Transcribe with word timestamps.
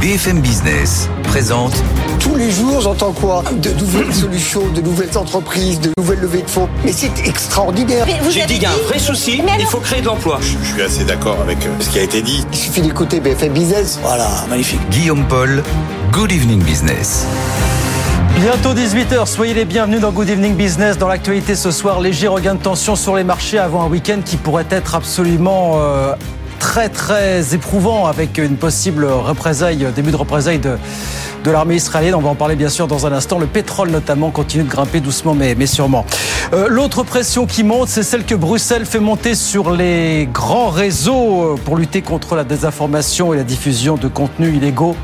BFM 0.00 0.40
Business 0.40 1.08
présente. 1.24 1.72
Tous 2.20 2.36
les 2.36 2.52
jours, 2.52 2.80
j'entends 2.80 3.10
quoi 3.10 3.42
De 3.52 3.70
nouvelles 3.70 4.14
solutions, 4.14 4.68
de 4.68 4.80
nouvelles 4.80 5.18
entreprises, 5.18 5.80
de 5.80 5.90
nouvelles 5.98 6.20
levées 6.20 6.42
de 6.42 6.50
fonds. 6.50 6.68
Mais 6.84 6.92
c'est 6.92 7.26
extraordinaire. 7.26 8.06
J'ai 8.30 8.46
dit 8.46 8.54
qu'il 8.54 8.62
y 8.62 8.66
a 8.66 8.70
un 8.70 8.88
vrai 8.88 9.00
souci, 9.00 9.42
il 9.58 9.66
faut 9.66 9.80
créer 9.80 10.00
de 10.00 10.06
l'emploi. 10.06 10.38
Je 10.40 10.64
suis 10.64 10.82
assez 10.82 11.04
d'accord 11.04 11.40
avec 11.40 11.58
euh, 11.66 11.70
ce 11.80 11.90
qui 11.90 11.98
a 11.98 12.02
été 12.02 12.22
dit. 12.22 12.44
Il 12.52 12.58
suffit 12.58 12.80
d'écouter 12.80 13.18
BFM 13.18 13.52
Business. 13.52 13.98
Voilà, 14.00 14.28
magnifique. 14.48 14.80
Guillaume 14.90 15.24
Paul, 15.28 15.64
Good 16.12 16.30
Evening 16.30 16.62
Business. 16.62 17.26
Bientôt 18.40 18.74
18h, 18.74 19.26
soyez 19.26 19.52
les 19.52 19.64
bienvenus 19.64 20.00
dans 20.00 20.12
Good 20.12 20.28
Evening 20.28 20.54
Business. 20.54 20.96
Dans 20.96 21.08
l'actualité 21.08 21.56
ce 21.56 21.72
soir, 21.72 22.00
léger 22.00 22.28
regain 22.28 22.54
de 22.54 22.62
tension 22.62 22.94
sur 22.94 23.16
les 23.16 23.24
marchés 23.24 23.58
avant 23.58 23.82
un 23.82 23.88
week-end 23.88 24.20
qui 24.24 24.36
pourrait 24.36 24.66
être 24.70 24.94
absolument 24.94 25.72
euh, 25.80 26.14
très 26.58 26.88
très 26.88 27.54
éprouvant 27.54 28.06
avec 28.06 28.38
une 28.38 28.56
possible 28.56 29.04
représaille, 29.04 29.86
début 29.94 30.10
de 30.10 30.16
représailles 30.16 30.58
de, 30.58 30.76
de 31.44 31.50
l'armée 31.50 31.76
israélienne. 31.76 32.14
On 32.14 32.20
va 32.20 32.30
en 32.30 32.34
parler 32.34 32.56
bien 32.56 32.68
sûr 32.68 32.86
dans 32.86 33.06
un 33.06 33.12
instant. 33.12 33.38
Le 33.38 33.46
pétrole 33.46 33.90
notamment 33.90 34.30
continue 34.30 34.64
de 34.64 34.68
grimper 34.68 35.00
doucement 35.00 35.34
mais, 35.34 35.54
mais 35.54 35.66
sûrement. 35.66 36.04
Euh, 36.52 36.66
L'autre 36.68 37.02
pression 37.02 37.46
qui 37.46 37.62
monte, 37.62 37.88
c'est 37.88 38.02
celle 38.02 38.24
que 38.24 38.34
Bruxelles 38.34 38.86
fait 38.86 39.00
monter 39.00 39.34
sur 39.34 39.70
les 39.70 40.28
grands 40.32 40.68
réseaux 40.70 41.56
pour 41.64 41.76
lutter 41.76 42.02
contre 42.02 42.34
la 42.34 42.44
désinformation 42.44 43.34
et 43.34 43.36
la 43.36 43.44
diffusion 43.44 43.96
de 43.96 44.08
contenus 44.08 44.56
illégaux, 44.56 44.96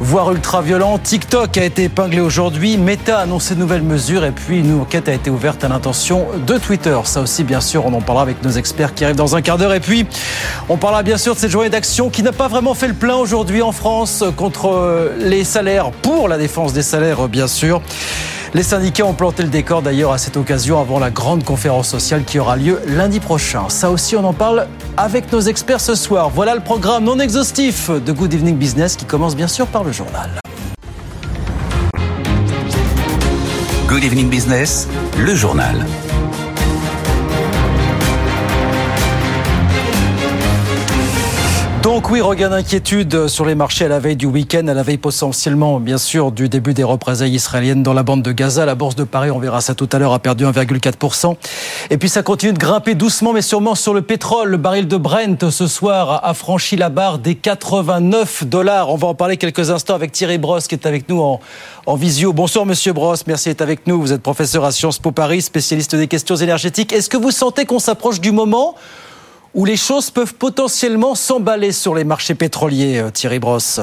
voire 0.00 0.32
ultra-violents. 0.32 0.98
TikTok 0.98 1.56
a 1.56 1.64
été 1.64 1.84
épinglé 1.84 2.20
aujourd'hui. 2.20 2.76
Meta 2.76 3.18
a 3.18 3.22
annoncé 3.22 3.54
de 3.54 3.60
nouvelles 3.60 3.82
mesures 3.82 4.24
et 4.24 4.32
puis 4.32 4.60
une 4.60 4.80
enquête 4.80 5.08
a 5.08 5.14
été 5.14 5.30
ouverte 5.30 5.64
à 5.64 5.68
l'intention 5.68 6.26
de 6.46 6.58
Twitter. 6.58 6.98
Ça 7.04 7.22
aussi, 7.22 7.42
bien 7.42 7.60
sûr, 7.60 7.86
on 7.86 7.94
en 7.94 8.00
parlera 8.02 8.22
avec 8.22 8.42
nos 8.42 8.50
experts 8.50 8.94
qui 8.94 9.04
arrivent 9.04 9.16
dans 9.16 9.34
un 9.34 9.40
quart 9.40 9.56
d'heure. 9.56 9.72
Et 9.72 9.80
puis, 9.80 10.06
on 10.68 10.76
parlera 10.92 11.04
bien 11.04 11.16
sûr 11.16 11.34
de 11.34 11.40
cette 11.40 11.50
journée 11.50 11.70
d'action 11.70 12.10
qui 12.10 12.22
n'a 12.22 12.32
pas 12.32 12.48
vraiment 12.48 12.74
fait 12.74 12.86
le 12.86 12.92
plein 12.92 13.16
aujourd'hui 13.16 13.62
en 13.62 13.72
France 13.72 14.22
contre 14.36 15.10
les 15.18 15.42
salaires, 15.42 15.90
pour 15.90 16.28
la 16.28 16.36
défense 16.36 16.74
des 16.74 16.82
salaires, 16.82 17.28
bien 17.28 17.46
sûr. 17.46 17.80
Les 18.52 18.62
syndicats 18.62 19.06
ont 19.06 19.14
planté 19.14 19.42
le 19.42 19.48
décor 19.48 19.80
d'ailleurs 19.80 20.12
à 20.12 20.18
cette 20.18 20.36
occasion 20.36 20.78
avant 20.78 20.98
la 20.98 21.10
grande 21.10 21.44
conférence 21.44 21.88
sociale 21.88 22.24
qui 22.24 22.38
aura 22.38 22.56
lieu 22.56 22.78
lundi 22.86 23.20
prochain. 23.20 23.70
Ça 23.70 23.90
aussi, 23.90 24.16
on 24.16 24.24
en 24.26 24.34
parle 24.34 24.66
avec 24.98 25.32
nos 25.32 25.40
experts 25.40 25.80
ce 25.80 25.94
soir. 25.94 26.28
Voilà 26.28 26.54
le 26.54 26.60
programme 26.60 27.04
non 27.04 27.18
exhaustif 27.18 27.88
de 27.88 28.12
Good 28.12 28.34
Evening 28.34 28.58
Business 28.58 28.94
qui 28.94 29.06
commence 29.06 29.34
bien 29.34 29.48
sûr 29.48 29.68
par 29.68 29.84
le 29.84 29.92
journal. 29.92 30.28
Good 33.88 34.04
Evening 34.04 34.28
Business, 34.28 34.88
le 35.18 35.34
journal. 35.34 35.86
Donc 41.82 42.10
oui, 42.10 42.20
regain 42.20 42.50
d'inquiétude 42.50 43.26
sur 43.26 43.44
les 43.44 43.56
marchés 43.56 43.86
à 43.86 43.88
la 43.88 43.98
veille 43.98 44.14
du 44.14 44.26
week-end, 44.26 44.68
à 44.68 44.74
la 44.74 44.84
veille 44.84 44.98
potentiellement, 44.98 45.80
bien 45.80 45.98
sûr, 45.98 46.30
du 46.30 46.48
début 46.48 46.74
des 46.74 46.84
représailles 46.84 47.34
israéliennes 47.34 47.82
dans 47.82 47.92
la 47.92 48.04
bande 48.04 48.22
de 48.22 48.30
Gaza. 48.30 48.64
La 48.64 48.76
bourse 48.76 48.94
de 48.94 49.02
Paris, 49.02 49.32
on 49.32 49.40
verra 49.40 49.60
ça 49.60 49.74
tout 49.74 49.88
à 49.90 49.98
l'heure, 49.98 50.12
a 50.12 50.20
perdu 50.20 50.44
1,4%. 50.44 51.34
Et 51.90 51.98
puis 51.98 52.08
ça 52.08 52.22
continue 52.22 52.52
de 52.52 52.58
grimper 52.58 52.94
doucement, 52.94 53.32
mais 53.32 53.42
sûrement 53.42 53.74
sur 53.74 53.94
le 53.94 54.02
pétrole. 54.02 54.50
Le 54.50 54.58
baril 54.58 54.86
de 54.86 54.96
Brent 54.96 55.50
ce 55.50 55.66
soir 55.66 56.20
a 56.24 56.34
franchi 56.34 56.76
la 56.76 56.88
barre 56.88 57.18
des 57.18 57.34
89 57.34 58.44
dollars. 58.44 58.88
On 58.88 58.96
va 58.96 59.08
en 59.08 59.14
parler 59.14 59.36
quelques 59.36 59.70
instants 59.70 59.96
avec 59.96 60.12
Thierry 60.12 60.38
Brosse 60.38 60.68
qui 60.68 60.76
est 60.76 60.86
avec 60.86 61.08
nous 61.08 61.20
en, 61.20 61.96
visio. 61.96 62.32
Bonsoir 62.32 62.64
Monsieur 62.64 62.92
Brosse, 62.92 63.26
merci 63.26 63.48
d'être 63.48 63.60
avec 63.60 63.88
nous. 63.88 64.00
Vous 64.00 64.12
êtes 64.12 64.22
professeur 64.22 64.64
à 64.64 64.70
Sciences 64.70 65.00
Po 65.00 65.10
Paris, 65.10 65.42
spécialiste 65.42 65.96
des 65.96 66.06
questions 66.06 66.36
énergétiques. 66.36 66.92
Est-ce 66.92 67.10
que 67.10 67.16
vous 67.16 67.32
sentez 67.32 67.64
qu'on 67.64 67.80
s'approche 67.80 68.20
du 68.20 68.30
moment 68.30 68.76
où 69.54 69.64
les 69.64 69.76
choses 69.76 70.10
peuvent 70.10 70.34
potentiellement 70.34 71.14
s'emballer 71.14 71.72
sur 71.72 71.94
les 71.94 72.04
marchés 72.04 72.34
pétroliers, 72.34 73.04
Thierry 73.12 73.38
Brosse 73.38 73.80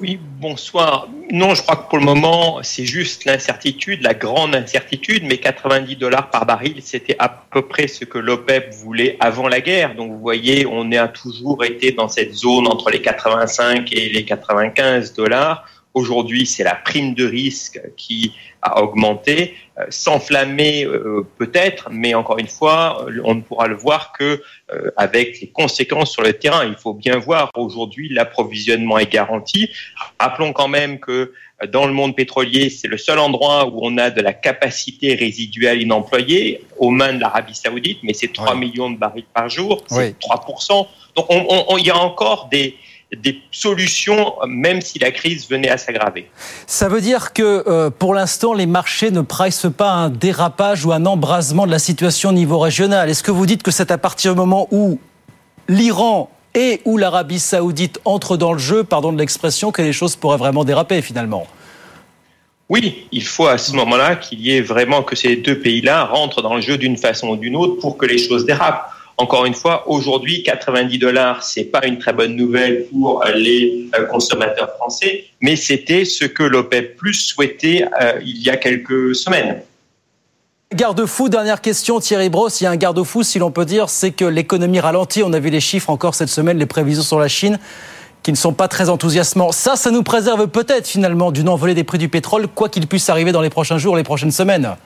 Oui, 0.00 0.18
bonsoir. 0.40 1.08
Non, 1.30 1.54
je 1.54 1.62
crois 1.62 1.76
que 1.76 1.88
pour 1.88 1.98
le 1.98 2.04
moment, 2.04 2.58
c'est 2.62 2.84
juste 2.84 3.24
l'incertitude, 3.24 4.02
la 4.02 4.14
grande 4.14 4.54
incertitude, 4.56 5.22
mais 5.24 5.38
90 5.38 5.94
dollars 5.94 6.30
par 6.30 6.44
baril, 6.44 6.80
c'était 6.82 7.14
à 7.20 7.28
peu 7.28 7.62
près 7.62 7.86
ce 7.86 8.04
que 8.04 8.18
l'OPEP 8.18 8.74
voulait 8.74 9.16
avant 9.20 9.46
la 9.46 9.60
guerre. 9.60 9.94
Donc 9.94 10.10
vous 10.10 10.18
voyez, 10.18 10.66
on 10.66 10.90
a 10.92 11.06
toujours 11.06 11.64
été 11.64 11.92
dans 11.92 12.08
cette 12.08 12.34
zone 12.34 12.66
entre 12.66 12.90
les 12.90 13.00
85 13.00 13.92
et 13.92 14.08
les 14.08 14.24
95 14.24 15.14
dollars. 15.14 15.64
Aujourd'hui, 15.92 16.46
c'est 16.46 16.62
la 16.62 16.76
prime 16.76 17.14
de 17.14 17.26
risque 17.26 17.80
qui 17.96 18.32
a 18.62 18.80
augmenté, 18.80 19.54
euh, 19.78 19.86
s'enflammer 19.88 20.84
euh, 20.84 21.26
peut-être, 21.36 21.88
mais 21.90 22.14
encore 22.14 22.38
une 22.38 22.46
fois, 22.46 23.06
on 23.24 23.34
ne 23.34 23.40
pourra 23.40 23.66
le 23.66 23.74
voir 23.74 24.12
que 24.12 24.40
euh, 24.72 24.90
avec 24.96 25.40
les 25.40 25.48
conséquences 25.48 26.12
sur 26.12 26.22
le 26.22 26.34
terrain. 26.34 26.64
Il 26.64 26.76
faut 26.76 26.94
bien 26.94 27.18
voir 27.18 27.50
aujourd'hui 27.56 28.08
l'approvisionnement 28.08 28.98
est 28.98 29.10
garanti. 29.10 29.70
Rappelons 30.20 30.52
quand 30.52 30.68
même 30.68 31.00
que 31.00 31.32
dans 31.72 31.86
le 31.86 31.92
monde 31.92 32.14
pétrolier, 32.14 32.70
c'est 32.70 32.88
le 32.88 32.96
seul 32.96 33.18
endroit 33.18 33.66
où 33.66 33.80
on 33.82 33.98
a 33.98 34.10
de 34.10 34.20
la 34.20 34.32
capacité 34.32 35.14
résiduelle 35.14 35.82
inemployée 35.82 36.62
aux 36.78 36.90
mains 36.90 37.12
de 37.12 37.20
l'Arabie 37.20 37.54
Saoudite, 37.54 37.98
mais 38.02 38.14
c'est 38.14 38.32
3 38.32 38.54
oui. 38.54 38.60
millions 38.60 38.90
de 38.90 38.96
barils 38.96 39.24
par 39.34 39.48
jour, 39.48 39.84
c'est 39.88 39.96
oui. 39.96 40.14
3%. 40.20 40.86
Donc 41.16 41.26
on, 41.28 41.64
on, 41.68 41.76
il 41.78 41.86
y 41.86 41.90
a 41.90 41.98
encore 41.98 42.48
des 42.48 42.76
des 43.16 43.40
solutions, 43.50 44.34
même 44.46 44.80
si 44.80 44.98
la 44.98 45.10
crise 45.10 45.48
venait 45.48 45.68
à 45.68 45.78
s'aggraver. 45.78 46.28
Ça 46.66 46.88
veut 46.88 47.00
dire 47.00 47.32
que 47.32 47.64
euh, 47.66 47.90
pour 47.90 48.14
l'instant, 48.14 48.54
les 48.54 48.66
marchés 48.66 49.10
ne 49.10 49.20
pricent 49.20 49.70
pas 49.70 49.90
un 49.90 50.10
dérapage 50.10 50.84
ou 50.84 50.92
un 50.92 51.04
embrasement 51.06 51.66
de 51.66 51.72
la 51.72 51.78
situation 51.78 52.30
au 52.30 52.32
niveau 52.32 52.58
régional. 52.58 53.10
Est-ce 53.10 53.22
que 53.22 53.32
vous 53.32 53.46
dites 53.46 53.62
que 53.62 53.70
c'est 53.70 53.90
à 53.90 53.98
partir 53.98 54.34
du 54.34 54.38
moment 54.38 54.68
où 54.70 55.00
l'Iran 55.68 56.30
et 56.54 56.80
où 56.84 56.96
l'Arabie 56.96 57.40
saoudite 57.40 58.00
entrent 58.04 58.36
dans 58.36 58.52
le 58.52 58.58
jeu, 58.58 58.84
pardon 58.84 59.12
de 59.12 59.18
l'expression, 59.18 59.72
que 59.72 59.82
les 59.82 59.92
choses 59.92 60.16
pourraient 60.16 60.38
vraiment 60.38 60.64
déraper 60.64 61.02
finalement? 61.02 61.46
Oui, 62.68 63.08
il 63.10 63.24
faut 63.24 63.48
à 63.48 63.58
ce 63.58 63.72
moment-là 63.72 64.14
qu'il 64.14 64.40
y 64.40 64.56
ait 64.56 64.60
vraiment 64.60 65.02
que 65.02 65.16
ces 65.16 65.34
deux 65.34 65.58
pays-là 65.58 66.04
rentrent 66.04 66.42
dans 66.42 66.54
le 66.54 66.60
jeu 66.60 66.78
d'une 66.78 66.96
façon 66.96 67.30
ou 67.30 67.36
d'une 67.36 67.56
autre 67.56 67.80
pour 67.80 67.98
que 67.98 68.06
les 68.06 68.18
choses 68.18 68.46
dérapent. 68.46 68.92
Encore 69.20 69.44
une 69.44 69.52
fois, 69.52 69.84
aujourd'hui, 69.86 70.42
90 70.44 70.96
dollars, 70.96 71.42
c'est 71.42 71.64
pas 71.64 71.86
une 71.86 71.98
très 71.98 72.14
bonne 72.14 72.34
nouvelle 72.36 72.86
pour 72.90 73.22
les 73.34 73.90
consommateurs 74.10 74.70
français, 74.76 75.26
mais 75.42 75.56
c'était 75.56 76.06
ce 76.06 76.24
que 76.24 76.42
l'OPEP 76.42 76.96
Plus 76.96 77.12
souhaitait 77.12 77.84
euh, 78.00 78.18
il 78.24 78.42
y 78.42 78.48
a 78.48 78.56
quelques 78.56 79.14
semaines. 79.14 79.60
Garde-fou, 80.74 81.28
dernière 81.28 81.60
question, 81.60 82.00
Thierry 82.00 82.30
Brosse. 82.30 82.62
Il 82.62 82.64
y 82.64 82.66
a 82.66 82.70
un 82.70 82.76
garde-fou, 82.76 83.22
si 83.22 83.38
l'on 83.38 83.50
peut 83.50 83.66
dire, 83.66 83.90
c'est 83.90 84.12
que 84.12 84.24
l'économie 84.24 84.80
ralentit. 84.80 85.22
On 85.22 85.34
a 85.34 85.38
vu 85.38 85.50
les 85.50 85.60
chiffres 85.60 85.90
encore 85.90 86.14
cette 86.14 86.30
semaine, 86.30 86.56
les 86.56 86.64
prévisions 86.64 87.02
sur 87.02 87.20
la 87.20 87.28
Chine 87.28 87.58
qui 88.22 88.32
ne 88.32 88.36
sont 88.38 88.54
pas 88.54 88.68
très 88.68 88.88
enthousiasmants. 88.88 89.52
Ça, 89.52 89.76
ça 89.76 89.90
nous 89.90 90.02
préserve 90.02 90.48
peut-être 90.48 90.86
finalement 90.86 91.30
d'une 91.30 91.50
envolée 91.50 91.74
des 91.74 91.84
prix 91.84 91.98
du 91.98 92.08
pétrole, 92.08 92.48
quoi 92.48 92.70
qu'il 92.70 92.86
puisse 92.86 93.10
arriver 93.10 93.32
dans 93.32 93.42
les 93.42 93.50
prochains 93.50 93.76
jours, 93.76 93.96
les 93.96 94.02
prochaines 94.02 94.30
semaines. 94.30 94.76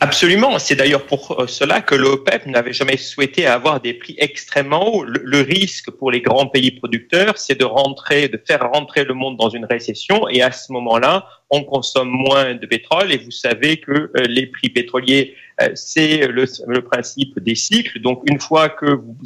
Absolument. 0.00 0.60
C'est 0.60 0.76
d'ailleurs 0.76 1.06
pour 1.06 1.44
cela 1.48 1.80
que 1.80 1.96
l'OPEP 1.96 2.46
n'avait 2.46 2.72
jamais 2.72 2.96
souhaité 2.96 3.46
avoir 3.46 3.80
des 3.80 3.94
prix 3.94 4.14
extrêmement 4.18 4.94
hauts. 4.94 5.04
Le, 5.04 5.40
risque 5.40 5.90
pour 5.90 6.12
les 6.12 6.20
grands 6.20 6.46
pays 6.46 6.70
producteurs, 6.70 7.36
c'est 7.36 7.58
de 7.58 7.64
rentrer, 7.64 8.28
de 8.28 8.40
faire 8.46 8.70
rentrer 8.72 9.04
le 9.04 9.14
monde 9.14 9.36
dans 9.36 9.48
une 9.50 9.64
récession. 9.64 10.28
Et 10.28 10.40
à 10.40 10.52
ce 10.52 10.72
moment-là, 10.72 11.26
on 11.50 11.64
consomme 11.64 12.10
moins 12.10 12.54
de 12.54 12.64
pétrole. 12.64 13.10
Et 13.10 13.18
vous 13.18 13.32
savez 13.32 13.78
que 13.78 14.12
les 14.28 14.46
prix 14.46 14.68
pétroliers, 14.68 15.34
c'est 15.74 16.28
le, 16.28 16.80
principe 16.80 17.40
des 17.40 17.56
cycles. 17.56 17.98
Donc, 17.98 18.22
une 18.30 18.38
fois 18.38 18.68
que 18.68 18.86
vous, 18.86 19.16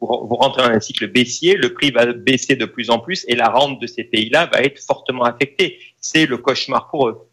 vous 0.00 0.36
rentrez 0.36 0.62
dans 0.62 0.74
un 0.74 0.80
cycle 0.80 1.06
baissier, 1.06 1.56
le 1.56 1.72
prix 1.72 1.90
va 1.90 2.12
baisser 2.12 2.54
de 2.54 2.66
plus 2.66 2.90
en 2.90 2.98
plus 2.98 3.24
et 3.28 3.34
la 3.34 3.48
rente 3.48 3.80
de 3.80 3.86
ces 3.86 4.04
pays-là 4.04 4.50
va 4.52 4.60
être 4.60 4.78
fortement 4.78 5.24
affectée. 5.24 5.78
C'est 6.02 6.26
le 6.26 6.36
cauchemar 6.36 6.90
pour 6.90 7.08
eux 7.08 7.28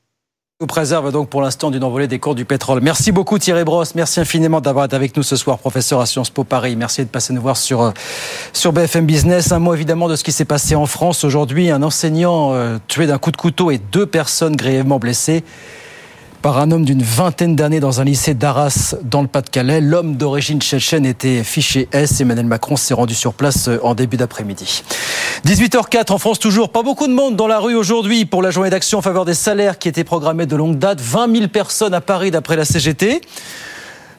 nous 0.61 0.67
préserve 0.67 1.13
donc 1.13 1.29
pour 1.29 1.41
l'instant 1.41 1.71
d'une 1.71 1.85
envolée 1.85 2.09
des 2.09 2.19
cours 2.19 2.35
du 2.35 2.43
pétrole. 2.43 2.81
Merci 2.81 3.13
beaucoup 3.13 3.39
Thierry 3.39 3.63
Brosse, 3.63 3.95
merci 3.95 4.19
infiniment 4.19 4.59
d'avoir 4.59 4.83
été 4.83 4.95
avec 4.97 5.15
nous 5.15 5.23
ce 5.23 5.37
soir, 5.37 5.57
professeur 5.57 6.01
à 6.01 6.05
Sciences 6.05 6.31
Po 6.31 6.43
Paris. 6.43 6.75
Merci 6.75 7.05
de 7.05 7.09
passer 7.09 7.31
nous 7.31 7.41
voir 7.41 7.55
sur, 7.55 7.93
sur 8.51 8.73
BFM 8.73 9.05
Business. 9.05 9.53
Un 9.53 9.59
mot 9.59 9.73
évidemment 9.73 10.09
de 10.09 10.17
ce 10.17 10.23
qui 10.25 10.33
s'est 10.33 10.43
passé 10.43 10.75
en 10.75 10.85
France 10.85 11.23
aujourd'hui. 11.23 11.71
Un 11.71 11.81
enseignant 11.81 12.51
euh, 12.51 12.77
tué 12.89 13.07
d'un 13.07 13.19
coup 13.19 13.31
de 13.31 13.37
couteau 13.37 13.71
et 13.71 13.77
deux 13.77 14.05
personnes 14.05 14.57
grièvement 14.57 14.99
blessées 14.99 15.45
par 16.41 16.57
un 16.57 16.71
homme 16.71 16.85
d'une 16.85 17.03
vingtaine 17.03 17.55
d'années 17.55 17.79
dans 17.79 18.01
un 18.01 18.03
lycée 18.03 18.33
d'Arras 18.33 18.95
dans 19.03 19.21
le 19.21 19.27
Pas-de-Calais. 19.27 19.81
L'homme 19.81 20.15
d'origine 20.15 20.61
tchétchène 20.61 21.05
était 21.05 21.43
fiché 21.43 21.89
S. 21.91 22.21
Emmanuel 22.21 22.45
Macron 22.45 22.75
s'est 22.75 22.93
rendu 22.93 23.13
sur 23.13 23.33
place 23.33 23.69
en 23.83 23.93
début 23.95 24.17
d'après-midi. 24.17 24.83
18h04 25.45 26.11
en 26.13 26.17
France 26.17 26.39
toujours. 26.39 26.69
Pas 26.69 26.83
beaucoup 26.83 27.07
de 27.07 27.13
monde 27.13 27.35
dans 27.35 27.47
la 27.47 27.59
rue 27.59 27.75
aujourd'hui 27.75 28.25
pour 28.25 28.41
la 28.41 28.51
journée 28.51 28.69
d'action 28.69 28.99
en 28.99 29.01
faveur 29.01 29.25
des 29.25 29.33
salaires 29.33 29.77
qui 29.77 29.89
était 29.89 30.03
programmée 30.03 30.45
de 30.45 30.55
longue 30.55 30.77
date. 30.77 31.01
20 31.01 31.35
000 31.35 31.47
personnes 31.49 31.93
à 31.93 32.01
Paris 32.01 32.31
d'après 32.31 32.55
la 32.55 32.65
CGT. 32.65 33.21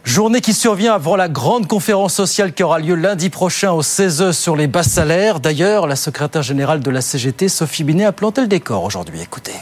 Journée 0.05 0.40
qui 0.40 0.55
survient 0.55 0.94
avant 0.94 1.17
la 1.17 1.28
grande 1.28 1.67
conférence 1.67 2.14
sociale 2.14 2.52
qui 2.55 2.62
aura 2.62 2.78
lieu 2.78 2.94
lundi 2.94 3.28
prochain 3.28 3.72
au 3.72 3.82
16 3.82 4.32
sur 4.32 4.56
les 4.56 4.67
bas 4.67 4.82
salaires. 4.82 5.40
D'ailleurs, 5.40 5.87
la 5.87 5.96
secrétaire 5.96 6.43
générale 6.43 6.81
de 6.81 6.90
la 6.90 7.00
CGT, 7.00 7.49
Sophie 7.49 7.84
Binet, 7.84 8.06
a 8.06 8.12
planté 8.12 8.40
le 8.40 8.46
décor 8.46 8.84
aujourd'hui. 8.84 9.20
Écoutez. 9.20 9.52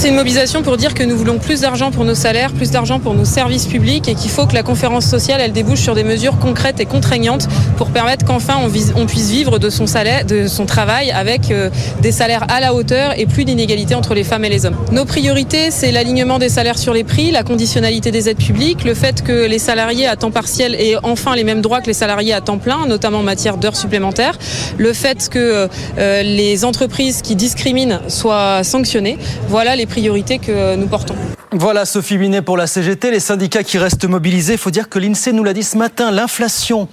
C'est 0.00 0.08
une 0.08 0.14
mobilisation 0.14 0.62
pour 0.62 0.78
dire 0.78 0.94
que 0.94 1.02
nous 1.02 1.14
voulons 1.14 1.36
plus 1.36 1.60
d'argent 1.60 1.90
pour 1.90 2.06
nos 2.06 2.14
salaires, 2.14 2.52
plus 2.52 2.70
d'argent 2.70 3.00
pour 3.00 3.12
nos 3.12 3.26
services 3.26 3.66
publics 3.66 4.08
et 4.08 4.14
qu'il 4.14 4.30
faut 4.30 4.46
que 4.46 4.54
la 4.54 4.62
conférence 4.62 5.04
sociale 5.04 5.42
elle 5.42 5.52
débouche 5.52 5.80
sur 5.80 5.94
des 5.94 6.04
mesures 6.04 6.38
concrètes 6.38 6.80
et 6.80 6.86
contraignantes 6.86 7.48
pour 7.76 7.88
permettre 7.88 8.24
qu'enfin 8.24 8.54
on, 8.64 9.04
puisse 9.04 9.28
vivre 9.28 9.58
de 9.58 9.68
son 9.68 9.86
salaire, 9.86 10.24
de 10.24 10.46
son 10.46 10.64
travail 10.64 11.10
avec 11.10 11.50
euh, 11.50 11.68
des 12.00 12.12
salaires 12.12 12.46
à 12.48 12.60
la 12.60 12.72
hauteur 12.72 13.12
et 13.18 13.26
plus 13.26 13.44
d'inégalités 13.44 13.94
entre 13.94 14.14
les 14.14 14.24
femmes 14.24 14.42
et 14.46 14.48
les 14.48 14.64
hommes. 14.64 14.76
Nos 14.90 15.04
priorités, 15.04 15.70
c'est 15.70 15.92
l'alignement 15.92 16.38
des 16.38 16.48
salaires 16.48 16.78
sur 16.78 16.94
les 16.94 17.04
prix, 17.04 17.30
la 17.30 17.42
conditionnalité 17.42 18.10
des 18.10 18.30
aides 18.30 18.38
publiques, 18.38 18.84
le 18.84 18.94
fait 18.94 19.22
que 19.22 19.44
les 19.44 19.58
salariés 19.58 20.06
à 20.06 20.16
temps 20.16 20.30
partiel 20.30 20.76
aient 20.76 20.96
enfin 21.02 21.36
les 21.36 21.44
mêmes 21.44 21.60
droits 21.60 21.82
que 21.82 21.88
les 21.88 21.92
salariés 21.92 22.32
à 22.32 22.40
temps 22.40 22.56
plein, 22.56 22.86
notamment 22.86 23.18
en 23.18 23.22
matière 23.22 23.58
d'heures 23.58 23.76
supplémentaires, 23.76 24.38
le 24.78 24.94
fait 24.94 25.28
que 25.28 25.68
euh, 25.98 26.22
les 26.22 26.64
entreprises 26.64 27.20
qui 27.20 27.36
discriminent 27.36 28.00
soient 28.08 28.64
sanctionnées. 28.64 29.18
Voilà 29.46 29.76
les 29.76 29.89
priorités 29.90 30.38
que 30.38 30.76
nous 30.76 30.86
portons. 30.86 31.14
Voilà 31.52 31.84
Sophie 31.84 32.16
Binet 32.16 32.42
pour 32.42 32.56
la 32.56 32.66
CGT, 32.66 33.10
les 33.10 33.20
syndicats 33.20 33.64
qui 33.64 33.76
restent 33.76 34.04
mobilisés. 34.04 34.54
Il 34.54 34.58
faut 34.58 34.70
dire 34.70 34.88
que 34.88 34.98
l'INSEE 34.98 35.32
nous 35.32 35.44
l'a 35.44 35.52
dit 35.52 35.64
ce 35.64 35.76
matin, 35.76 36.10
l'inflation 36.10 36.88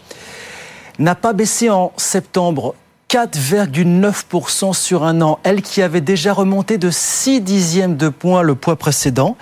n'a 1.00 1.16
pas 1.16 1.34
baissé 1.34 1.70
en 1.70 1.94
septembre. 1.96 2.76
4,9% 3.10 4.74
sur 4.74 5.06
un 5.06 5.22
an, 5.22 5.40
elle 5.44 5.62
qui 5.62 5.82
avait 5.82 6.02
déjà 6.02 6.34
remonté 6.34 6.78
de 6.78 6.90
6 6.90 7.40
dixièmes 7.40 7.96
de 7.96 8.10
points 8.10 8.42
le 8.42 8.56
poids 8.56 8.76
précédent. 8.76 9.38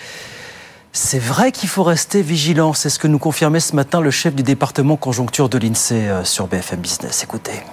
C'est 0.93 1.19
vrai 1.19 1.51
qu'il 1.51 1.67
faut 1.67 1.83
rester 1.83 2.21
vigilant, 2.21 2.73
c'est 2.73 2.89
ce 2.89 2.99
que 2.99 3.07
nous 3.07 3.17
confirmait 3.17 3.59
ce 3.59 3.75
matin 3.75 4.01
le 4.01 4.11
chef 4.11 4.35
du 4.35 4.43
département 4.43 4.97
conjoncture 4.97 5.49
de 5.49 5.57
l'INSEE 5.57 6.09
euh, 6.09 6.23
sur 6.23 6.45
BFM 6.47 6.79
Business. 6.79 7.23
Écoutez. 7.23 7.63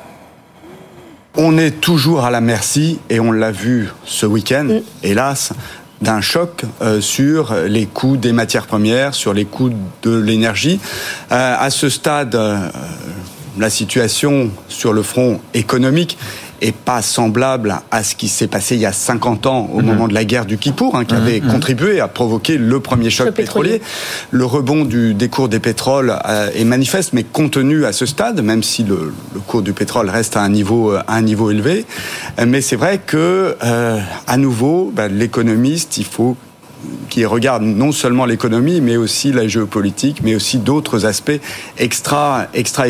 On 1.37 1.57
est 1.57 1.81
toujours 1.81 2.25
à 2.25 2.31
la 2.31 2.43
merci, 2.43 3.01
et 3.09 3.19
on 3.19 3.33
l'a 3.33 3.51
vu 3.51 3.89
ce 4.05 4.27
week-end, 4.27 4.65
mm. 4.65 4.83
hélas, 5.03 5.53
d'un 6.03 6.21
choc 6.21 6.65
euh, 6.83 7.01
sur 7.01 7.55
les 7.55 7.87
coûts 7.87 8.17
des 8.17 8.33
matières 8.33 8.67
premières, 8.67 9.15
sur 9.15 9.33
les 9.33 9.45
coûts 9.45 9.71
de 10.03 10.15
l'énergie. 10.15 10.79
Euh, 11.31 11.57
à 11.59 11.71
ce 11.71 11.89
stade, 11.89 12.35
euh, 12.35 12.69
la 13.59 13.71
situation 13.71 14.51
sur 14.69 14.93
le 14.93 15.03
front 15.03 15.41
économique 15.55 16.19
est 16.63 16.75
pas 16.75 17.03
semblable 17.03 17.77
à 17.91 18.03
ce 18.03 18.15
qui 18.15 18.29
s'est 18.29 18.47
passé 18.47 18.77
il 18.77 18.81
y 18.81 18.87
a 18.87 18.93
50 18.93 19.47
ans 19.47 19.69
au 19.73 19.81
mhm. 19.81 19.87
moment 19.87 20.09
de 20.09 20.15
la 20.15 20.25
guerre 20.25 20.47
du 20.47 20.59
Kippour, 20.59 20.97
hein, 20.97 21.05
qui 21.05 21.15
avait 21.15 21.41
mhm. 21.41 21.53
contribué 21.53 22.01
à 22.01 22.09
provoquer 22.09 22.57
le 22.57 22.81
premier 22.81 23.11
choc 23.11 23.33
pétrolier. 23.33 23.83
Le 24.31 24.45
rebond 24.45 24.85
du, 24.85 25.15
des 25.15 25.29
cours 25.29 25.49
des 25.49 25.59
pétroles 25.61 26.17
euh, 26.27 26.51
est 26.55 26.65
manifeste, 26.65 27.13
mais 27.13 27.25
contenu 27.25 27.85
à 27.85 27.93
ce 27.93 28.07
stade, 28.07 28.41
même 28.43 28.63
si 28.63 28.85
le, 28.85 29.13
le, 29.35 29.41
cours 29.41 29.63
du 29.63 29.73
pétrole 29.73 30.09
reste 30.09 30.37
à 30.37 30.43
un 30.43 30.49
niveau, 30.49 30.93
à 30.93 31.05
un 31.09 31.23
niveau 31.23 31.51
élevé. 31.51 31.85
Euh, 32.39 32.47
mais 32.47 32.61
c'est 32.61 32.77
vrai 32.77 33.01
que, 33.05 33.57
euh, 33.63 33.99
à 34.27 34.37
nouveau, 34.37 34.93
bah, 34.95 35.09
l'économiste, 35.09 35.99
il 35.99 36.05
faut 36.05 36.37
qui 37.09 37.25
regarde 37.25 37.63
non 37.63 37.93
seulement 37.93 38.25
l'économie, 38.25 38.81
mais 38.81 38.97
aussi 38.97 39.33
la 39.33 39.49
géopolitique, 39.49 40.23
mais 40.23 40.35
aussi 40.35 40.59
d'autres 40.59 41.07
aspects 41.07 41.41
extra, 41.79 42.47
extra. 42.55 42.85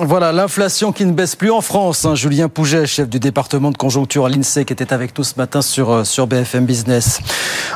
Voilà, 0.00 0.32
l'inflation 0.32 0.92
qui 0.92 1.04
ne 1.04 1.12
baisse 1.12 1.36
plus 1.36 1.50
en 1.50 1.60
France. 1.60 2.04
Hein. 2.04 2.14
Julien 2.14 2.48
Pouget, 2.48 2.86
chef 2.86 3.08
du 3.08 3.20
département 3.20 3.70
de 3.70 3.76
conjoncture 3.76 4.26
à 4.26 4.28
l'INSEE, 4.28 4.64
qui 4.64 4.72
était 4.72 4.92
avec 4.92 5.16
nous 5.16 5.24
ce 5.24 5.34
matin 5.36 5.62
sur, 5.62 5.90
euh, 5.90 6.04
sur 6.04 6.26
BFM 6.26 6.66
Business. 6.66 7.20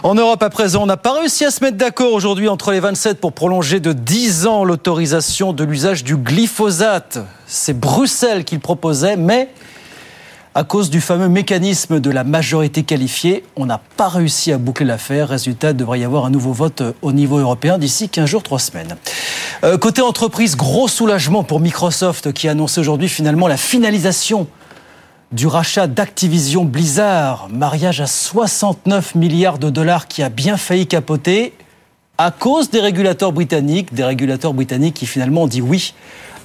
En 0.03 0.15
Europe, 0.15 0.43
à 0.43 0.51
présent, 0.51 0.83
on 0.83 0.87
n'a 0.87 0.97
pas 0.97 1.19
réussi 1.19 1.45
à 1.45 1.51
se 1.51 1.63
mettre 1.65 1.77
d'accord 1.77 2.13
aujourd'hui 2.13 2.49
entre 2.49 2.73
les 2.73 2.81
27 2.81 3.21
pour 3.21 3.33
prolonger 3.33 3.81
de 3.81 3.93
10 3.93 4.47
ans 4.47 4.65
l'autorisation 4.65 5.53
de 5.53 5.65
l'usage 5.65 6.05
du 6.05 6.17
glyphosate. 6.17 7.19
C'est 7.47 7.79
Bruxelles 7.79 8.45
qui 8.45 8.57
le 8.57 8.61
proposait, 8.61 9.17
mais 9.17 9.49
à 10.59 10.65
cause 10.65 10.91
du 10.91 11.01
fameux 11.01 11.29
mécanisme 11.29 12.01
de 12.01 12.11
la 12.11 12.25
majorité 12.25 12.83
qualifiée, 12.83 13.45
on 13.55 13.65
n'a 13.65 13.81
pas 13.97 14.09
réussi 14.09 14.51
à 14.51 14.59
boucler 14.59 14.87
l'affaire. 14.87 15.29
Résultat, 15.29 15.71
il 15.71 15.77
devrait 15.77 16.01
y 16.01 16.05
avoir 16.05 16.25
un 16.25 16.31
nouveau 16.31 16.53
vote 16.53 16.81
euh, 16.81 16.93
au 17.01 17.13
niveau 17.13 17.39
européen 17.39 17.79
d'ici 17.79 18.09
15 18.09 18.29
jours, 18.29 18.43
3 18.43 18.59
semaines. 18.59 18.97
Euh, 19.63 19.79
côté 19.79 20.03
entreprise, 20.03 20.57
gros 20.57 20.89
soulagement 20.89 21.45
pour 21.45 21.61
Microsoft 21.61 22.33
qui 22.33 22.49
a 22.49 22.57
aujourd'hui 22.57 23.09
finalement 23.09 23.47
la 23.47 23.57
finalisation 23.57 24.49
du 25.31 25.47
rachat 25.47 25.87
d'Activision 25.87 26.65
Blizzard. 26.65 27.49
Mariage 27.53 28.01
à 28.01 28.09
69 28.09 29.15
milliards 29.15 29.61
de 29.61 29.71
dollars 29.71 30.09
qui 30.09 30.25
a 30.25 30.29
bien 30.29 30.57
failli 30.57 30.89
capoter 30.89 31.53
à 32.19 32.33
cause 32.33 32.69
des 32.71 32.81
régulateurs 32.81 33.31
britanniques, 33.31 33.95
des 33.95 34.03
régulateurs 34.03 34.55
britanniques 34.55 34.95
qui 34.95 35.07
finalement 35.07 35.43
ont 35.43 35.47
dit 35.47 35.63
oui 35.63 35.95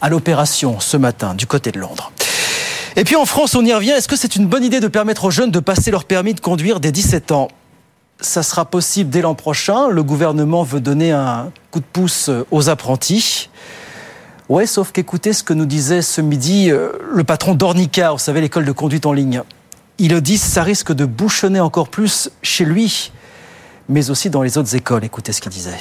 à 0.02 0.10
l'opération 0.10 0.80
ce 0.80 0.98
matin 0.98 1.34
du 1.34 1.48
côté 1.48 1.72
de 1.72 1.80
Londres. 1.80 2.13
Et 2.96 3.04
puis 3.04 3.16
en 3.16 3.26
France, 3.26 3.56
on 3.56 3.66
y 3.66 3.74
revient. 3.74 3.92
Est-ce 3.92 4.08
que 4.08 4.16
c'est 4.16 4.36
une 4.36 4.48
bonne 4.48 4.64
idée 4.64 4.80
de 4.80 4.88
permettre 4.88 5.26
aux 5.26 5.32
jeunes 5.32 5.52
de 5.52 5.60
passer 5.60 5.90
leur 5.90 6.06
permis 6.06 6.34
de 6.34 6.40
conduire 6.40 6.80
dès 6.80 6.92
17 6.92 7.32
ans? 7.32 7.48
Ça 8.20 8.44
sera 8.44 8.66
possible 8.66 9.10
dès 9.10 9.22
l'an 9.22 9.36
prochain. 9.36 9.90
Le 9.90 10.04
gouvernement 10.04 10.64
veut 10.64 10.80
donner 10.80 11.12
un 11.12 11.52
coup 11.72 11.80
de 11.80 11.86
pouce 11.92 12.30
aux 12.52 12.70
apprentis. 12.70 13.50
Ouais, 14.50 14.68
sauf 14.68 14.92
qu'écoutez 14.92 15.34
ce 15.34 15.44
que 15.44 15.54
nous 15.54 15.66
disait 15.66 16.02
ce 16.02 16.22
midi 16.22 16.70
euh, 16.70 16.90
le 17.12 17.24
patron 17.24 17.56
d'Ornica, 17.56 18.12
vous 18.12 18.20
savez, 18.20 18.42
l'école 18.42 18.66
de 18.66 18.72
conduite 18.72 19.06
en 19.06 19.14
ligne. 19.14 19.42
Il 19.98 20.20
dit 20.22 20.38
ça 20.38 20.64
risque 20.64 20.92
de 20.92 21.06
bouchonner 21.06 21.60
encore 21.60 21.88
plus 21.88 22.30
chez 22.42 22.66
lui, 22.66 23.12
mais 23.90 24.10
aussi 24.10 24.30
dans 24.30 24.44
les 24.44 24.58
autres 24.58 24.76
écoles. 24.76 25.04
Écoutez 25.06 25.32
ce 25.32 25.42
qu'il 25.42 25.52
disait. 25.52 25.80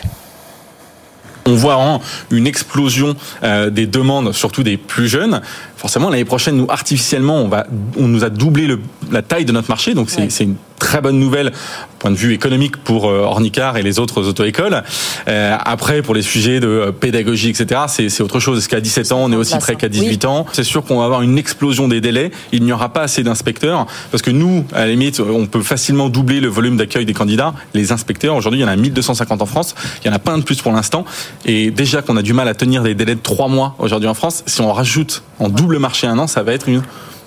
On 1.44 1.54
voit 1.54 2.00
une 2.30 2.46
explosion 2.46 3.16
euh, 3.42 3.68
des 3.68 3.86
demandes, 3.86 4.32
surtout 4.32 4.62
des 4.62 4.76
plus 4.76 5.08
jeunes. 5.08 5.42
Forcément, 5.82 6.10
l'année 6.10 6.24
prochaine, 6.24 6.56
nous 6.56 6.66
artificiellement, 6.68 7.38
on 7.42 7.48
va, 7.48 7.66
on 7.96 8.06
nous 8.06 8.22
a 8.22 8.30
doublé 8.30 8.68
le, 8.68 8.78
la 9.10 9.20
taille 9.20 9.44
de 9.44 9.50
notre 9.50 9.68
marché, 9.68 9.94
donc 9.94 10.10
c'est 10.10 10.44
une 10.44 10.54
très 10.78 11.00
bonne 11.00 11.18
nouvelle 11.18 11.50
point 11.98 12.12
de 12.12 12.16
vue 12.16 12.34
économique 12.34 12.76
pour 12.76 13.08
euh, 13.08 13.20
Ornicar 13.22 13.76
et 13.76 13.82
les 13.82 13.98
autres 13.98 14.28
auto-écoles. 14.28 14.82
Euh, 15.28 15.56
après, 15.64 16.02
pour 16.02 16.14
les 16.14 16.22
sujets 16.22 16.60
de 16.60 16.68
euh, 16.68 16.92
pédagogie, 16.92 17.50
etc., 17.50 17.80
c'est 17.88 18.20
autre 18.20 18.38
chose. 18.38 18.58
Est-ce 18.58 18.68
qu'à 18.68 18.80
17 18.80 19.10
ans, 19.10 19.20
on 19.22 19.32
est 19.32 19.36
aussi 19.36 19.56
près 19.58 19.74
qu'à 19.74 19.88
18 19.88 20.24
ans? 20.24 20.46
C'est 20.52 20.64
sûr 20.64 20.84
qu'on 20.84 20.98
va 20.98 21.04
avoir 21.04 21.22
une 21.22 21.36
explosion 21.36 21.88
des 21.88 22.00
délais. 22.00 22.30
Il 22.52 22.62
n'y 22.62 22.72
aura 22.72 22.92
pas 22.92 23.02
assez 23.02 23.24
d'inspecteurs 23.24 23.86
parce 24.12 24.22
que 24.22 24.30
nous, 24.30 24.64
à 24.72 24.80
la 24.80 24.88
limite, 24.88 25.20
on 25.20 25.46
peut 25.46 25.62
facilement 25.62 26.08
doubler 26.08 26.40
le 26.40 26.48
volume 26.48 26.76
d'accueil 26.76 27.06
des 27.06 27.14
candidats. 27.14 27.54
Les 27.74 27.90
inspecteurs, 27.90 28.36
aujourd'hui, 28.36 28.60
il 28.60 28.62
y 28.62 28.66
en 28.66 28.68
a 28.68 28.76
1250 28.76 29.42
en 29.42 29.46
France. 29.46 29.74
Il 30.04 30.08
y 30.08 30.10
en 30.10 30.14
a 30.14 30.20
pas 30.20 30.32
un 30.32 30.38
de 30.38 30.44
plus 30.44 30.60
pour 30.62 30.72
l'instant. 30.72 31.04
Et 31.44 31.72
déjà 31.72 32.02
qu'on 32.02 32.16
a 32.16 32.22
du 32.22 32.34
mal 32.34 32.46
à 32.46 32.54
tenir 32.54 32.82
des 32.82 32.94
délais 32.94 33.14
de 33.14 33.20
3 33.20 33.48
mois 33.48 33.76
aujourd'hui 33.78 34.08
en 34.08 34.14
France, 34.14 34.42
si 34.46 34.60
on 34.60 34.72
rajoute 34.72 35.22
en 35.42 35.48
double 35.48 35.78
marché 35.78 36.06
un 36.06 36.18
an, 36.18 36.26
ça 36.26 36.42
va 36.42 36.52
être 36.52 36.68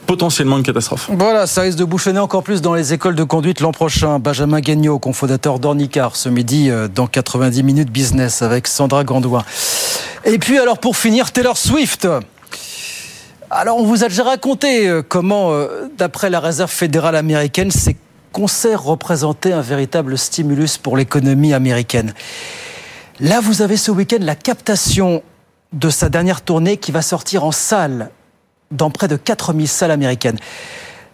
potentiellement 0.06 0.58
une 0.58 0.64
catastrophe. 0.64 1.10
Voilà, 1.12 1.48
ça 1.48 1.62
risque 1.62 1.78
de 1.78 1.84
bouchonner 1.84 2.20
encore 2.20 2.44
plus 2.44 2.62
dans 2.62 2.74
les 2.74 2.94
écoles 2.94 3.16
de 3.16 3.24
conduite 3.24 3.60
l'an 3.60 3.72
prochain. 3.72 4.20
Benjamin 4.20 4.60
Guignot, 4.60 5.00
cofondateur 5.00 5.60
d'Ornicar, 5.60 6.16
ce 6.16 6.30
midi 6.30 6.70
euh, 6.70 6.88
dans 6.88 7.08
90 7.08 7.64
minutes 7.64 7.92
business 7.92 8.42
avec 8.42 8.68
Sandra 8.68 9.04
Gandoin. 9.04 9.44
Et 10.24 10.38
puis 10.38 10.58
alors 10.60 10.78
pour 10.78 10.96
finir, 10.96 11.32
Taylor 11.32 11.58
Swift. 11.58 12.08
Alors 13.50 13.78
on 13.78 13.84
vous 13.84 14.04
a 14.04 14.08
déjà 14.08 14.24
raconté 14.24 14.88
euh, 14.88 15.02
comment, 15.08 15.52
euh, 15.52 15.90
d'après 15.98 16.30
la 16.30 16.40
réserve 16.40 16.72
fédérale 16.72 17.16
américaine, 17.16 17.72
ces 17.72 17.96
concerts 18.32 18.84
représentaient 18.84 19.54
un 19.54 19.62
véritable 19.62 20.18
stimulus 20.18 20.78
pour 20.78 20.98
l'économie 20.98 21.54
américaine. 21.54 22.13
Là, 23.22 23.39
vous 23.39 23.62
avez 23.62 23.78
ce 23.78 23.92
week-end 23.92 24.18
la 24.20 24.36
captation 24.36 25.24
de 25.74 25.89
sa 25.89 26.10
dernière 26.10 26.41
tournée 26.41 26.77
qui 26.77 26.91
va 26.91 27.01
sortir 27.01 27.43
en 27.43 27.51
salle 27.51 28.12
dans 28.72 28.89
près 28.89 29.07
de 29.07 29.15
4000 29.15 29.67
salles 29.67 29.91
américaines. 29.91 30.38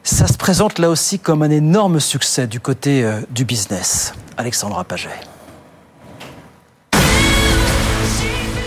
Ça 0.04 0.28
se 0.28 0.38
présente 0.38 0.80
là 0.80 0.90
aussi 0.90 1.20
comme 1.20 1.44
un 1.44 1.50
énorme 1.52 2.00
succès 2.00 2.48
du 2.48 2.60
côté 2.60 3.04
euh, 3.04 3.22
du 3.30 3.46
business. 3.46 4.14
Alexandra 4.38 4.84
Paget. 4.84 5.10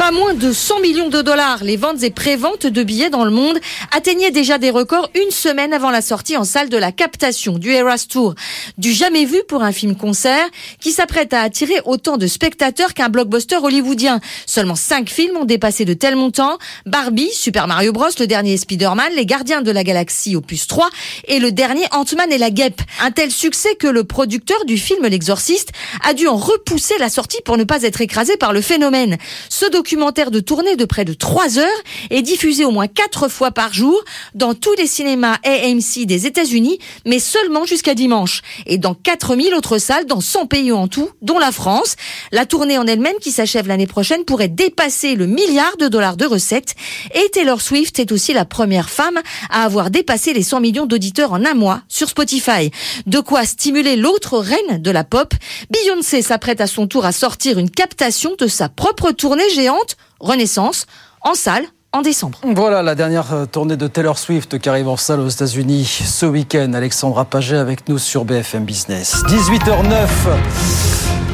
Pas 0.04 0.10
moins 0.10 0.34
de 0.34 0.52
100 0.52 0.80
millions 0.80 1.08
de 1.08 1.22
dollars. 1.22 1.64
Les 1.64 1.78
ventes 1.78 2.02
et 2.02 2.10
préventes 2.10 2.66
de 2.66 2.82
billets 2.82 3.08
dans 3.08 3.24
le 3.24 3.30
monde 3.30 3.58
atteignaient 3.90 4.30
déjà 4.30 4.58
des 4.58 4.68
records 4.68 5.08
une 5.14 5.30
semaine 5.30 5.72
avant 5.72 5.90
la 5.90 6.02
sortie 6.02 6.36
en 6.36 6.44
salle 6.44 6.68
de 6.68 6.76
la 6.76 6.92
captation 6.92 7.56
du 7.56 7.70
Eras 7.70 8.04
Tour. 8.06 8.34
Du 8.76 8.92
jamais 8.92 9.24
vu 9.24 9.38
pour 9.48 9.62
un 9.62 9.72
film-concert 9.72 10.46
qui 10.78 10.92
s'apprête 10.92 11.32
à 11.32 11.40
attirer 11.40 11.80
autant 11.86 12.18
de 12.18 12.26
spectateurs 12.26 12.92
qu'un 12.92 13.08
blockbuster 13.08 13.56
hollywoodien. 13.56 14.20
Seulement 14.44 14.74
cinq 14.74 15.08
films 15.08 15.38
ont 15.38 15.46
dépassé 15.46 15.86
de 15.86 15.94
tels 15.94 16.16
montants. 16.16 16.58
Barbie, 16.84 17.30
Super 17.32 17.66
Mario 17.66 17.92
Bros, 17.92 18.10
le 18.20 18.26
dernier 18.26 18.58
Spider-Man, 18.58 19.14
Les 19.16 19.24
Gardiens 19.24 19.62
de 19.62 19.70
la 19.70 19.84
Galaxie 19.84 20.36
Opus 20.36 20.66
3 20.66 20.90
et 21.28 21.38
le 21.38 21.50
dernier 21.50 21.86
Ant-Man 21.92 22.30
et 22.30 22.36
la 22.36 22.50
Guêpe. 22.50 22.82
Un 23.00 23.10
tel 23.10 23.30
succès 23.30 23.74
que 23.76 23.86
le 23.86 24.04
producteur 24.04 24.66
du 24.66 24.76
film 24.76 25.06
L'Exorciste 25.06 25.70
a 26.06 26.12
dû 26.12 26.28
en 26.28 26.36
repousser 26.36 26.94
la 26.98 27.08
sortie 27.08 27.40
pour 27.42 27.56
ne 27.56 27.64
pas 27.64 27.84
être 27.84 28.02
écrasé 28.02 28.36
par 28.36 28.52
le 28.52 28.60
phénomène. 28.60 29.16
Ce 29.48 29.64
document 29.70 29.93
documentaire 29.94 30.32
de 30.32 30.40
tournée 30.40 30.74
de 30.74 30.86
près 30.86 31.04
de 31.04 31.14
3 31.14 31.60
heures 31.60 31.68
est 32.10 32.22
diffusé 32.22 32.64
au 32.64 32.72
moins 32.72 32.88
4 32.88 33.28
fois 33.28 33.52
par 33.52 33.72
jour 33.72 34.02
dans 34.34 34.52
tous 34.52 34.74
les 34.74 34.88
cinémas 34.88 35.36
AMC 35.44 36.04
des 36.04 36.26
États-Unis, 36.26 36.80
mais 37.06 37.20
seulement 37.20 37.64
jusqu'à 37.64 37.94
dimanche. 37.94 38.42
Et 38.66 38.76
dans 38.76 38.94
4000 38.94 39.54
autres 39.54 39.78
salles 39.78 40.06
dans 40.06 40.20
100 40.20 40.46
pays 40.46 40.72
en 40.72 40.88
tout, 40.88 41.10
dont 41.22 41.38
la 41.38 41.52
France. 41.52 41.94
La 42.32 42.44
tournée 42.44 42.76
en 42.76 42.88
elle-même, 42.88 43.20
qui 43.20 43.30
s'achève 43.30 43.68
l'année 43.68 43.86
prochaine, 43.86 44.24
pourrait 44.24 44.48
dépasser 44.48 45.14
le 45.14 45.28
milliard 45.28 45.76
de 45.76 45.86
dollars 45.86 46.16
de 46.16 46.26
recettes. 46.26 46.74
Et 47.14 47.28
Taylor 47.30 47.60
Swift 47.60 48.00
est 48.00 48.10
aussi 48.10 48.32
la 48.32 48.44
première 48.44 48.90
femme 48.90 49.20
à 49.48 49.62
avoir 49.62 49.90
dépassé 49.90 50.32
les 50.32 50.42
100 50.42 50.58
millions 50.58 50.86
d'auditeurs 50.86 51.32
en 51.32 51.44
un 51.44 51.54
mois 51.54 51.82
sur 51.86 52.08
Spotify. 52.08 52.72
De 53.06 53.20
quoi 53.20 53.44
stimuler 53.44 53.94
l'autre 53.94 54.38
reine 54.38 54.82
de 54.82 54.90
la 54.90 55.04
pop. 55.04 55.34
Beyoncé 55.70 56.20
s'apprête 56.20 56.60
à 56.60 56.66
son 56.66 56.88
tour 56.88 57.04
à 57.04 57.12
sortir 57.12 57.60
une 57.60 57.70
captation 57.70 58.34
de 58.36 58.48
sa 58.48 58.68
propre 58.68 59.12
tournée 59.12 59.48
géante, 59.54 59.83
Renaissance, 60.20 60.86
en 61.22 61.34
salle 61.34 61.64
en 61.94 62.02
décembre. 62.02 62.38
Voilà 62.42 62.82
la 62.82 62.96
dernière 62.96 63.32
euh, 63.32 63.46
tournée 63.46 63.76
de 63.76 63.86
Taylor 63.86 64.18
Swift 64.18 64.58
qui 64.58 64.68
arrive 64.68 64.88
en 64.88 64.96
salle 64.96 65.20
aux 65.20 65.28
États-Unis 65.28 65.84
ce 65.84 66.26
week-end. 66.26 66.72
Alexandra 66.74 67.24
Paget 67.24 67.56
avec 67.56 67.88
nous 67.88 67.98
sur 67.98 68.24
BFM 68.24 68.64
Business. 68.64 69.22
18h09. 69.28 70.08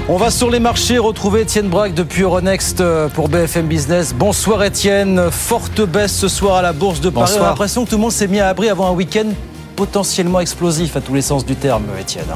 On 0.08 0.16
va 0.16 0.30
sur 0.30 0.50
les 0.50 0.60
marchés 0.60 0.98
retrouver 0.98 1.42
Étienne 1.42 1.68
Braque 1.68 1.94
depuis 1.94 2.22
Euronext 2.22 2.82
euh, 2.82 3.08
pour 3.08 3.28
BFM 3.30 3.68
Business. 3.68 4.12
Bonsoir 4.12 4.62
Étienne. 4.62 5.30
Forte 5.30 5.80
baisse 5.80 6.14
ce 6.14 6.28
soir 6.28 6.56
à 6.56 6.62
la 6.62 6.74
Bourse 6.74 7.00
de 7.00 7.08
Paris. 7.08 7.32
On 7.38 7.42
a 7.42 7.46
l'impression 7.46 7.84
que 7.84 7.90
tout 7.90 7.96
le 7.96 8.02
monde 8.02 8.12
s'est 8.12 8.28
mis 8.28 8.40
à 8.40 8.48
abri 8.48 8.68
avant 8.68 8.88
un 8.88 8.94
week-end 8.94 9.30
potentiellement 9.76 10.40
explosif 10.40 10.94
à 10.96 11.00
tous 11.00 11.14
les 11.14 11.22
sens 11.22 11.46
du 11.46 11.56
terme, 11.56 11.84
Étienne. 11.98 12.26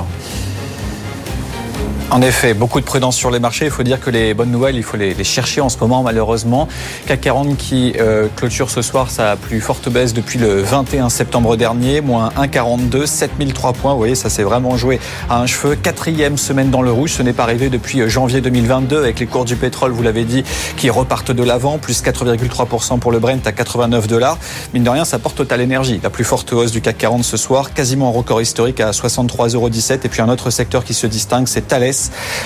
En 2.15 2.23
effet, 2.23 2.55
beaucoup 2.55 2.81
de 2.81 2.85
prudence 2.85 3.17
sur 3.17 3.33
les 3.33 3.41
marchés. 3.41 3.65
Il 3.65 3.71
faut 3.73 3.83
dire 3.83 3.99
que 3.99 4.09
les 4.09 4.35
bonnes 4.35 4.53
nouvelles, 4.53 4.77
il 4.77 4.85
faut 4.85 4.97
les, 4.97 5.25
chercher 5.25 5.61
en 5.61 5.69
ce 5.69 5.79
moment, 5.79 6.05
malheureusement. 6.05 6.69
CAC 7.07 7.23
40 7.23 7.57
qui 7.57 7.95
euh, 7.99 8.29
clôture 8.37 8.71
ce 8.71 8.83
soir 8.83 9.11
sa 9.11 9.35
plus 9.35 9.61
forte 9.61 9.89
baisse 9.89 10.15
depuis 10.15 10.39
le 10.39 10.63
21 10.63 11.09
septembre 11.09 11.57
dernier, 11.57 12.03
moins 12.03 12.29
1,42, 12.39 13.07
7003 13.07 13.73
points. 13.73 13.93
Vous 13.93 13.99
voyez, 13.99 14.15
ça 14.15 14.31
s'est 14.31 14.45
vraiment 14.45 14.77
joué 14.77 15.01
à 15.29 15.41
un 15.41 15.47
cheveu. 15.47 15.75
Quatrième 15.75 16.37
semaine 16.39 16.71
dans 16.71 16.83
le 16.83 16.93
rouge. 16.93 17.15
Ce 17.15 17.23
n'est 17.23 17.33
pas 17.33 17.43
arrivé 17.43 17.69
depuis 17.69 18.01
euh, 18.01 18.09
janvier 18.09 18.41
2022 18.41 18.99
avec 18.99 19.19
les 19.19 19.27
cours 19.27 19.45
du 19.45 19.57
pétrole, 19.57 19.91
vous 19.91 20.03
l'avez 20.03 20.25
dit, 20.25 20.45
qui 20.77 20.91
repartent 20.91 21.33
de 21.33 21.43
l'avant, 21.43 21.79
plus 21.79 22.01
4,3% 22.01 23.01
pour 23.01 23.11
le 23.11 23.19
Brent 23.19 23.45
à 23.45 23.51
89 23.51 24.07
dollars. 24.07 24.39
Mine 24.73 24.85
de 24.85 24.91
rien, 24.91 25.05
ça 25.05 25.19
porte 25.19 25.37
Total 25.37 25.61
Energy, 25.61 26.01
la 26.01 26.11
plus 26.11 26.25
forte 26.25 26.53
hausse 26.53 26.71
du 26.71 26.81
CAC 26.81 26.99
40 26.99 27.25
ce 27.25 27.37
soir, 27.37 27.75
quasiment 27.75 28.09
un 28.11 28.13
record 28.13 28.41
historique 28.41 28.81
à 28.81 28.93
63,17 28.93 29.55
euros. 29.57 29.71
Et 30.05 30.09
puis 30.09 30.23
un 30.23 30.29
autre 30.29 30.51
secteur 30.51 30.85
qui 30.85 30.95
se 30.95 31.09
distingue, 31.09 31.49
c'est 31.49 31.64
Thales 31.65 31.95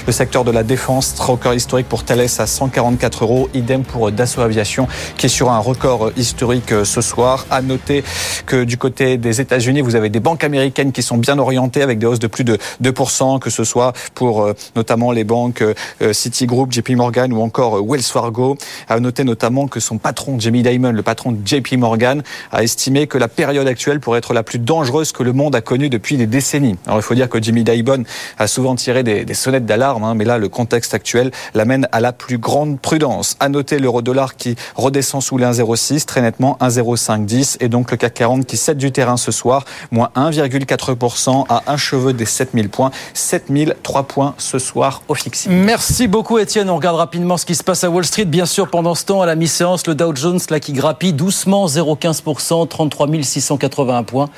le 0.07 0.13
secteur 0.13 0.45
de 0.45 0.51
la 0.51 0.63
défense, 0.63 1.15
record 1.19 1.55
historique 1.55 1.89
pour 1.89 2.05
Thales 2.05 2.27
à 2.39 2.47
144 2.47 3.25
euros. 3.25 3.49
Idem 3.55 3.83
pour 3.83 4.11
Dassault 4.11 4.43
Aviation 4.43 4.89
qui 5.17 5.27
est 5.27 5.29
sur 5.29 5.51
un 5.51 5.59
record 5.59 6.13
historique 6.17 6.73
euh, 6.73 6.85
ce 6.85 7.01
soir. 7.01 7.47
À 7.51 7.63
noter 7.63 8.05
que 8.47 8.65
du 8.65 8.77
côté 8.77 9.19
des 9.19 9.41
États-Unis, 9.41 9.81
vous 9.81 9.97
avez 9.97 10.09
des 10.09 10.21
banques 10.21 10.45
américaines 10.45 10.93
qui 10.93 11.03
sont 11.03 11.19
bien 11.19 11.39
orientées 11.39 11.83
avec 11.83 11.99
des 11.99 12.07
hausses 12.07 12.19
de 12.19 12.27
plus 12.27 12.45
de 12.45 12.59
2%, 12.83 13.39
que 13.39 13.51
ce 13.51 13.65
soit 13.65 13.93
pour 14.15 14.43
euh, 14.43 14.55
notamment 14.77 15.13
les 15.13 15.25
banques 15.25 15.63
euh, 15.63 16.13
Citigroup, 16.13 16.73
JP 16.73 16.91
Morgan 16.91 17.33
ou 17.33 17.43
encore 17.43 17.85
Wells 17.87 18.03
Fargo. 18.03 18.57
À 18.89 19.01
noter 19.01 19.25
notamment 19.25 19.69
que 19.69 19.81
son 19.81 19.99
patron, 19.99 20.39
Jamie 20.39 20.63
Dimon, 20.63 20.93
le 20.93 21.03
patron 21.03 21.33
de 21.33 21.47
JP 21.47 21.73
Morgan, 21.79 22.23
a 22.53 22.63
estimé 22.63 23.07
que 23.07 23.19
la 23.19 23.29
période 23.29 23.67
actuelle 23.67 24.01
pourrait 24.01 24.19
être 24.19 24.35
la 24.35 24.43
plus 24.43 24.59
dangereuse 24.59 25.13
que 25.13 25.23
le 25.23 25.33
monde 25.33 25.55
a 25.55 25.61
connue 25.61 25.89
depuis 25.89 26.17
des 26.17 26.27
décennies. 26.27 26.77
Alors 26.87 26.99
il 26.99 27.03
faut 27.03 27.15
dire 27.15 27.29
que 27.29 27.43
Jamie 27.43 27.65
Dimon 27.65 28.05
a 28.39 28.47
souvent 28.47 28.75
tiré 28.75 29.03
des, 29.03 29.08
des 29.09 29.35
sonnettes 29.35 29.67
d'alarme, 29.67 30.05
hein, 30.05 30.15
mais 30.15 30.25
là, 30.25 30.39
le 30.39 30.49
contexte 30.49 30.95
actuel 30.95 31.31
l'amène 31.55 31.89
à 31.93 32.01
la 32.01 32.13
plus 32.13 32.39
grande 32.39 32.81
prudence. 32.81 33.37
À 33.41 33.49
noter 33.49 33.79
l'euro-dollar 33.79 34.37
qui 34.37 34.57
redescend 34.75 35.23
sous 35.23 35.39
les 35.39 35.47
1,06, 35.47 36.05
très 36.05 36.23
nettement 36.23 36.57
1,0510, 36.61 37.57
et 37.61 37.69
donc 37.69 37.91
le 37.91 37.97
CAC 37.97 38.15
40 38.15 38.47
qui 38.47 38.57
cède 38.57 38.79
du 38.79 38.93
terrain 38.93 39.17
ce 39.17 39.33
soir, 39.33 39.65
moins 39.91 40.11
1,4% 40.17 41.47
à 41.49 41.63
un 41.67 41.77
cheveu 41.77 42.13
des 42.13 42.27
7000 42.27 42.69
points, 42.69 42.91
7003 43.15 44.03
points 44.05 44.35
ce 44.39 44.59
soir 44.59 45.03
au 45.09 45.15
fixing. 45.15 45.53
Merci 45.53 46.09
beaucoup 46.09 46.39
Étienne. 46.39 46.71
On 46.71 46.77
regarde 46.77 46.97
rapidement 46.97 47.37
ce 47.37 47.47
qui 47.47 47.55
se 47.55 47.65
passe 47.65 47.85
à 47.85 47.91
Wall 47.91 48.05
Street. 48.05 48.25
Bien 48.25 48.47
sûr, 48.47 48.69
pendant 48.69 48.95
ce 48.95 49.05
temps, 49.05 49.23
à 49.23 49.27
la 49.27 49.35
mi-séance, 49.35 49.87
le 49.87 49.95
Dow 49.95 50.15
Jones 50.15 50.41
là 50.51 50.61
qui 50.61 50.73
grappille 50.73 51.13
doucement 51.13 51.67
0,15%, 51.67 52.69
33 52.69 53.09
681 53.23 54.03
points. 54.03 54.29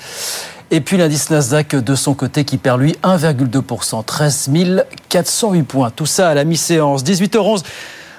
Et 0.73 0.81
puis 0.81 0.97
l'indice 0.97 1.31
Nasdaq 1.31 1.75
de 1.75 1.95
son 1.97 2.15
côté 2.15 2.45
qui 2.45 2.57
perd 2.57 2.81
lui 2.81 2.97
1,2%, 3.03 4.05
13 4.05 4.51
408 5.09 5.63
points. 5.65 5.91
Tout 5.91 6.07
ça 6.07 6.29
à 6.29 6.35
la 6.35 6.45
mi-séance. 6.45 7.03
18h11. 7.03 7.63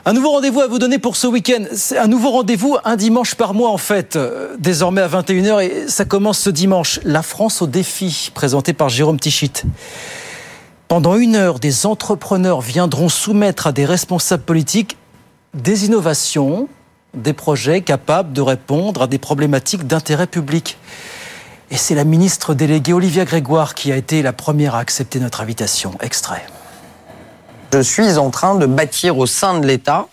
Un 0.03 0.13
nouveau 0.13 0.31
rendez-vous 0.31 0.59
à 0.61 0.67
vous 0.67 0.79
donner 0.79 0.97
pour 0.97 1.15
ce 1.15 1.27
week-end. 1.27 1.63
C'est 1.73 1.97
un 1.97 2.07
nouveau 2.07 2.31
rendez-vous, 2.31 2.75
un 2.83 2.95
dimanche 2.97 3.35
par 3.35 3.53
mois 3.53 3.69
en 3.69 3.77
fait, 3.77 4.15
euh, 4.15 4.55
désormais 4.59 5.01
à 5.01 5.07
21h 5.07 5.63
et 5.63 5.87
ça 5.87 6.05
commence 6.05 6.39
ce 6.39 6.49
dimanche. 6.49 6.99
La 7.03 7.21
France 7.21 7.61
au 7.61 7.67
défi, 7.67 8.31
présenté 8.33 8.73
par 8.73 8.89
Jérôme 8.89 9.19
Tichit. 9.19 9.53
Pendant 10.87 11.15
une 11.15 11.35
heure, 11.35 11.59
des 11.59 11.85
entrepreneurs 11.85 12.59
viendront 12.59 13.07
soumettre 13.07 13.67
à 13.67 13.71
des 13.71 13.85
responsables 13.85 14.43
politiques 14.43 14.97
des 15.53 15.85
innovations, 15.85 16.67
des 17.13 17.33
projets 17.33 17.81
capables 17.81 18.33
de 18.33 18.41
répondre 18.41 19.03
à 19.03 19.07
des 19.07 19.19
problématiques 19.19 19.87
d'intérêt 19.87 20.27
public. 20.27 20.77
Et 21.71 21.77
c'est 21.77 21.95
la 21.95 22.03
ministre 22.03 22.53
déléguée 22.53 22.91
Olivia 22.91 23.23
Grégoire 23.23 23.75
qui 23.75 23.93
a 23.93 23.95
été 23.95 24.21
la 24.21 24.33
première 24.33 24.75
à 24.75 24.79
accepter 24.79 25.21
notre 25.21 25.39
invitation. 25.39 25.97
Extrait. 26.01 26.45
Je 27.71 27.79
suis 27.79 28.17
en 28.17 28.29
train 28.29 28.55
de 28.55 28.65
bâtir 28.65 29.17
au 29.17 29.25
sein 29.25 29.57
de 29.57 29.65
l'État, 29.65 30.09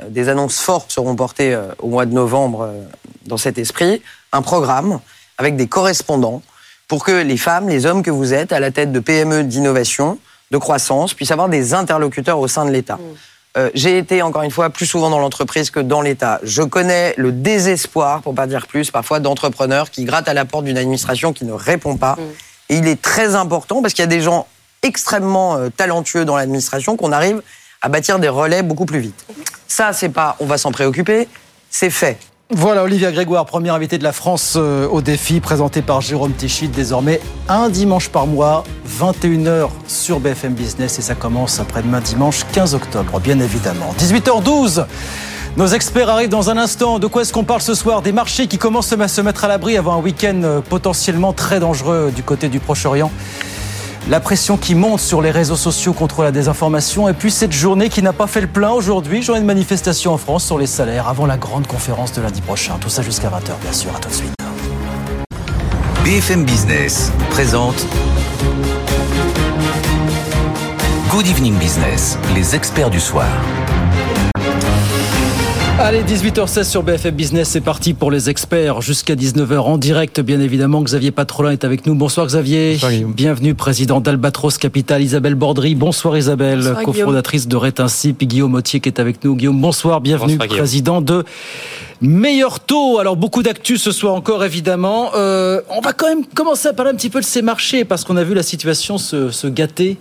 euh, 0.00 0.08
des 0.08 0.30
annonces 0.30 0.58
fortes 0.58 0.90
seront 0.90 1.14
portées 1.14 1.52
euh, 1.52 1.68
au 1.80 1.88
mois 1.88 2.06
de 2.06 2.14
novembre 2.14 2.62
euh, 2.62 2.82
dans 3.26 3.36
cet 3.36 3.58
esprit, 3.58 4.00
un 4.32 4.40
programme 4.40 5.00
avec 5.36 5.54
des 5.56 5.66
correspondants 5.66 6.42
pour 6.88 7.04
que 7.04 7.12
les 7.12 7.36
femmes, 7.36 7.68
les 7.68 7.84
hommes 7.84 8.02
que 8.02 8.10
vous 8.10 8.32
êtes 8.32 8.50
à 8.50 8.58
la 8.58 8.70
tête 8.70 8.90
de 8.90 8.98
PME 8.98 9.44
d'innovation, 9.44 10.18
de 10.50 10.56
croissance, 10.56 11.12
puissent 11.12 11.30
avoir 11.30 11.50
des 11.50 11.74
interlocuteurs 11.74 12.38
au 12.38 12.48
sein 12.48 12.64
de 12.64 12.70
l'État. 12.70 12.96
Mmh. 12.96 13.16
Euh, 13.58 13.70
j'ai 13.74 13.98
été, 13.98 14.22
encore 14.22 14.42
une 14.42 14.50
fois, 14.50 14.70
plus 14.70 14.86
souvent 14.86 15.10
dans 15.10 15.18
l'entreprise 15.18 15.70
que 15.70 15.80
dans 15.80 16.00
l'État. 16.00 16.40
Je 16.42 16.62
connais 16.62 17.14
le 17.18 17.32
désespoir, 17.32 18.22
pour 18.22 18.34
pas 18.34 18.46
dire 18.46 18.66
plus, 18.66 18.90
parfois 18.90 19.20
d'entrepreneurs 19.20 19.90
qui 19.90 20.04
grattent 20.04 20.28
à 20.28 20.34
la 20.34 20.44
porte 20.44 20.64
d'une 20.64 20.78
administration 20.78 21.32
qui 21.32 21.44
ne 21.44 21.52
répond 21.52 21.96
pas. 21.96 22.14
Mm. 22.14 22.22
Et 22.70 22.76
il 22.76 22.88
est 22.88 23.00
très 23.00 23.34
important, 23.34 23.82
parce 23.82 23.92
qu'il 23.92 24.02
y 24.02 24.04
a 24.04 24.06
des 24.08 24.22
gens 24.22 24.46
extrêmement 24.82 25.56
euh, 25.56 25.68
talentueux 25.68 26.24
dans 26.24 26.36
l'administration, 26.36 26.96
qu'on 26.96 27.12
arrive 27.12 27.42
à 27.82 27.88
bâtir 27.88 28.18
des 28.18 28.28
relais 28.28 28.62
beaucoup 28.62 28.86
plus 28.86 29.00
vite. 29.00 29.26
Ça, 29.68 29.92
c'est 29.92 30.08
pas 30.08 30.36
on 30.40 30.46
va 30.46 30.56
s'en 30.56 30.72
préoccuper, 30.72 31.28
c'est 31.70 31.90
fait. 31.90 32.18
Voilà, 32.54 32.82
Olivia 32.82 33.10
Grégoire, 33.12 33.46
première 33.46 33.72
invitée 33.72 33.96
de 33.96 34.04
la 34.04 34.12
France 34.12 34.56
euh, 34.56 34.86
au 34.86 35.00
défi, 35.00 35.40
présentée 35.40 35.80
par 35.80 36.02
Jérôme 36.02 36.32
Tichit, 36.32 36.68
désormais 36.68 37.18
un 37.48 37.70
dimanche 37.70 38.10
par 38.10 38.26
mois, 38.26 38.62
21h 39.00 39.70
sur 39.88 40.20
BFM 40.20 40.52
Business, 40.52 40.98
et 40.98 41.02
ça 41.02 41.14
commence 41.14 41.60
après-demain 41.60 42.00
dimanche 42.00 42.44
15 42.52 42.74
octobre, 42.74 43.20
bien 43.20 43.40
évidemment. 43.40 43.94
18h12 43.98 44.84
nos 45.58 45.66
experts 45.66 46.08
arrivent 46.08 46.30
dans 46.30 46.48
un 46.48 46.56
instant. 46.56 46.98
De 46.98 47.06
quoi 47.06 47.20
est-ce 47.22 47.32
qu'on 47.34 47.44
parle 47.44 47.60
ce 47.60 47.74
soir? 47.74 48.00
Des 48.00 48.12
marchés 48.12 48.46
qui 48.46 48.56
commencent 48.56 48.90
à 48.90 49.08
se 49.08 49.20
mettre 49.20 49.44
à 49.44 49.48
l'abri 49.48 49.76
avant 49.76 49.98
un 49.98 50.00
week-end 50.00 50.40
euh, 50.44 50.60
potentiellement 50.60 51.34
très 51.34 51.60
dangereux 51.60 52.10
du 52.14 52.22
côté 52.22 52.48
du 52.48 52.58
Proche-Orient 52.58 53.10
la 54.08 54.20
pression 54.20 54.56
qui 54.56 54.74
monte 54.74 55.00
sur 55.00 55.22
les 55.22 55.30
réseaux 55.30 55.56
sociaux 55.56 55.92
contre 55.92 56.22
la 56.22 56.32
désinformation, 56.32 57.08
et 57.08 57.12
puis 57.12 57.30
cette 57.30 57.52
journée 57.52 57.88
qui 57.88 58.02
n'a 58.02 58.12
pas 58.12 58.26
fait 58.26 58.40
le 58.40 58.46
plein 58.46 58.70
aujourd'hui, 58.70 59.22
journée 59.22 59.40
de 59.40 59.46
manifestation 59.46 60.12
en 60.12 60.18
France 60.18 60.44
sur 60.44 60.58
les 60.58 60.66
salaires 60.66 61.08
avant 61.08 61.26
la 61.26 61.36
grande 61.36 61.66
conférence 61.66 62.12
de 62.12 62.22
lundi 62.22 62.40
prochain. 62.40 62.74
Tout 62.80 62.88
ça 62.88 63.02
jusqu'à 63.02 63.28
20h, 63.28 63.60
bien 63.62 63.72
sûr. 63.72 63.90
À 63.94 64.00
tout 64.00 64.08
de 64.08 64.14
suite. 64.14 64.34
BFM 66.04 66.44
Business 66.44 67.12
présente 67.30 67.86
Good 71.10 71.26
Evening 71.28 71.56
Business, 71.58 72.18
les 72.34 72.56
experts 72.56 72.90
du 72.90 73.00
soir. 73.00 73.28
Allez, 75.78 76.02
18h16 76.02 76.64
sur 76.64 76.82
BFM 76.82 77.14
Business, 77.14 77.48
c'est 77.48 77.60
parti 77.60 77.94
pour 77.94 78.10
les 78.10 78.28
experts 78.28 78.82
jusqu'à 78.82 79.14
19h 79.14 79.58
en 79.58 79.78
direct, 79.78 80.20
bien 80.20 80.38
évidemment. 80.38 80.82
Xavier 80.82 81.10
Patrolin 81.10 81.50
est 81.50 81.64
avec 81.64 81.86
nous. 81.86 81.94
Bonsoir 81.94 82.26
Xavier. 82.26 82.78
Bienvenue, 83.06 83.54
président 83.54 84.00
d'Albatros 84.00 84.58
Capital. 84.58 85.02
Isabelle 85.02 85.34
Bordry. 85.34 85.74
Bonsoir 85.74 86.16
Isabelle, 86.16 86.74
cofondatrice 86.84 87.48
de 87.48 87.56
Rétinci. 87.56 88.12
Puis 88.12 88.26
Guillaume 88.26 88.52
Mottier 88.52 88.80
qui 88.80 88.90
est 88.90 89.00
avec 89.00 89.24
nous. 89.24 89.34
Guillaume, 89.34 89.60
bonsoir. 89.60 90.00
Bienvenue, 90.00 90.36
président 90.36 91.00
de 91.00 91.24
Meilleur 92.04 92.58
taux. 92.58 92.98
Alors 92.98 93.16
beaucoup 93.16 93.44
d'actu 93.44 93.78
ce 93.78 93.92
soir 93.92 94.14
encore 94.14 94.44
évidemment. 94.44 95.12
Euh, 95.14 95.60
on 95.68 95.80
va 95.80 95.92
quand 95.92 96.08
même 96.08 96.26
commencer 96.26 96.66
à 96.66 96.72
parler 96.72 96.90
un 96.90 96.96
petit 96.96 97.10
peu 97.10 97.20
de 97.20 97.24
ces 97.24 97.42
marchés 97.42 97.84
parce 97.84 98.02
qu'on 98.02 98.16
a 98.16 98.24
vu 98.24 98.34
la 98.34 98.42
situation 98.42 98.98
se, 98.98 99.30
se, 99.30 99.46
gâter 99.46 99.98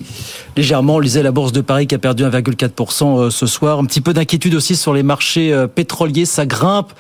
légèrement. 0.57 0.95
On 0.95 0.99
lisait 0.99 1.21
la 1.21 1.31
bourse 1.31 1.51
de 1.51 1.61
Paris 1.61 1.85
qui 1.85 1.93
a 1.93 1.99
perdu 1.99 2.23
1,4% 2.23 3.19
euh, 3.19 3.29
ce 3.29 3.45
soir. 3.45 3.77
Un 3.77 3.85
petit 3.85 4.01
peu 4.01 4.13
d'inquiétude 4.13 4.55
aussi 4.55 4.75
sur 4.75 4.95
les 4.95 5.03
marchés 5.03 5.53
euh, 5.53 5.67
pétroliers. 5.67 6.25
Ça 6.25 6.47
grimpe. 6.47 6.91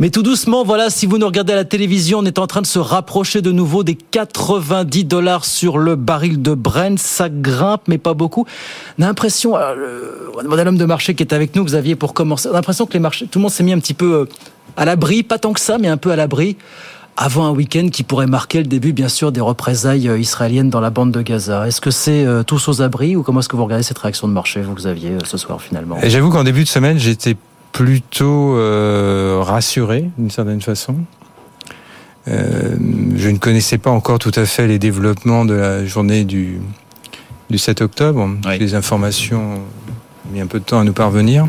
Mais 0.00 0.10
tout 0.10 0.22
doucement, 0.22 0.62
voilà, 0.62 0.90
si 0.90 1.06
vous 1.06 1.18
nous 1.18 1.26
regardez 1.26 1.54
à 1.54 1.56
la 1.56 1.64
télévision, 1.64 2.20
on 2.20 2.24
est 2.24 2.38
en 2.38 2.46
train 2.46 2.62
de 2.62 2.68
se 2.68 2.78
rapprocher 2.78 3.42
de 3.42 3.50
nouveau 3.50 3.82
des 3.82 3.96
90 3.96 5.04
dollars 5.04 5.44
sur 5.44 5.76
le 5.76 5.96
baril 5.96 6.40
de 6.40 6.54
Brent. 6.54 6.98
Ça 6.98 7.28
grimpe, 7.28 7.82
mais 7.88 7.98
pas 7.98 8.14
beaucoup. 8.14 8.46
On 8.96 9.02
a 9.02 9.06
l'impression, 9.06 9.56
euh, 9.56 9.74
le 10.40 10.48
modèle 10.48 10.68
homme 10.68 10.78
de 10.78 10.84
marché 10.84 11.16
qui 11.16 11.24
est 11.24 11.32
avec 11.32 11.56
nous, 11.56 11.64
Xavier, 11.64 11.96
pour 11.96 12.14
commencer, 12.14 12.48
on 12.48 12.52
a 12.52 12.54
l'impression 12.54 12.86
que 12.86 12.92
les 12.92 13.00
marchés, 13.00 13.26
tout 13.26 13.40
le 13.40 13.42
monde 13.42 13.50
s'est 13.50 13.64
mis 13.64 13.72
un 13.72 13.80
petit 13.80 13.92
peu 13.92 14.12
euh, 14.12 14.24
à 14.76 14.84
l'abri, 14.84 15.24
pas 15.24 15.40
tant 15.40 15.52
que 15.52 15.58
ça, 15.58 15.78
mais 15.78 15.88
un 15.88 15.96
peu 15.96 16.12
à 16.12 16.16
l'abri 16.16 16.56
avant 17.16 17.46
un 17.46 17.50
week-end 17.50 17.88
qui 17.88 18.04
pourrait 18.04 18.28
marquer 18.28 18.58
le 18.58 18.68
début, 18.68 18.92
bien 18.92 19.08
sûr, 19.08 19.32
des 19.32 19.40
représailles 19.40 20.08
euh, 20.08 20.16
israéliennes 20.16 20.70
dans 20.70 20.80
la 20.80 20.90
bande 20.90 21.10
de 21.10 21.22
Gaza. 21.22 21.66
Est-ce 21.66 21.80
que 21.80 21.90
c'est 21.90 22.24
tous 22.46 22.68
aux 22.68 22.82
abris 22.82 23.16
ou 23.16 23.24
comment 23.24 23.40
est-ce 23.40 23.48
que 23.48 23.56
vous 23.56 23.64
regardez 23.64 23.82
cette 23.82 23.98
réaction 23.98 24.28
de 24.28 24.32
marché, 24.32 24.62
vous, 24.62 24.74
Xavier, 24.74 25.14
ce 25.24 25.38
soir, 25.38 25.60
finalement? 25.60 25.98
J'avoue 26.04 26.30
qu'en 26.30 26.44
début 26.44 26.62
de 26.62 26.68
semaine, 26.68 26.98
j'étais 26.98 27.36
plutôt 27.78 28.56
euh, 28.56 29.38
rassuré 29.40 30.10
d'une 30.18 30.32
certaine 30.32 30.60
façon. 30.60 30.96
Euh, 32.26 32.74
je 33.14 33.28
ne 33.28 33.38
connaissais 33.38 33.78
pas 33.78 33.90
encore 33.90 34.18
tout 34.18 34.32
à 34.34 34.46
fait 34.46 34.66
les 34.66 34.80
développements 34.80 35.44
de 35.44 35.54
la 35.54 35.86
journée 35.86 36.24
du, 36.24 36.58
du 37.50 37.56
7 37.56 37.80
octobre. 37.82 38.30
Les 38.58 38.74
informations 38.74 39.54
ont 39.54 40.32
mis 40.32 40.40
un 40.40 40.48
peu 40.48 40.58
de 40.58 40.64
temps 40.64 40.80
à 40.80 40.84
nous 40.84 40.92
parvenir. 40.92 41.46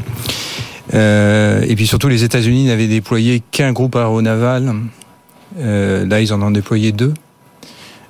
Euh, 0.93 1.65
et 1.67 1.75
puis 1.75 1.87
surtout, 1.87 2.09
les 2.09 2.23
États-Unis 2.23 2.65
n'avaient 2.65 2.87
déployé 2.87 3.41
qu'un 3.49 3.71
groupe 3.71 3.95
aéronaval. 3.95 4.71
Euh, 5.57 6.05
là, 6.05 6.21
ils 6.21 6.31
en 6.31 6.43
ont 6.43 6.51
déployé 6.51 6.91
deux. 6.91 7.15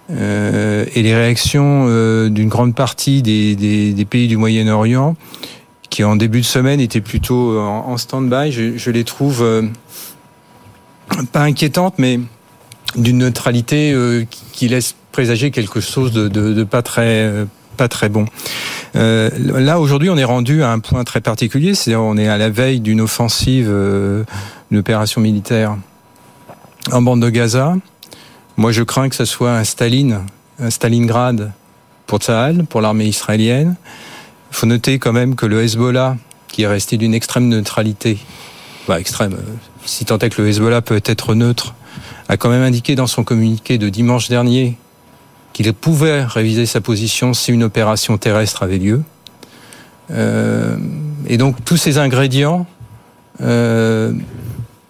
Et 0.09 1.03
les 1.03 1.15
réactions 1.15 1.85
d'une 2.27 2.49
grande 2.49 2.75
partie 2.75 3.21
des, 3.21 3.55
des, 3.55 3.93
des 3.93 4.05
pays 4.05 4.27
du 4.27 4.35
Moyen-Orient 4.35 5.15
qui 6.00 6.06
en 6.06 6.15
début 6.15 6.39
de 6.39 6.46
semaine 6.46 6.79
étaient 6.79 7.01
plutôt 7.01 7.51
euh, 7.51 7.60
en, 7.60 7.98
stand-by, 7.98 8.53
je, 8.53 8.89
les 8.89 9.03
trouve 9.03 9.44
euh, 9.44 9.63
pas 11.34 11.41
inquiétantes, 11.41 11.96
mais 11.98 12.22
d'une 12.96 13.18
neutralité 13.18 13.91
euh, 13.91 14.24
qui 14.53 14.70
laisse 14.70 14.96
présager 15.12 15.51
quelque 15.51 15.82
chose 15.82 16.13
de, 16.13 16.63
pas 16.63 16.82
très 16.84 17.46
pas 17.75 17.89
très 17.89 18.08
bon. 18.08 18.24
Là 18.94 19.82
aujourd'hui, 19.82 20.10
on 20.10 20.15
est 20.15 20.24
rendu 20.24 20.63
à 20.63 20.72
un 20.72 20.79
point 20.79 21.03
très 21.03 21.20
particulier, 21.20 21.75
c'est-à-dire 21.75 22.01
on 22.01 22.15
est 22.15 22.29
à 22.29 22.38
la 22.38 22.50
veille 22.50 22.79
d'une 22.79 23.01
offensive, 23.01 23.68
euh, 23.70 24.24
une 24.72 24.77
opération 24.77 25.20
militaire 25.20 25.75
en 26.94 27.01
bande 27.01 27.22
de 27.22 27.29
Gaza. 27.29 27.75
Moi, 28.56 28.72
je 28.72 28.84
crains 28.84 29.10
que 29.10 29.15
ce 29.18 29.25
soit 29.25 29.51
un 29.51 29.65
Staline, 29.65 30.22
un 30.60 30.70
Stalingrad 30.70 31.51
pour 32.08 32.20
Tsahal, 32.20 32.63
pour 32.63 32.79
l'armée 32.79 33.08
israélienne. 33.08 33.75
Il 34.51 34.56
faut 34.56 34.68
noter 34.68 35.00
quand 35.00 35.13
même 35.13 35.36
que 35.36 35.46
le 35.46 35.62
Hezbollah, 35.63 36.18
qui 36.48 36.63
est 36.63 36.68
resté 36.68 36.98
d'une 36.98 37.13
extrême 37.13 37.48
neutralité, 37.48 38.18
bah 38.88 39.00
extrême, 39.00 39.38
si 39.86 40.06
tant 40.06 40.18
est 40.20 40.29
que 40.29 40.41
le 40.41 40.50
Hezbollah 40.50 40.82
peut 40.82 41.01
être 41.06 41.36
neutre, 41.36 41.75
a 42.27 42.38
quand 42.38 42.50
même 42.50 42.63
indiqué 42.63 42.96
dans 42.96 43.08
son 43.08 43.24
communiqué 43.24 43.77
de 43.77 43.89
dimanche 43.89 44.29
dernier 44.29 44.77
qu'il 45.53 45.72
pouvait 45.74 46.24
réviser 46.24 46.65
sa 46.65 46.79
position 46.82 47.34
si 47.34 47.51
une 47.51 47.63
opération 47.63 48.18
terrestre 48.18 48.63
avait 48.63 48.77
lieu. 48.77 49.03
Euh, 50.12 50.77
et 51.27 51.38
donc 51.38 51.63
tous 51.65 51.77
ces 51.77 51.98
ingrédients 51.98 52.65
euh, 53.41 54.13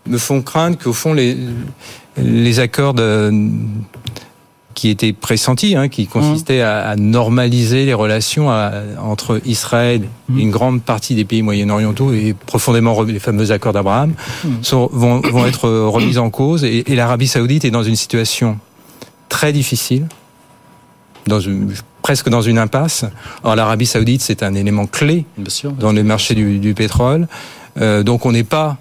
me 0.08 0.18
font 0.18 0.42
craindre 0.42 0.78
qu'au 0.78 0.94
fond 0.94 1.14
les, 1.14 1.38
les 2.18 2.60
accords 2.60 2.94
de, 2.94 3.32
qui 4.80 4.88
était 4.88 5.12
pressenti, 5.12 5.76
hein, 5.76 5.90
qui 5.90 6.08
consistait 6.08 6.62
à, 6.62 6.88
à, 6.88 6.96
normaliser 6.96 7.86
les 7.86 7.94
relations 7.94 8.50
à, 8.50 8.72
entre 9.04 9.42
Israël 9.46 10.04
et 10.34 10.42
une 10.42 10.52
grande 10.52 10.82
partie 10.82 11.16
des 11.16 11.26
pays 11.26 11.42
moyen-orientaux 11.42 12.14
et 12.14 12.34
profondément 12.46 13.04
les 13.04 13.20
fameux 13.20 13.52
accords 13.52 13.74
d'Abraham 13.74 14.14
vont, 14.72 15.20
vont 15.20 15.46
être 15.46 15.68
remis 15.68 16.18
en 16.18 16.30
cause. 16.30 16.64
Et, 16.64 16.90
et 16.90 16.96
l'Arabie 16.96 17.28
saoudite 17.28 17.66
est 17.66 17.72
dans 17.72 17.84
une 17.84 17.98
situation 17.98 18.58
très 19.28 19.52
difficile, 19.52 20.08
dans 21.28 21.42
une, 21.42 21.74
presque 22.02 22.30
dans 22.30 22.42
une 22.42 22.58
impasse. 22.58 23.04
Or 23.44 23.58
l'Arabie 23.58 23.86
saoudite 23.86 24.22
c'est 24.22 24.44
un 24.44 24.56
élément 24.56 24.86
clé 24.86 25.26
sûr, 25.50 25.74
dans 25.74 25.92
le 25.92 26.04
marché 26.06 26.36
du, 26.36 26.60
du 26.60 26.74
pétrole, 26.74 27.28
euh, 27.82 28.02
donc 28.02 28.26
on 28.26 28.32
n'est 28.32 28.46
pas 28.46 28.78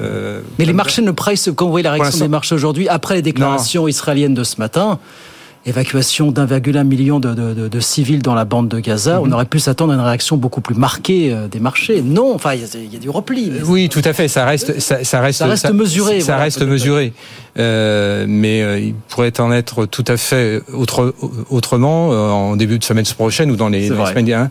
euh, 0.00 0.40
Mais 0.58 0.64
les 0.64 0.72
marchés 0.72 1.02
ne 1.02 1.10
pricent, 1.10 1.50
quand 1.54 1.66
vous 1.66 1.72
voyez 1.72 1.84
la 1.84 1.92
réaction 1.92 2.24
des 2.24 2.28
marchés 2.28 2.54
aujourd'hui, 2.54 2.88
après 2.88 3.16
les 3.16 3.22
déclarations 3.22 3.82
non. 3.82 3.88
israéliennes 3.88 4.32
de 4.32 4.44
ce 4.44 4.56
matin, 4.56 4.98
évacuation 5.66 6.32
d'1,1 6.32 6.84
million 6.84 7.20
de, 7.20 7.34
de, 7.34 7.54
de, 7.54 7.68
de, 7.68 7.80
civils 7.80 8.22
dans 8.22 8.34
la 8.34 8.44
bande 8.44 8.68
de 8.68 8.80
Gaza, 8.80 9.14
mm 9.14 9.22
-hmm. 9.22 9.28
on 9.28 9.32
aurait 9.32 9.44
pu 9.54 9.60
s'attendre 9.60 9.92
à 9.92 9.96
une 9.96 10.02
réaction 10.02 10.36
beaucoup 10.36 10.60
plus 10.60 10.74
marquée 10.74 11.34
des 11.50 11.60
marchés. 11.60 12.02
Non, 12.02 12.34
enfin, 12.34 12.54
il 12.54 12.60
y, 12.60 12.94
y, 12.94 12.96
a 12.96 12.98
du 12.98 13.10
repli. 13.10 13.50
Mais 13.52 13.62
oui, 13.62 13.88
tout 13.88 14.02
à 14.04 14.12
fait. 14.12 14.28
Ça 14.28 14.44
reste, 14.44 14.80
ça, 14.80 15.04
ça 15.04 15.20
reste, 15.20 15.38
ça 15.38 15.46
reste 15.46 15.62
ça, 15.62 15.72
mesuré. 15.72 16.20
Ça 16.20 16.32
voilà, 16.32 16.42
reste 16.44 16.62
mesuré. 16.62 17.12
Euh, 17.58 18.24
mais 18.28 18.62
euh, 18.62 18.78
il 18.78 18.94
pourrait 19.08 19.38
en 19.40 19.52
être 19.52 19.84
tout 19.84 20.04
à 20.08 20.16
fait 20.16 20.62
autre, 20.72 21.14
autrement 21.50 22.12
euh, 22.12 22.28
en 22.30 22.56
début 22.56 22.78
de 22.78 22.84
semaine 22.84 23.04
prochaine 23.04 23.50
ou 23.50 23.56
dans 23.56 23.68
les, 23.68 23.88
dans 23.88 24.04
les 24.04 24.10
semaines. 24.10 24.32
Hein, 24.32 24.48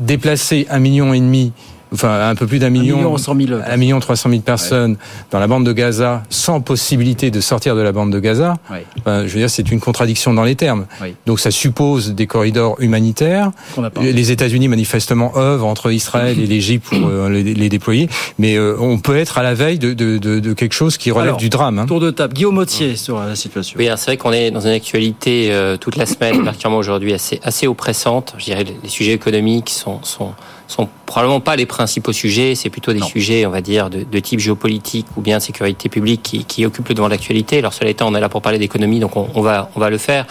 déplacer 0.00 0.66
un 0.70 0.78
million 0.78 1.12
et 1.14 1.20
demi 1.20 1.52
enfin 1.92 2.28
un 2.28 2.34
peu 2.34 2.46
plus 2.46 2.58
d'un 2.58 2.70
million, 2.70 2.96
million, 2.96 3.16
100 3.16 3.36
000, 3.36 3.60
un 3.66 3.76
million 3.76 4.00
300 4.00 4.30
000 4.30 4.42
personnes 4.42 4.92
ouais. 4.92 4.98
dans 5.30 5.38
la 5.38 5.46
bande 5.46 5.64
de 5.64 5.72
Gaza 5.72 6.22
sans 6.30 6.60
possibilité 6.60 7.30
de 7.30 7.40
sortir 7.40 7.76
de 7.76 7.80
la 7.80 7.92
bande 7.92 8.12
de 8.12 8.18
Gaza. 8.18 8.56
Ouais. 8.70 8.84
Ben, 9.04 9.26
je 9.26 9.32
veux 9.32 9.40
dire, 9.40 9.50
c'est 9.50 9.70
une 9.70 9.80
contradiction 9.80 10.34
dans 10.34 10.44
les 10.44 10.56
termes. 10.56 10.86
Oui. 11.00 11.14
Donc 11.26 11.40
ça 11.40 11.50
suppose 11.50 12.14
des 12.14 12.26
corridors 12.26 12.76
humanitaires. 12.80 13.50
Les 14.00 14.30
États-Unis 14.30 14.68
manifestement 14.68 15.36
œuvrent 15.36 15.66
entre 15.66 15.92
Israël 15.92 16.38
et 16.38 16.46
l'Égypte 16.46 16.88
pour 16.88 17.08
euh, 17.08 17.28
les, 17.28 17.42
les, 17.42 17.68
déployer, 17.68 18.08
mais 18.38 18.56
euh, 18.56 18.76
on 18.78 18.98
peut 18.98 19.16
être 19.16 19.38
à 19.38 19.42
la 19.42 19.54
veille 19.54 19.78
de, 19.78 19.94
de, 19.94 20.18
de, 20.18 20.40
de 20.40 20.52
quelque 20.52 20.74
chose 20.74 20.96
qui 20.96 21.10
relève 21.10 21.28
Alors, 21.28 21.36
du 21.38 21.48
drame. 21.48 21.78
Hein. 21.78 21.86
Tour 21.86 22.00
de 22.00 22.10
table, 22.10 22.34
Guillaume 22.34 22.54
Mottier 22.54 22.96
sur 22.96 23.18
la 23.18 23.34
situation. 23.34 23.78
Oui, 23.78 23.88
c'est 23.96 24.06
vrai 24.06 24.16
qu'on 24.16 24.32
est 24.32 24.50
dans 24.50 24.60
une 24.60 24.72
actualité 24.72 25.52
euh, 25.52 25.76
toute 25.76 25.96
la 25.96 26.06
semaine, 26.06 26.42
particulièrement 26.44 26.78
aujourd'hui, 26.78 27.12
assez 27.12 27.40
assez 27.42 27.66
oppressante. 27.66 28.34
Je 28.38 28.44
dirais 28.44 28.64
les 28.82 28.88
sujets 28.88 29.12
économiques 29.12 29.70
sont 29.70 30.02
sont 30.02 30.32
sont 30.72 30.88
probablement 31.06 31.40
pas 31.40 31.56
les 31.56 31.66
principaux 31.66 32.12
sujets, 32.12 32.54
c'est 32.54 32.70
plutôt 32.70 32.92
des 32.92 33.00
non. 33.00 33.06
sujets, 33.06 33.46
on 33.46 33.50
va 33.50 33.60
dire, 33.60 33.90
de, 33.90 34.02
de, 34.02 34.18
type 34.18 34.40
géopolitique 34.40 35.06
ou 35.16 35.20
bien 35.20 35.38
de 35.38 35.42
sécurité 35.42 35.88
publique 35.88 36.22
qui, 36.22 36.44
qui 36.44 36.64
occupent 36.64 36.88
le 36.88 36.94
devant 36.94 37.06
de 37.06 37.12
l'actualité. 37.12 37.58
Alors 37.58 37.74
cela 37.74 37.90
étant, 37.90 38.08
on 38.08 38.14
est 38.14 38.20
là 38.20 38.28
pour 38.28 38.42
parler 38.42 38.58
d'économie, 38.58 39.00
donc 39.00 39.16
on, 39.16 39.28
on, 39.34 39.42
va, 39.42 39.70
on 39.76 39.80
va 39.80 39.90
le 39.90 39.98
faire. 39.98 40.26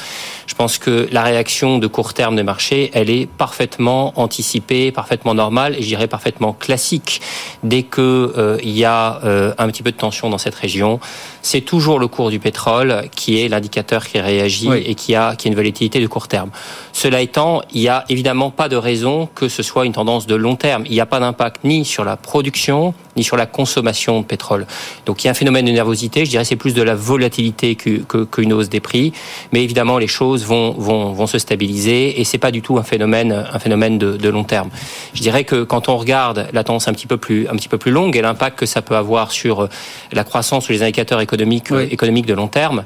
Je 0.48 0.56
pense 0.56 0.78
que 0.78 1.08
la 1.12 1.24
réaction 1.24 1.78
de 1.78 1.88
court 1.88 2.14
terme 2.14 2.36
des 2.36 2.44
marchés, 2.44 2.90
elle 2.94 3.10
est 3.10 3.28
parfaitement 3.28 4.14
anticipée, 4.20 4.92
parfaitement 4.92 5.34
normale 5.34 5.76
et 5.76 5.82
je 5.82 5.88
dirais 5.88 6.08
parfaitement 6.08 6.54
classique. 6.54 7.22
Dès 7.64 7.84
que 7.84 8.34
euh, 8.38 8.58
il 8.64 8.78
y 8.78 8.86
a 8.86 9.22
euh, 9.24 9.54
un 9.58 9.68
petit 9.68 9.84
peu 9.84 9.92
de 9.92 9.98
tension 9.98 10.30
dans 10.30 10.38
cette 10.38 10.56
région, 10.56 11.00
c'est 11.42 11.62
toujours 11.62 12.00
le 12.00 12.08
cours 12.08 12.30
du 12.30 12.40
pétrole 12.40 13.04
qui 13.16 13.42
est 13.42 13.48
l'indicateur 13.48 14.06
qui 14.06 14.20
réagit 14.20 14.70
oui. 14.70 14.84
et 14.86 14.96
qui 14.96 15.16
a, 15.16 15.36
qui 15.36 15.48
a 15.48 15.50
une 15.50 15.56
volatilité 15.56 16.00
de 16.00 16.08
court 16.08 16.28
terme. 16.28 16.50
Cela 16.94 17.22
étant, 17.22 17.62
il 17.74 17.82
n'y 17.82 17.88
a 17.88 18.06
évidemment 18.10 18.52
pas 18.52 18.70
de 18.70 18.76
raison 18.76 19.28
que 19.34 19.48
ce 19.48 19.64
soit 19.64 19.86
une 19.86 19.94
tendance 19.94 20.28
de 20.28 20.36
long 20.36 20.56
terme. 20.56 20.84
Il 20.86 20.92
n'y 20.92 21.02
a 21.02 21.06
pas 21.06 21.20
d'impact 21.20 21.64
ni 21.64 21.86
sur 21.86 22.04
la 22.04 22.18
production, 22.18 22.94
ni 23.16 23.24
sur 23.24 23.38
la 23.38 23.46
consommation 23.46 24.22
de 24.22 24.26
pétrole. 24.26 24.66
Donc 25.06 25.24
il 25.24 25.28
y 25.28 25.30
a 25.30 25.32
un 25.32 25.36
phénomène 25.36 25.66
de 25.66 25.72
nervosité, 25.72 26.26
je 26.26 26.30
dirais 26.30 26.46
c'est 26.46 26.56
plus 26.56 26.74
de 26.74 26.82
la 26.82 26.96
volatilité 26.96 27.76
qu'une 27.76 28.06
que, 28.06 28.54
hausse 28.54 28.70
des 28.70 28.80
prix, 28.80 29.14
mais 29.52 29.64
évidemment 29.64 29.98
les 29.98 30.08
choses 30.08 30.46
vont, 30.46 30.72
vont, 30.72 31.14
vont 31.14 31.28
se 31.28 31.40
stabiliser 31.40 32.20
et 32.20 32.24
c'est 32.24 32.38
pas 32.38 32.52
du 32.52 32.62
tout 32.62 32.78
un 32.78 32.84
phénomène, 32.84 33.46
un 33.52 33.60
phénomène 33.60 33.98
de, 33.98 34.18
de, 34.18 34.30
long 34.30 34.44
terme. 34.44 34.70
Je 35.14 35.22
dirais 35.22 35.44
que 35.44 35.64
quand 35.64 35.90
on 35.90 35.98
regarde 35.98 36.48
la 36.54 36.64
tendance 36.64 36.88
un 36.88 36.94
petit 36.94 37.08
peu 37.08 37.18
plus, 37.18 37.48
un 37.48 37.56
petit 37.56 37.70
peu 37.70 37.78
plus 37.78 37.92
longue 37.92 38.16
et 38.16 38.22
l'impact 38.22 38.60
que 38.60 38.66
ça 38.66 38.82
peut 38.82 38.96
avoir 38.96 39.32
sur 39.32 39.68
la 40.12 40.24
croissance 40.24 40.70
ou 40.70 40.72
les 40.72 40.84
indicateurs 40.84 41.22
économiques, 41.22 41.68
oui. 41.72 41.84
économiques 41.92 42.26
de 42.26 42.34
long 42.34 42.48
terme, 42.48 42.84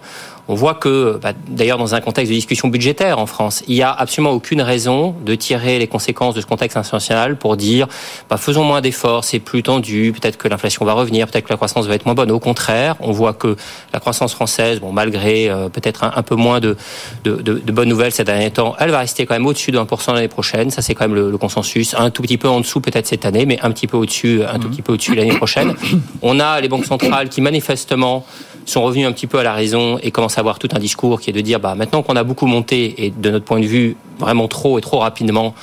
on 0.47 0.55
voit 0.55 0.75
que, 0.75 1.19
bah, 1.21 1.33
d'ailleurs, 1.47 1.77
dans 1.77 1.95
un 1.95 2.01
contexte 2.01 2.31
de 2.31 2.35
discussion 2.35 2.67
budgétaire 2.67 3.19
en 3.19 3.25
France, 3.25 3.63
il 3.67 3.75
n'y 3.75 3.81
a 3.81 3.91
absolument 3.91 4.31
aucune 4.31 4.61
raison 4.61 5.15
de 5.25 5.35
tirer 5.35 5.79
les 5.79 5.87
conséquences 5.87 6.35
de 6.35 6.41
ce 6.41 6.45
contexte 6.45 6.77
international 6.77 7.37
pour 7.37 7.57
dire, 7.57 7.87
bah, 8.29 8.37
faisons 8.37 8.63
moins 8.63 8.81
d'efforts, 8.81 9.23
c'est 9.23 9.39
plus 9.39 9.63
tendu, 9.63 10.13
peut-être 10.13 10.37
que 10.37 10.47
l'inflation 10.47 10.85
va 10.85 10.93
revenir, 10.93 11.27
peut-être 11.27 11.45
que 11.45 11.53
la 11.53 11.57
croissance 11.57 11.87
va 11.87 11.95
être 11.95 12.05
moins 12.05 12.15
bonne. 12.15 12.31
Au 12.31 12.39
contraire, 12.39 12.95
on 12.99 13.11
voit 13.11 13.33
que 13.33 13.55
la 13.93 13.99
croissance 13.99 14.33
française, 14.33 14.79
bon, 14.79 14.91
malgré 14.91 15.49
euh, 15.49 15.69
peut-être 15.69 16.03
un, 16.03 16.23
peu 16.23 16.35
moins 16.35 16.59
de, 16.59 16.77
de, 17.23 17.35
de, 17.35 17.53
de, 17.59 17.71
bonnes 17.71 17.89
nouvelles 17.89 18.11
ces 18.11 18.23
derniers 18.23 18.51
temps, 18.51 18.75
elle 18.79 18.91
va 18.91 18.99
rester 18.99 19.25
quand 19.25 19.33
même 19.33 19.45
au-dessus 19.45 19.71
de 19.71 19.79
1% 19.79 20.13
l'année 20.13 20.27
prochaine. 20.27 20.69
Ça, 20.69 20.81
c'est 20.81 20.93
quand 20.93 21.05
même 21.05 21.15
le, 21.15 21.31
le, 21.31 21.37
consensus. 21.37 21.95
Un 21.97 22.09
tout 22.11 22.21
petit 22.21 22.37
peu 22.37 22.47
en 22.47 22.59
dessous 22.59 22.81
peut-être 22.81 23.07
cette 23.07 23.25
année, 23.25 23.45
mais 23.45 23.59
un 23.61 23.71
petit 23.71 23.87
peu 23.87 23.97
au-dessus, 23.97 24.41
un 24.43 24.59
tout 24.59 24.69
petit 24.69 24.81
peu 24.81 24.93
au-dessus 24.93 25.15
l'année 25.15 25.35
prochaine. 25.35 25.73
On 26.21 26.39
a 26.39 26.61
les 26.61 26.67
banques 26.67 26.85
centrales 26.85 27.29
qui 27.29 27.41
manifestement 27.41 28.25
sont 28.65 28.81
revenus 28.83 29.07
un 29.07 29.11
petit 29.11 29.27
peu 29.27 29.39
à 29.39 29.43
la 29.43 29.53
raison 29.53 29.97
et 30.01 30.11
commencent 30.11 30.37
à 30.37 30.41
avoir 30.41 30.59
tout 30.59 30.69
un 30.73 30.79
discours 30.79 31.21
qui 31.21 31.29
est 31.29 31.33
de 31.33 31.41
dire 31.41 31.59
bah 31.59 31.75
maintenant 31.75 32.01
qu'on 32.01 32.15
a 32.15 32.23
beaucoup 32.23 32.47
monté 32.47 33.05
et 33.05 33.11
de 33.11 33.29
notre 33.29 33.45
point 33.45 33.59
de 33.59 33.65
vue 33.65 33.95
vraiment 34.19 34.47
trop 34.47 34.77
et 34.77 34.81
trop 34.81 34.99
rapidement 34.99 35.53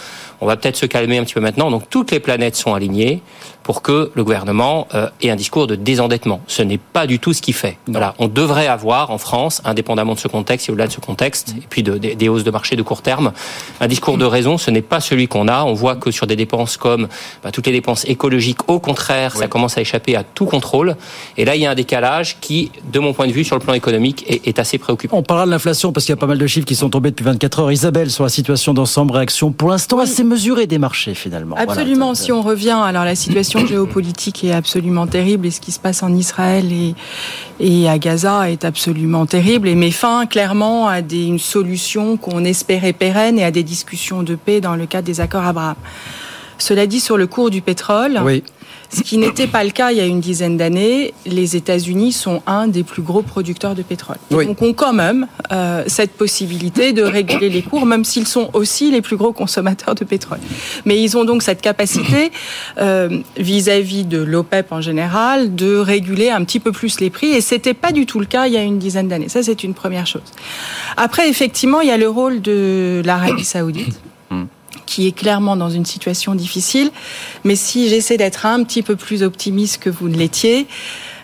on 0.43 0.47
va 0.47 0.57
peut-être 0.57 0.77
se 0.77 0.87
calmer 0.87 1.19
un 1.19 1.25
petit 1.25 1.35
peu 1.35 1.41
maintenant. 1.41 1.71
Donc 1.71 1.88
toutes 1.88 2.11
les 2.11 2.19
planètes 2.19 2.57
sont 2.57 2.75
alignées 2.75 3.23
pour 3.62 3.83
que 3.83 4.11
le 4.14 4.25
gouvernement 4.25 4.88
euh, 4.94 5.09
ait 5.20 5.31
un 5.31 5.37
discours 5.37 5.66
de 5.66 5.75
désendettement. 5.75 6.40
Ce 6.46 6.62
n'est 6.62 6.79
pas 6.79 7.07
du 7.07 7.18
tout 7.18 7.33
ce 7.33 7.42
qu'il 7.42 7.55
fait. 7.55 7.79
Voilà, 7.87 8.14
on 8.18 8.29
devrait 8.29 8.66
avoir 8.66 9.11
en 9.11 9.18
France, 9.18 9.62
indépendamment 9.64 10.14
de 10.14 10.18
ce 10.18 10.29
contexte 10.29 10.68
et 10.68 10.72
au-delà 10.72 10.87
de 10.87 10.92
ce 10.92 11.01
contexte, 11.01 11.55
et 11.57 11.66
puis 11.68 11.83
de, 11.83 11.98
des, 11.98 12.14
des 12.14 12.29
hausses 12.29 12.44
de 12.44 12.51
marché 12.51 12.77
de 12.77 12.83
court 12.83 13.03
terme, 13.03 13.33
un 13.81 13.88
discours 13.88 14.18
de 14.18 14.25
raison. 14.25 14.59
Ce 14.59 14.70
n'est 14.70 14.83
pas 14.83 15.01
celui 15.01 15.29
qu'on 15.29 15.48
a. 15.48 15.64
On 15.64 15.75
voit 15.75 15.96
que 15.96 16.11
sur 16.11 16.27
des 16.27 16.37
dépenses 16.37 16.77
comme 16.77 17.09
bah, 17.42 17.51
toutes 17.51 17.66
les 17.66 17.72
dépenses 17.72 18.05
écologiques, 18.07 18.68
au 18.68 18.81
contraire, 18.81 19.37
ça 19.37 19.48
commence 19.48 19.79
à 19.79 19.81
échapper 19.81 20.16
à 20.16 20.25
tout 20.25 20.46
contrôle. 20.46 20.96
Et 21.37 21.44
là, 21.44 21.57
il 21.57 21.62
y 21.62 21.66
a 21.66 21.70
un 21.70 21.75
décalage 21.75 22.38
qui, 22.40 22.70
de 22.92 22.98
mon 22.98 23.12
point 23.12 23.27
de 23.27 23.33
vue, 23.33 23.44
sur 23.44 23.57
le 23.57 23.62
plan 23.62 23.75
économique, 23.75 24.25
est, 24.29 24.46
est 24.46 24.59
assez 24.59 24.79
préoccupant. 24.79 25.18
On 25.18 25.22
parlera 25.22 25.46
de 25.46 25.51
l'inflation 25.51 25.92
parce 25.92 26.07
qu'il 26.07 26.12
y 26.12 26.18
a 26.18 26.20
pas 26.20 26.27
mal 26.27 26.38
de 26.38 26.46
chiffres 26.46 26.66
qui 26.66 26.75
sont 26.75 26.90
tombés 26.90 27.11
depuis 27.11 27.25
24 27.25 27.61
heures. 27.61 27.72
Isabelle, 27.72 28.11
sur 28.11 28.25
la 28.25 28.31
situation 28.31 28.75
d'ensemble, 28.75 29.12
réaction 29.12 29.53
pour 29.53 29.70
l'instant 29.70 29.98
assez 29.98 30.25
mesurée 30.25 30.66
des 30.66 30.79
marchés 30.79 31.14
finalement. 31.14 31.57
Voilà. 31.57 31.72
Absolument. 31.72 32.14
Si 32.14 32.33
on 32.33 32.42
revient, 32.42 32.79
alors 32.83 33.05
la 33.05 33.14
situation 33.14 33.52
géopolitique 33.61 34.45
est 34.45 34.53
absolument 34.53 35.07
terrible 35.07 35.47
et 35.47 35.51
ce 35.51 35.61
qui 35.61 35.73
se 35.73 35.81
passe 35.81 36.03
en 36.03 36.15
Israël 36.15 36.67
et, 37.61 37.88
à 37.88 37.99
Gaza 37.99 38.51
est 38.51 38.65
absolument 38.65 39.27
terrible 39.27 39.69
et 39.69 39.75
met 39.75 39.91
fin 39.91 40.27
clairement 40.27 40.88
à 40.88 41.01
une 41.01 41.38
solution 41.38 42.17
qu'on 42.17 42.45
espérait 42.45 42.93
pérenne 42.93 43.38
et 43.38 43.45
à 43.45 43.51
des 43.51 43.62
discussions 43.62 44.23
de 44.23 44.35
paix 44.35 44.61
dans 44.61 44.77
le 44.77 44.87
cadre 44.87 45.07
des 45.07 45.21
accords 45.21 45.45
Abraham. 45.45 45.77
Cela 46.59 46.87
dit, 46.87 47.01
sur 47.01 47.17
le 47.17 47.27
cours 47.27 47.51
du 47.51 47.61
pétrole, 47.61 48.21
Oui. 48.25 48.43
Ce 48.92 49.02
qui 49.02 49.16
n'était 49.16 49.46
pas 49.46 49.64
le 49.64 49.70
cas 49.70 49.90
il 49.90 49.98
y 49.98 50.00
a 50.00 50.07
une 50.07 50.20
dizaine 50.20 50.57
d'années, 50.57 51.14
les 51.24 51.57
États-Unis 51.57 52.12
sont 52.12 52.42
un 52.46 52.68
des 52.68 52.83
plus 52.83 53.02
gros 53.02 53.22
producteurs 53.22 53.74
de 53.74 53.83
pétrole. 53.83 54.18
Oui. 54.31 54.46
Donc, 54.46 54.61
ont 54.61 54.74
quand 54.74 54.92
même 54.92 55.26
euh, 55.50 55.85
cette 55.87 56.12
possibilité 56.12 56.92
de 56.92 57.02
réguler 57.02 57.48
les 57.48 57.62
cours, 57.62 57.87
même 57.87 58.05
s'ils 58.05 58.26
sont 58.26 58.50
aussi 58.52 58.90
les 58.90 59.00
plus 59.00 59.16
gros 59.16 59.33
consommateurs 59.33 59.94
de 59.94 60.05
pétrole. 60.05 60.38
Mais 60.85 61.02
ils 61.02 61.16
ont 61.16 61.24
donc 61.24 61.42
cette 61.42 61.62
capacité 61.62 62.31
euh, 62.78 63.20
vis-à-vis 63.38 64.05
de 64.05 64.18
l'OPEP 64.18 64.72
en 64.72 64.81
général 64.81 65.55
de 65.55 65.76
réguler 65.76 66.31
un 66.31 66.44
petit 66.44 66.61
peu 66.61 66.72
plus 66.72 67.00
les 67.00 67.11
prix. 67.11 67.28
Et 67.28 67.40
c'était 67.40 67.74
pas 67.74 67.92
du 67.92 68.07
tout 68.07 68.20
le 68.20 68.26
cas 68.26 68.46
il 68.46 68.52
y 68.52 68.59
a 68.59 68.62
une 68.62 68.78
dizaine 68.78 69.09
d'années. 69.09 69.28
Ça, 69.28 69.42
c'est 69.42 69.64
une 69.64 69.74
première 69.74 70.07
chose. 70.07 70.22
Après, 70.96 71.28
effectivement, 71.28 71.81
il 71.81 71.88
y 71.88 71.92
a 71.92 71.96
le 71.96 72.09
rôle 72.09 72.42
de 72.42 73.02
l'Arabie 73.05 73.44
Saoudite 73.44 73.98
qui 74.87 75.07
est 75.07 75.12
clairement 75.12 75.57
dans 75.57 75.71
une 75.71 75.87
situation 75.87 76.35
difficile. 76.35 76.90
Mais 77.45 77.57
si 77.57 77.88
j'essaie 77.88 78.16
d'être 78.16 78.47
un 78.47 78.62
petit 78.64 78.83
peu 78.83 78.97
plus 78.97 79.23
optimiste 79.23 79.83
que 79.83 79.90
vous 79.90 80.09
ne 80.09 80.16
l'étiez, 80.16 80.66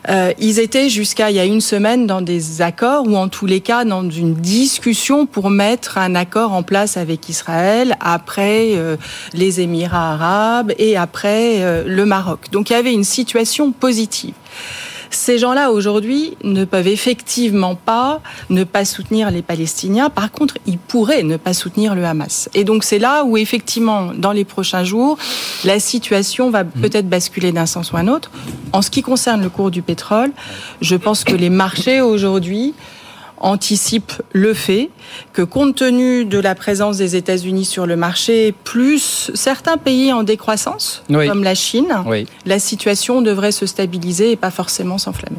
euh, 0.08 0.32
ils 0.38 0.58
étaient 0.58 0.88
jusqu'à 0.88 1.30
il 1.30 1.36
y 1.36 1.40
a 1.40 1.44
une 1.44 1.60
semaine 1.60 2.06
dans 2.06 2.22
des 2.22 2.62
accords 2.62 3.06
ou 3.06 3.16
en 3.16 3.28
tous 3.28 3.46
les 3.46 3.60
cas 3.60 3.84
dans 3.84 4.08
une 4.08 4.34
discussion 4.34 5.26
pour 5.26 5.50
mettre 5.50 5.98
un 5.98 6.14
accord 6.14 6.52
en 6.52 6.62
place 6.62 6.96
avec 6.96 7.28
Israël 7.28 7.96
après 8.00 8.76
euh, 8.76 8.96
les 9.34 9.60
Émirats 9.60 10.12
arabes 10.12 10.72
et 10.78 10.96
après 10.96 11.62
euh, 11.62 11.84
le 11.86 12.06
Maroc. 12.06 12.46
Donc 12.52 12.70
il 12.70 12.74
y 12.74 12.76
avait 12.76 12.92
une 12.92 13.04
situation 13.04 13.72
positive. 13.72 14.34
Ces 15.10 15.38
gens-là, 15.38 15.70
aujourd'hui, 15.70 16.36
ne 16.44 16.64
peuvent 16.64 16.86
effectivement 16.86 17.74
pas 17.74 18.20
ne 18.50 18.64
pas 18.64 18.84
soutenir 18.84 19.30
les 19.30 19.42
Palestiniens. 19.42 20.10
Par 20.10 20.30
contre, 20.30 20.58
ils 20.66 20.78
pourraient 20.78 21.22
ne 21.22 21.36
pas 21.36 21.54
soutenir 21.54 21.94
le 21.94 22.04
Hamas. 22.04 22.48
Et 22.54 22.64
donc, 22.64 22.84
c'est 22.84 22.98
là 22.98 23.24
où, 23.24 23.36
effectivement, 23.36 24.12
dans 24.14 24.32
les 24.32 24.44
prochains 24.44 24.84
jours, 24.84 25.18
la 25.64 25.80
situation 25.80 26.50
va 26.50 26.64
peut-être 26.64 27.08
basculer 27.08 27.52
d'un 27.52 27.66
sens 27.66 27.92
ou 27.92 27.96
un 27.96 28.08
autre. 28.08 28.30
En 28.72 28.82
ce 28.82 28.90
qui 28.90 29.02
concerne 29.02 29.42
le 29.42 29.48
cours 29.48 29.70
du 29.70 29.82
pétrole, 29.82 30.32
je 30.80 30.96
pense 30.96 31.24
que 31.24 31.34
les 31.34 31.50
marchés, 31.50 32.00
aujourd'hui, 32.00 32.74
anticipe 33.40 34.12
le 34.32 34.54
fait 34.54 34.90
que 35.32 35.42
compte 35.42 35.76
tenu 35.76 36.24
de 36.24 36.38
la 36.38 36.54
présence 36.54 36.96
des 36.96 37.16
États-Unis 37.16 37.64
sur 37.64 37.86
le 37.86 37.96
marché, 37.96 38.54
plus 38.64 39.30
certains 39.34 39.76
pays 39.76 40.12
en 40.12 40.22
décroissance, 40.22 41.02
Oui. 41.10 41.28
comme 41.28 41.42
la 41.44 41.54
Chine, 41.54 41.88
Oui. 42.06 42.26
la 42.46 42.58
situation 42.58 43.22
devrait 43.22 43.52
se 43.52 43.66
stabiliser 43.66 44.32
et 44.32 44.36
pas 44.36 44.50
forcément 44.50 44.98
s'enflammer. 44.98 45.38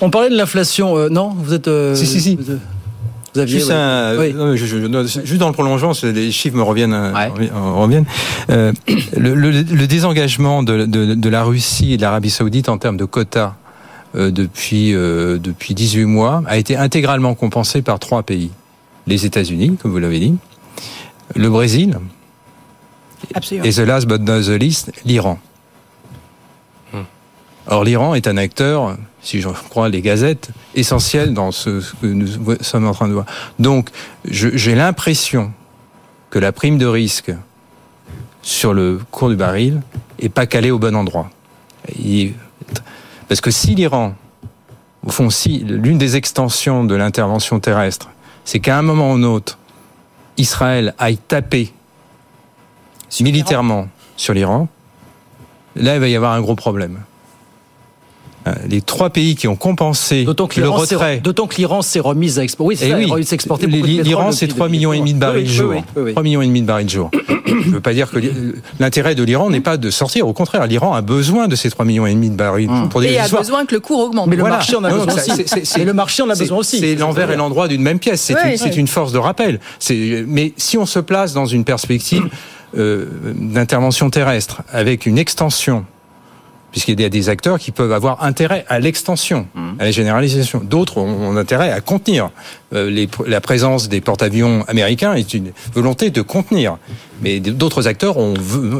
On 0.00 0.10
parlait 0.10 0.30
de 0.30 0.36
l'inflation. 0.36 0.96
euh, 0.96 1.08
non, 1.08 1.30
vous 1.36 1.54
êtes. 1.54 1.68
euh, 1.68 1.94
Si, 1.94 2.06
si, 2.06 2.20
si. 2.20 2.36
Vous, 2.36 2.44
vous 3.34 3.40
aviez. 3.40 3.58
Juste, 3.58 3.68
ouais. 3.70 3.74
un- 3.76 4.18
Oui. 4.18 4.32
non, 4.34 4.46
mais 4.52 4.56
je- 4.56 4.66
je- 4.66 4.76
non, 4.78 5.04
juste 5.04 5.38
dans 5.38 5.46
le 5.48 5.52
prolongement, 5.52 5.92
les 6.02 6.32
chiffres 6.32 6.56
me 6.56 6.62
reviennent. 6.62 6.92
euh, 6.94 7.12
revi- 7.12 7.50
reviennent. 7.52 8.06
Euh, 8.50 8.72
le, 9.16 9.34
le- 9.34 9.50
le 9.50 9.86
désengagement 9.86 10.62
de, 10.62 10.84
de- 10.86 11.14
de 11.14 11.28
la 11.28 11.44
Russie 11.44 11.92
et 11.92 11.96
de 11.96 12.02
l'Arabie 12.02 12.30
Saoudite 12.30 12.68
en 12.68 12.78
termes 12.78 12.96
de 12.96 13.04
quotas 13.04 13.46
euh, 13.46 13.69
depuis 14.14 14.94
euh, 14.94 15.38
depuis 15.38 15.74
18 15.74 16.04
mois 16.04 16.42
a 16.46 16.56
été 16.58 16.76
intégralement 16.76 17.34
compensé 17.34 17.80
par 17.82 17.98
trois 17.98 18.22
pays 18.22 18.50
les 19.06 19.24
États-Unis, 19.26 19.76
comme 19.80 19.90
vous 19.92 19.98
l'avez 19.98 20.18
dit, 20.20 20.36
le 21.36 21.48
Brésil 21.48 21.98
Absolument. 23.34 23.64
et 23.66 23.72
the 23.72 23.78
last 23.78 24.06
but 24.06 24.20
not 24.20 24.42
the 24.42 24.58
least, 24.60 24.92
l'Iran. 25.04 25.38
Or, 27.66 27.84
l'Iran 27.84 28.14
est 28.14 28.26
un 28.26 28.36
acteur, 28.36 28.96
si 29.22 29.40
je 29.40 29.48
crois 29.48 29.88
les 29.88 30.00
gazettes, 30.00 30.50
essentiel 30.74 31.34
dans 31.34 31.52
ce, 31.52 31.80
que 32.00 32.06
nous 32.06 32.26
sommes 32.62 32.86
en 32.86 32.92
train 32.92 33.06
de 33.06 33.12
voir. 33.12 33.26
Donc, 33.60 33.90
j'ai 34.24 34.74
l'impression 34.74 35.52
que 36.30 36.38
la 36.40 36.50
prime 36.52 36.78
de 36.78 36.86
risque 36.86 37.32
sur 38.42 38.72
le 38.74 38.98
cours 39.10 39.28
du 39.28 39.36
baril 39.36 39.82
est 40.18 40.30
pas 40.30 40.46
calée 40.46 40.70
au 40.72 40.78
bon 40.78 40.96
endroit. 40.96 41.30
Il- 41.98 42.32
parce 43.30 43.40
que 43.40 43.52
si 43.52 43.76
l'Iran, 43.76 44.14
au 45.06 45.10
fond, 45.10 45.30
si 45.30 45.60
l'une 45.60 45.98
des 45.98 46.16
extensions 46.16 46.82
de 46.82 46.96
l'intervention 46.96 47.60
terrestre, 47.60 48.10
c'est 48.44 48.58
qu'à 48.58 48.76
un 48.76 48.82
moment 48.82 49.12
ou 49.12 49.14
un 49.14 49.22
autre, 49.22 49.56
Israël 50.36 50.94
aille 50.98 51.16
taper 51.16 51.72
militairement 53.20 53.86
sur 54.16 54.34
l'Iran, 54.34 54.66
là, 55.76 55.94
il 55.94 56.00
va 56.00 56.08
y 56.08 56.16
avoir 56.16 56.32
un 56.32 56.40
gros 56.40 56.56
problème. 56.56 57.02
Euh, 58.46 58.54
Les 58.68 58.80
trois 58.80 59.10
pays 59.10 59.34
qui 59.36 59.48
ont 59.48 59.56
compensé 59.56 60.24
D'autant 60.24 60.46
que 60.46 60.58
le 60.60 60.66
l'Iran 60.66 60.84
s'est- 60.86 60.94
retrait. 60.94 61.18
d'autant 61.18 61.46
que 61.46 61.56
l'Iran 61.56 61.82
s'est 61.82 62.00
remise 62.00 62.38
à 62.38 62.42
exporter. 62.42 62.68
Oui, 62.68 62.76
c'est 62.76 62.88
Eh 62.88 62.94
oui. 62.94 63.00
pétrole 63.02 63.20
L'Iran, 64.02 64.32
c'est 64.32 64.46
depuis- 64.46 64.56
3 64.56 64.66
depuis- 64.68 64.78
millions 64.78 64.92
et 64.94 64.98
demi 64.98 65.12
de 65.12 65.18
barils 65.18 65.42
Oui, 65.42 65.48
oui, 65.50 65.54
jour. 65.54 65.70
oui, 65.72 65.82
oui, 65.96 66.02
oui. 66.06 66.12
3 66.12 66.22
millions 66.22 66.40
et 66.42 66.46
demi 66.46 66.62
de 66.62 66.66
barils 66.66 66.88
jour. 66.88 67.10
Je 67.46 67.54
ne 67.68 67.72
veux 67.74 67.80
pas 67.80 67.92
dire 67.92 68.10
que 68.10 68.18
l'i- 68.18 68.30
l'intérêt 68.78 69.14
de 69.14 69.22
l'Iran 69.24 69.50
n'est 69.50 69.60
pas 69.60 69.76
de 69.76 69.90
sortir. 69.90 70.26
Au 70.26 70.32
contraire, 70.32 70.66
l'Iran 70.66 70.94
a 70.94 71.02
besoin 71.02 71.48
de 71.48 71.56
ces 71.56 71.68
3 71.70 71.84
millions 71.84 72.06
et 72.06 72.14
demi 72.14 72.30
de 72.30 72.34
barils 72.36 72.70
pour 72.90 73.00
des 73.02 73.08
Et 73.08 73.18
a 73.18 73.28
besoin 73.28 73.66
que 73.66 73.74
le 73.74 73.80
cours 73.80 74.00
augmente. 74.00 74.26
Mais 74.28 74.36
le 74.36 74.40
Voilà. 74.40 74.56
marché 74.56 74.74
en 74.76 74.84
a 74.84 74.90
Non, 74.90 75.04
besoin 75.04 75.14
aussi. 75.14 75.30
c'est- 75.36 75.46
c'est- 75.48 75.64
c'est- 75.66 75.80
Et 75.80 75.84
le 75.84 75.92
marché 75.92 76.22
en 76.22 76.30
a 76.30 76.34
c'est- 76.34 76.44
besoin 76.44 76.58
aussi. 76.58 76.78
C'est 76.78 76.94
l'envers 76.94 77.30
et 77.30 77.36
l'endroit 77.36 77.68
d'une 77.68 77.82
même 77.82 77.98
pièce. 77.98 78.20
C'est 78.22 78.76
une, 78.76 78.88
force 78.88 79.12
de 79.12 79.18
rappel. 79.18 79.60
Mais 80.26 80.54
si 80.56 80.78
on 80.78 80.86
se 80.86 80.98
place 81.00 81.34
dans 81.34 81.46
une 81.46 81.64
perspective 81.64 82.28
euh, 82.78 83.06
d'intervention 83.34 84.10
terrestre 84.10 84.62
avec 84.72 85.04
une 85.04 85.18
extension, 85.18 85.84
puisqu'il 86.70 87.00
y 87.00 87.04
a 87.04 87.08
des 87.08 87.28
acteurs 87.28 87.58
qui 87.58 87.70
peuvent 87.70 87.92
avoir 87.92 88.24
intérêt 88.24 88.64
à 88.68 88.78
l'extension, 88.78 89.46
à 89.78 89.84
la 89.84 89.90
généralisation. 89.90 90.60
D'autres 90.62 90.98
ont, 90.98 91.30
ont 91.30 91.36
intérêt 91.36 91.70
à 91.70 91.80
contenir. 91.80 92.30
Euh, 92.72 92.88
les- 92.88 93.08
la 93.26 93.40
présence 93.40 93.88
des 93.88 94.00
porte-avions 94.00 94.64
américains 94.68 95.14
est 95.14 95.34
une 95.34 95.50
volonté 95.74 96.10
de 96.10 96.22
contenir. 96.22 96.76
Mais 97.22 97.38
d'autres 97.38 97.86
acteurs 97.86 98.16
ont 98.16 98.32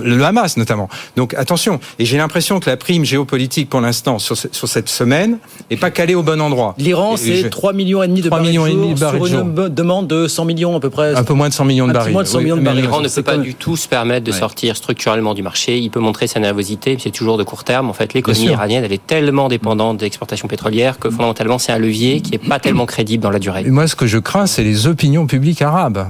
le 0.02 0.24
Hamas 0.24 0.56
notamment. 0.56 0.88
Donc 1.16 1.34
attention. 1.34 1.78
Et 1.98 2.06
j'ai 2.06 2.16
l'impression 2.16 2.58
que 2.58 2.70
la 2.70 2.78
prime 2.78 3.04
géopolitique 3.04 3.68
pour 3.68 3.82
l'instant 3.82 4.18
sur, 4.18 4.34
ce- 4.36 4.48
sur 4.52 4.66
cette 4.66 4.88
semaine 4.88 5.36
n'est 5.70 5.76
pas 5.76 5.90
calée 5.90 6.14
au 6.14 6.22
bon 6.22 6.40
endroit. 6.40 6.74
L'Iran, 6.78 7.16
c'est 7.18 7.36
je- 7.36 7.48
3 7.48 7.74
millions 7.74 8.02
et 8.02 8.08
demi 8.08 8.22
de 8.22 8.28
3 8.28 8.38
barils 8.38 8.50
millions 8.52 8.66
et 8.66 8.70
demi 8.72 8.94
de 8.94 8.98
barils 9.00 9.26
sur 9.28 9.40
une 9.40 9.52
be- 9.54 9.68
demande 9.68 10.06
de 10.06 10.26
100 10.26 10.46
millions 10.46 10.74
à 10.76 10.80
peu 10.80 10.88
près. 10.88 11.14
Un 11.14 11.22
peu 11.24 11.34
moins 11.34 11.48
de 11.50 11.52
100 11.54 11.66
millions 11.66 11.86
de 11.86 11.92
barils. 11.92 12.12
moins 12.14 12.22
de 12.22 12.28
100 12.28 12.38
Oui, 12.38 12.44
millions 12.44 12.56
de 12.56 12.62
barils. 12.62 12.80
L'Iran 12.80 13.00
ne 13.02 13.08
peut 13.08 13.22
pas 13.22 13.36
du 13.36 13.54
tout 13.54 13.76
se 13.76 13.86
permettre 13.88 14.24
de 14.24 14.32
Ouais. 14.32 14.38
sortir 14.38 14.74
structurellement 14.74 15.34
du 15.34 15.42
marché. 15.42 15.78
Il 15.78 15.90
peut 15.90 16.00
montrer 16.00 16.26
sa 16.26 16.40
nervosité, 16.40 16.94
mais 16.94 17.00
c'est 17.02 17.10
toujours 17.10 17.36
de 17.36 17.42
court 17.44 17.64
terme. 17.64 17.90
En 17.90 17.92
fait, 17.92 18.14
l'économie 18.14 18.46
iranienne, 18.46 18.84
elle 18.84 18.92
est 18.92 19.06
tellement 19.06 19.48
dépendante 19.48 19.98
des 19.98 20.06
exportations 20.06 20.48
pétrolières 20.48 20.98
que 20.98 21.10
fondamentalement, 21.10 21.58
c'est 21.58 21.72
un 21.72 21.78
levier 21.78 22.22
qui 22.22 22.34
est 22.36 22.38
pas 22.48 22.58
tellement 22.58 22.86
crédible 22.86 23.22
dans 23.22 23.30
la 23.30 23.38
durée. 23.38 23.64
Moi, 23.80 23.88
ce 23.88 23.96
que 23.96 24.06
je 24.06 24.18
crains, 24.18 24.44
c'est 24.46 24.62
les 24.62 24.86
opinions 24.86 25.26
publiques 25.26 25.62
arabes. 25.62 26.06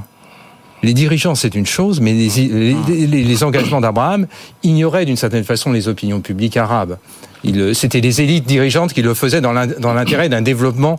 Les 0.83 0.93
dirigeants, 0.93 1.37
c'est 1.37 1.55
une 1.55 1.67
chose, 1.67 2.01
mais 2.01 2.13
les, 2.15 3.45
engagements 3.45 3.81
d'Abraham 3.81 4.27
ignoraient 4.65 5.05
d'une 5.05 5.15
certaine 5.15 5.45
façon 5.45 5.71
les 5.71 5.87
opinions 5.87 6.21
publiques 6.21 6.57
arabes. 6.57 6.99
Il- 7.45 7.73
C'était 7.77 8.01
les 8.01 8.23
élites 8.23 8.45
dirigeantes 8.45 8.93
qui 8.93 9.03
le 9.03 9.15
faisaient 9.15 9.41
dans 9.41 9.53
l'in- 9.53 9.69
dans 9.69 9.95
l'intérêt 9.95 10.29
d'un 10.29 10.43
développement 10.43 10.99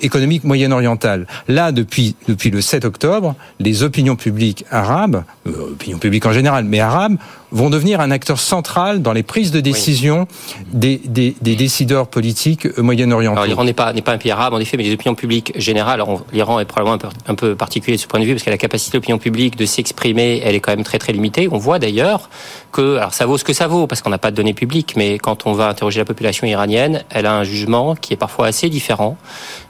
économique 0.00 0.44
moyen-oriental. 0.44 1.26
Là, 1.48 1.72
depuis, 1.72 2.14
depuis 2.28 2.50
le 2.50 2.60
7 2.60 2.84
octobre, 2.84 3.34
les 3.58 3.82
opinions 3.82 4.14
publiques 4.14 4.64
arabes, 4.70 5.24
euh, 5.48 5.72
opinions 5.72 5.98
publiques 5.98 6.26
en 6.26 6.32
général, 6.32 6.64
mais 6.64 6.78
arabes, 6.78 7.16
vont 7.52 7.70
devenir 7.70 8.00
un 8.00 8.10
acteur 8.10 8.40
central 8.40 9.02
dans 9.02 9.12
les 9.12 9.22
prises 9.22 9.50
de 9.50 9.60
décision 9.60 10.26
des, 10.72 11.00
des, 11.04 11.36
des 11.40 11.54
décideurs 11.54 12.08
politiques 12.08 12.78
moyen-orientaux. 12.78 13.36
Alors, 13.36 13.46
l'Iran 13.46 13.64
n'est 13.64 13.72
pas, 13.72 13.92
n'est 13.92 14.02
pas 14.02 14.12
un 14.12 14.18
pays 14.18 14.30
arabe, 14.30 14.54
en 14.54 14.58
effet, 14.58 14.76
mais 14.76 14.82
les 14.82 14.94
opinions 14.94 15.14
publiques 15.14 15.52
générales, 15.56 16.00
alors, 16.00 16.24
l'Iran 16.32 16.58
est 16.60 16.64
probablement 16.64 16.94
un 16.94 16.98
peu, 16.98 17.08
un 17.28 17.34
peu 17.34 17.54
particulier 17.54 17.96
de 17.96 18.02
ce 18.02 18.06
point 18.06 18.20
de 18.20 18.24
vue, 18.24 18.32
parce 18.32 18.44
que 18.44 18.50
la 18.50 18.58
capacité 18.58 18.92
de 18.92 18.96
l'opinion 18.96 19.18
publique 19.18 19.56
de 19.56 19.66
s'exprimer, 19.66 20.40
elle 20.44 20.54
est 20.54 20.60
quand 20.60 20.72
même 20.72 20.84
très 20.84 20.98
très 20.98 21.12
limitée. 21.12 21.48
On 21.50 21.58
voit 21.58 21.78
d'ailleurs 21.78 22.30
que, 22.72 22.96
alors 22.96 23.12
ça 23.12 23.26
vaut 23.26 23.36
ce 23.36 23.44
que 23.44 23.52
ça 23.52 23.66
vaut, 23.66 23.86
parce 23.86 24.00
qu'on 24.00 24.10
n'a 24.10 24.18
pas 24.18 24.30
de 24.30 24.36
données 24.36 24.54
publiques, 24.54 24.94
mais 24.96 25.18
quand 25.18 25.46
on 25.46 25.52
va 25.52 25.68
interroger 25.68 25.98
la 25.98 26.06
population 26.06 26.46
iranienne, 26.46 27.04
elle 27.10 27.26
a 27.26 27.34
un 27.34 27.44
jugement 27.44 27.94
qui 27.94 28.14
est 28.14 28.16
parfois 28.16 28.46
assez 28.46 28.68
différent 28.70 29.18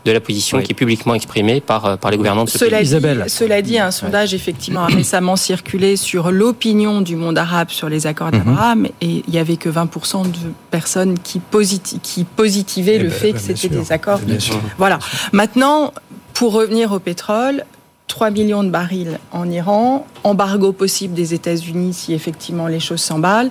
de 0.04 0.12
la 0.12 0.20
position 0.20 0.60
qui 0.60 0.72
est 0.72 0.74
publiquement 0.74 1.14
exprimée 1.14 1.60
par, 1.60 1.98
par 1.98 2.10
les 2.10 2.16
gouvernants 2.16 2.44
de 2.44 2.50
ce 2.50 2.58
cela 2.58 2.78
pays. 2.78 2.86
Dit, 2.86 2.90
Isabelle. 2.90 3.24
Cela 3.28 3.62
dit, 3.62 3.78
un 3.78 3.90
sondage 3.90 4.34
effectivement 4.34 4.82
a 4.82 4.86
récemment 4.86 5.36
circulé 5.36 5.96
sur 5.96 6.30
l'opinion 6.30 7.00
du 7.00 7.16
monde 7.16 7.38
arabe 7.38 7.70
sur 7.72 7.88
les 7.88 8.06
accords 8.06 8.28
Mhm. 8.32 8.38
d'Abraham 8.38 8.86
et 9.00 9.24
il 9.26 9.34
y 9.34 9.38
avait 9.38 9.56
que 9.56 9.68
20% 9.68 10.24
de 10.24 10.36
personnes 10.70 11.18
qui, 11.18 11.38
positi 11.40 11.98
qui 12.00 12.24
positivaient 12.24 12.96
Eh 12.96 12.98
le 12.98 13.08
ben, 13.08 13.14
fait 13.14 13.32
ben, 13.32 13.38
que 13.40 13.46
bien 13.46 13.56
c'était 13.56 13.74
des 13.76 13.92
accords. 13.92 14.18
Bien 14.20 14.38
sûr. 14.40 14.60
Voilà. 14.78 14.98
Maintenant, 15.32 15.92
pour 16.34 16.52
revenir 16.52 16.92
au 16.92 16.98
pétrole, 16.98 17.64
3 18.08 18.30
millions 18.30 18.62
de 18.62 18.68
barils 18.70 19.18
en 19.32 19.50
Iran, 19.50 20.06
embargo 20.22 20.72
possible 20.72 21.14
des 21.14 21.32
États-Unis 21.34 21.94
si 21.94 22.12
effectivement 22.12 22.66
les 22.66 22.80
choses 22.80 23.00
s'emballent. 23.00 23.50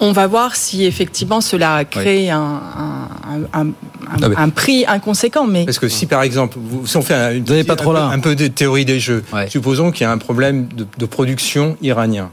On 0.00 0.12
va 0.12 0.26
voir 0.26 0.56
si 0.56 0.84
effectivement 0.84 1.40
cela 1.40 1.84
crée 1.84 2.28
un, 2.30 2.38
un, 2.38 3.38
un, 3.54 3.66
un, 3.66 3.72
Ah, 4.08 4.42
un 4.42 4.48
prix 4.50 4.84
inconséquent. 4.86 5.46
Mais 5.46 5.64
Parce 5.64 5.78
que 5.78 5.88
si 5.88 6.06
par 6.06 6.22
exemple, 6.22 6.58
vous, 6.60 6.86
si 6.86 6.96
on 6.96 7.02
fait 7.02 7.14
un, 7.14 7.32
une- 7.34 7.44
n'avez 7.44 7.64
pas 7.64 7.76
trop 7.76 7.90
un 7.90 7.94
peu- 7.94 7.98
là. 8.00 8.06
un 8.08 8.18
peu 8.20 8.36
de 8.36 8.46
théorie 8.46 8.84
des 8.84 9.00
jeux, 9.00 9.24
supposons 9.48 9.90
qu'il 9.90 10.02
y 10.02 10.06
a 10.06 10.12
un 10.12 10.18
problème 10.18 10.68
de, 10.68 10.86
de 10.98 11.06
production 11.06 11.76
iranien. 11.82 12.30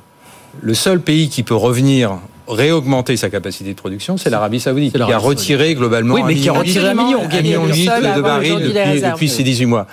Le 0.61 0.73
seul 0.73 0.99
pays 0.99 1.29
qui 1.29 1.41
peut 1.43 1.55
revenir 1.55 2.19
réaugmenter 2.47 3.15
sa 3.15 3.29
capacité 3.29 3.71
de 3.71 3.75
production, 3.79 4.17
c'est 4.17 4.29
l'Arabie 4.29 4.59
Saoudite, 4.59 4.93
qui 4.93 5.01
a 5.01 5.17
retiré 5.17 5.73
globalement 5.75 6.13
Oui, 6.15 6.21
mais 6.27 6.33
un 6.33 6.35
qui 6.35 6.49
a 6.49 6.51
million 6.51 6.59
retiré 6.59 6.87
un 6.89 6.93
million, 6.93 7.21
un 7.23 7.27
million 7.71 8.15
de 8.17 8.21
barils 8.21 8.59
depuis, 8.73 9.01
depuis 9.01 9.29
ces 9.29 9.43
18 9.43 9.65
mois. 9.65 9.87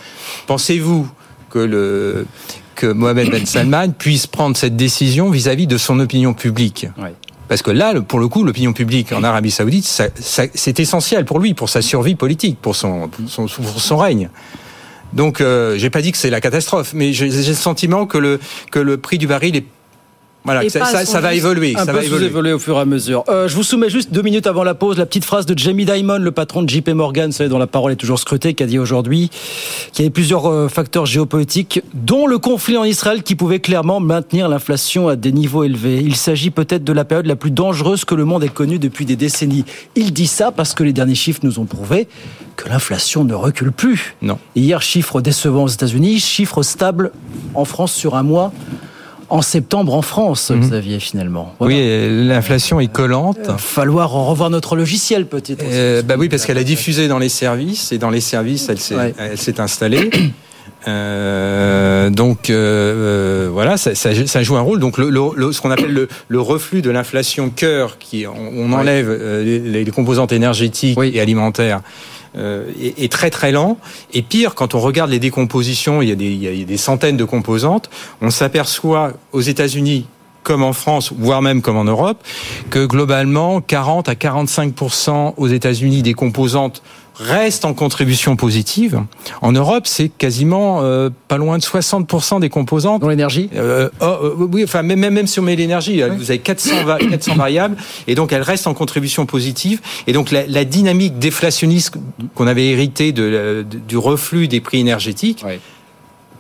Pensez-vous 0.48 1.09
que 1.48 1.61
le 1.61 2.26
que 2.74 2.87
Mohamed 2.87 3.30
Ben 3.30 3.44
Salman 3.46 3.90
puisse 3.96 4.26
prendre 4.26 4.56
cette 4.56 4.74
décision 4.74 5.30
vis-à-vis 5.30 5.66
de 5.66 5.76
son 5.78 6.00
opinion 6.00 6.33
publique? 6.35 6.87
Parce 7.50 7.62
que 7.62 7.72
là, 7.72 8.00
pour 8.00 8.20
le 8.20 8.28
coup, 8.28 8.44
l'opinion 8.44 8.72
publique 8.72 9.10
en 9.12 9.24
Arabie 9.24 9.50
Saoudite, 9.50 9.84
ça- 9.84 10.06
ça- 10.14 10.44
c'est 10.54 10.78
essentiel 10.78 11.24
pour 11.24 11.40
lui, 11.40 11.52
pour 11.52 11.68
sa 11.68 11.82
survie 11.82 12.14
politique, 12.14 12.58
pour 12.62 12.76
son, 12.76 13.08
pour 13.08 13.28
son, 13.28 13.46
pour 13.46 13.80
son 13.80 13.96
règne. 13.96 14.30
Donc, 15.14 15.40
euh, 15.40 15.76
j'ai 15.76 15.90
pas 15.90 16.00
dit 16.00 16.12
que 16.12 16.18
c'est 16.18 16.30
la 16.30 16.40
catastrophe, 16.40 16.92
mais 16.94 17.12
j'ai 17.12 17.28
j'ai 17.28 17.48
le 17.48 17.54
sentiment 17.56 18.06
que 18.06 18.18
le 18.18 18.38
que 18.70 18.78
le 18.78 18.98
prix 18.98 19.18
du 19.18 19.26
baril 19.26 19.56
est 19.56 19.64
voilà, 20.44 20.68
ça, 20.68 21.20
va 21.20 21.35
évoluer, 21.35 21.74
Un 21.76 21.85
ça 21.85 21.92
peu 21.92 21.98
va 21.98 22.05
évoluer. 22.05 22.53
au 22.53 22.59
fur 22.59 22.76
et 22.76 22.81
à 22.81 22.85
mesure. 22.87 23.24
Euh, 23.29 23.46
je 23.46 23.55
vous 23.55 23.62
soumets 23.62 23.90
juste 23.90 24.12
deux 24.12 24.22
minutes 24.22 24.46
avant 24.46 24.64
la 24.64 24.74
pause 24.74 24.96
la 24.96 25.05
petite 25.05 25.24
phrase 25.24 25.44
de 25.44 25.57
Jamie 25.59 25.85
Dimon, 25.85 26.18
le 26.18 26.31
patron 26.31 26.62
de 26.62 26.68
JP 26.68 26.90
Morgan, 26.90 27.31
dont 27.48 27.59
la 27.59 27.66
parole 27.66 27.92
est 27.92 27.96
toujours 27.96 28.18
scrutée, 28.18 28.55
qui 28.55 28.62
a 28.62 28.66
dit 28.66 28.79
aujourd'hui 28.79 29.31
qu'il 29.92 30.03
y 30.03 30.07
avait 30.07 30.12
plusieurs 30.12 30.46
euh, 30.46 30.68
facteurs 30.68 31.05
géopolitiques, 31.05 31.83
dont 31.92 32.26
le 32.26 32.38
conflit 32.38 32.79
en 32.79 32.85
Israël, 32.85 33.22
qui 33.22 33.35
pouvait 33.35 33.61
clairement 33.61 34.00
maintenir 34.00 34.48
l'inflation 34.48 35.09
à 35.09 35.16
des 35.16 35.33
niveaux 35.33 35.64
élevés. 35.64 36.00
Il 36.03 36.16
s'agit 36.16 36.50
peut-être 36.50 36.85
de 36.85 36.92
la 36.92 37.05
période 37.05 37.26
la 37.26 37.37
plus 37.37 37.50
dangereuse 37.50 38.07
que 38.07 38.14
le 38.14 38.24
monde 38.24 38.42
ait 38.42 38.48
connue 38.48 38.79
depuis 38.79 39.05
des 39.05 39.16
décennies. 39.16 39.64
Il 39.94 40.12
dit 40.12 40.26
ça 40.26 40.53
parce 40.53 40.72
que 40.74 40.83
les 40.83 40.94
derniers 40.94 41.14
chiffres 41.14 41.40
nous 41.42 41.59
ont 41.59 41.66
prouvé 41.66 42.09
que 42.57 42.68
l'inflation 42.68 43.24
ne 43.24 43.35
recule 43.35 43.72
plus. 43.72 44.16
Non. 44.22 44.38
Hier, 44.57 44.81
chiffre 44.81 45.20
décevant 45.20 45.64
aux 45.64 45.68
États-Unis, 45.68 46.18
chiffre 46.20 46.62
stable 46.62 47.12
en 47.55 47.64
France 47.64 47.92
sur 47.92 48.16
un 48.16 48.22
mois. 48.22 48.53
En 49.31 49.43
septembre 49.43 49.95
en 49.95 50.03
France, 50.03 50.51
Xavier, 50.55 50.99
finalement. 50.99 51.55
Voilà. 51.61 51.75
Oui, 51.75 51.81
euh, 51.83 52.27
l'inflation 52.27 52.81
est 52.81 52.88
collante. 52.93 53.38
Il 53.45 53.47
va 53.47 53.59
falloir 53.59 54.16
en 54.16 54.27
revoir 54.27 54.51
notre 54.51 54.75
logiciel, 54.77 55.27
peut-être. 55.27 55.62
Euh, 55.64 56.03
bah 56.03 56.16
oui, 56.19 56.29
parce 56.29 56.45
qu'elle 56.45 56.59
a 56.59 56.64
diffusé 56.64 57.07
dans 57.07 57.19
les 57.21 57.29
services 57.29 57.93
et 57.93 57.99
dans 57.99 58.11
les 58.11 58.21
services, 58.21 58.69
elle 58.69 58.81
s'est, 58.81 58.97
Ouais. 58.97 59.14
elle 59.19 59.38
s'est 59.38 59.61
installée. 59.61 60.11
Euh, 60.88 62.09
donc 62.09 62.49
euh, 62.49 62.55
euh, 63.47 63.51
voilà, 63.53 63.77
ça, 63.77 63.95
ça, 63.95 64.11
ça 64.27 64.43
joue 64.43 64.57
un 64.57 64.62
rôle. 64.62 64.79
Donc 64.81 64.97
le, 64.97 65.11
le- 65.11 65.53
ce 65.53 65.61
qu'on 65.61 65.71
appelle 65.71 65.93
le, 65.93 66.09
le 66.29 66.40
reflux 66.40 66.81
de 66.81 66.88
l'inflation 66.90 67.51
cœur, 67.51 67.99
qui 67.99 68.27
on, 68.27 68.33
on 68.57 68.73
enlève 68.73 69.09
euh, 69.11 69.45
les, 69.45 69.85
les 69.85 69.90
composantes 69.90 70.33
énergétiques 70.33 70.99
et 71.03 71.21
alimentaires. 71.21 71.81
Euh, 72.37 72.71
est, 72.81 73.05
est 73.05 73.12
très 73.12 73.31
très 73.31 73.53
lent. 73.53 73.79
Et 74.12 74.23
pire 74.23 74.55
quand 74.55 74.75
on 74.75 74.81
regarde 74.81 75.11
les 75.11 75.19
décompositions 75.19 76.03
il 76.03 76.09
y 76.09 76.12
a 76.12 76.16
des, 76.16 76.31
il 76.31 76.59
y 76.59 76.62
a 76.62 76.64
des 76.64 76.77
centaines 76.77 77.16
de 77.16 77.25
composantes 77.25 77.90
on 78.21 78.31
s'aperçoit 78.31 79.12
aux 79.33 79.40
États-Unis 79.40 80.07
comme 80.43 80.62
en 80.62 80.73
France, 80.73 81.12
voire 81.16 81.43
même 81.43 81.61
comme 81.61 81.77
en 81.77 81.85
Europe, 81.85 82.23
que 82.71 82.87
globalement 82.87 83.61
40 83.61 84.09
à 84.09 84.14
45% 84.14 85.35
aux 85.37 85.49
États-Unis 85.49 86.03
des 86.03 86.14
composantes 86.14 86.83
restent 87.20 87.64
en 87.64 87.74
contribution 87.74 88.35
positive. 88.37 89.00
En 89.42 89.52
Europe, 89.52 89.87
c'est 89.87 90.09
quasiment 90.09 90.80
euh, 90.83 91.11
pas 91.28 91.37
loin 91.37 91.59
de 91.59 91.62
60 91.62 92.40
des 92.40 92.48
composantes. 92.48 93.02
Dans 93.02 93.09
l'énergie? 93.09 93.50
Euh, 93.54 93.88
oh, 94.00 94.04
euh, 94.04 94.35
Oui, 94.50 94.64
enfin 94.64 94.83
même, 94.83 95.00
même 95.00 95.26
si 95.26 95.38
on 95.38 95.42
met 95.42 95.54
l'énergie, 95.56 96.02
euh, 96.02 96.09
vous 96.16 96.30
avez 96.30 96.38
400, 96.40 96.85
va- 96.85 96.98
400 96.98 97.35
variables, 97.37 97.76
et 98.06 98.14
donc 98.14 98.33
elles 98.33 98.42
restent 98.42 98.66
en 98.66 98.74
contribution 98.74 99.26
positive. 99.26 99.80
Et 100.06 100.12
donc 100.12 100.30
la, 100.30 100.46
la 100.46 100.64
dynamique 100.64 101.18
déflationniste 101.18 101.94
qu'on 102.35 102.46
avait 102.46 102.68
héritée 102.68 103.12
de, 103.12 103.64
de- 103.70 103.78
du 103.87 103.96
reflux 103.98 104.48
des 104.48 104.61
prix 104.61 104.80
énergétiques 104.80 105.44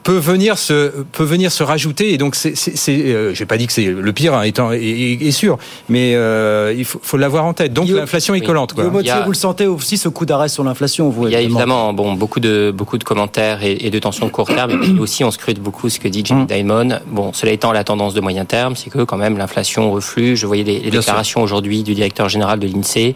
peut 0.02 0.16
venir 0.16 0.56
se 0.58 0.90
peut 1.12 1.24
venir 1.24 1.52
se 1.52 1.62
rajouter 1.62 2.12
et 2.14 2.18
donc 2.18 2.34
c'est 2.34 2.54
euh, 2.88 3.34
j'ai 3.34 3.44
pas 3.46 3.56
dit 3.58 3.66
que 3.66 3.72
c'est 3.72 3.84
le 3.84 4.12
pire 4.12 4.34
hein, 4.34 4.42
étant 4.42 4.72
est, 4.72 4.80
est- 4.82 5.22
est 5.26 5.30
sûr 5.30 5.58
mais 5.88 6.14
euh, 6.14 6.74
il 6.76 6.84
faut, 6.86 7.00
faut 7.02 7.16
l'avoir 7.18 7.44
en 7.44 7.52
tête 7.52 7.72
donc 7.74 7.88
l'inflation 7.88 8.34
est 8.34 8.40
collante 8.40 8.72
quoi. 8.72 8.84
Guillaume 8.84 8.94
Mottier, 8.96 9.12
vous 9.24 9.30
le 9.32 9.36
sentez 9.36 9.66
aussi 9.66 9.98
ce 9.98 10.08
coup 10.08 10.24
d'arrêt 10.24 10.48
sur 10.48 10.64
l'inflation 10.64 11.10
vous 11.10 11.26
Il 11.28 11.32
y 11.32 11.36
a 11.36 11.40
évidemment 11.40 11.92
bon, 11.92 12.14
beaucoup, 12.14 12.40
de, 12.40 12.72
beaucoup 12.74 12.96
de 12.98 13.04
commentaires 13.04 13.62
et, 13.62 13.72
et 13.80 13.90
de 13.90 13.98
tensions 13.98 14.26
de 14.26 14.30
court 14.30 14.48
terme. 14.48 14.70
Et 14.70 14.78
puis 14.78 14.98
aussi, 14.98 15.22
on 15.24 15.30
scrute 15.30 15.60
beaucoup 15.60 15.88
ce 15.88 15.98
que 16.00 16.08
dit 16.08 16.20
Hum. 16.30 16.46
Jimmy 16.48 16.62
Dimon. 16.62 17.00
Bon, 17.06 17.32
cela 17.32 17.52
étant, 17.52 17.72
la 17.72 17.84
tendance 17.84 18.14
de 18.14 18.20
moyen 18.20 18.44
terme, 18.44 18.76
c'est 18.76 18.90
que 18.90 19.02
quand 19.04 19.16
même 19.16 19.36
l'inflation 19.38 19.90
reflue. 19.92 20.36
Je 20.36 20.46
voyais 20.46 20.64
les, 20.64 20.80
déclarations 20.90 21.42
aujourd'hui 21.42 21.82
du 21.82 21.94
directeur 21.94 22.28
général 22.28 22.58
de 22.58 22.66
l'INSEE. 22.66 23.14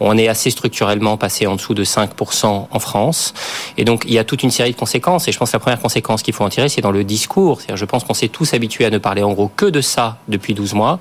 On 0.00 0.16
est 0.18 0.28
assez 0.28 0.50
structurellement 0.50 1.16
passé 1.16 1.46
en 1.46 1.56
dessous 1.56 1.74
de 1.74 1.84
5% 1.84 2.66
en 2.70 2.78
France. 2.78 3.34
Et 3.76 3.84
donc, 3.84 4.04
il 4.06 4.12
y 4.14 4.18
a 4.18 4.24
toute 4.24 4.42
une 4.42 4.50
série 4.50 4.72
de 4.72 4.76
conséquences. 4.76 5.28
Et 5.28 5.32
je 5.32 5.38
pense 5.38 5.50
que 5.50 5.56
la 5.56 5.60
première 5.60 5.80
conséquence 5.80 6.22
qu'il 6.24 6.34
faut 6.34 6.42
en 6.42 6.48
tirer, 6.48 6.68
c'est 6.68 6.80
dans 6.80 6.90
le 6.90 7.04
discours. 7.04 7.60
Je 7.72 7.84
pense 7.84 8.02
qu'on 8.02 8.14
s'est 8.14 8.28
tous 8.28 8.54
habitués 8.54 8.84
à 8.84 8.90
ne 8.90 8.98
parler 8.98 9.22
en 9.22 9.32
gros 9.32 9.50
que 9.54 9.66
de 9.66 9.80
ça 9.80 10.16
depuis 10.26 10.54
12 10.54 10.74
mois. 10.74 10.98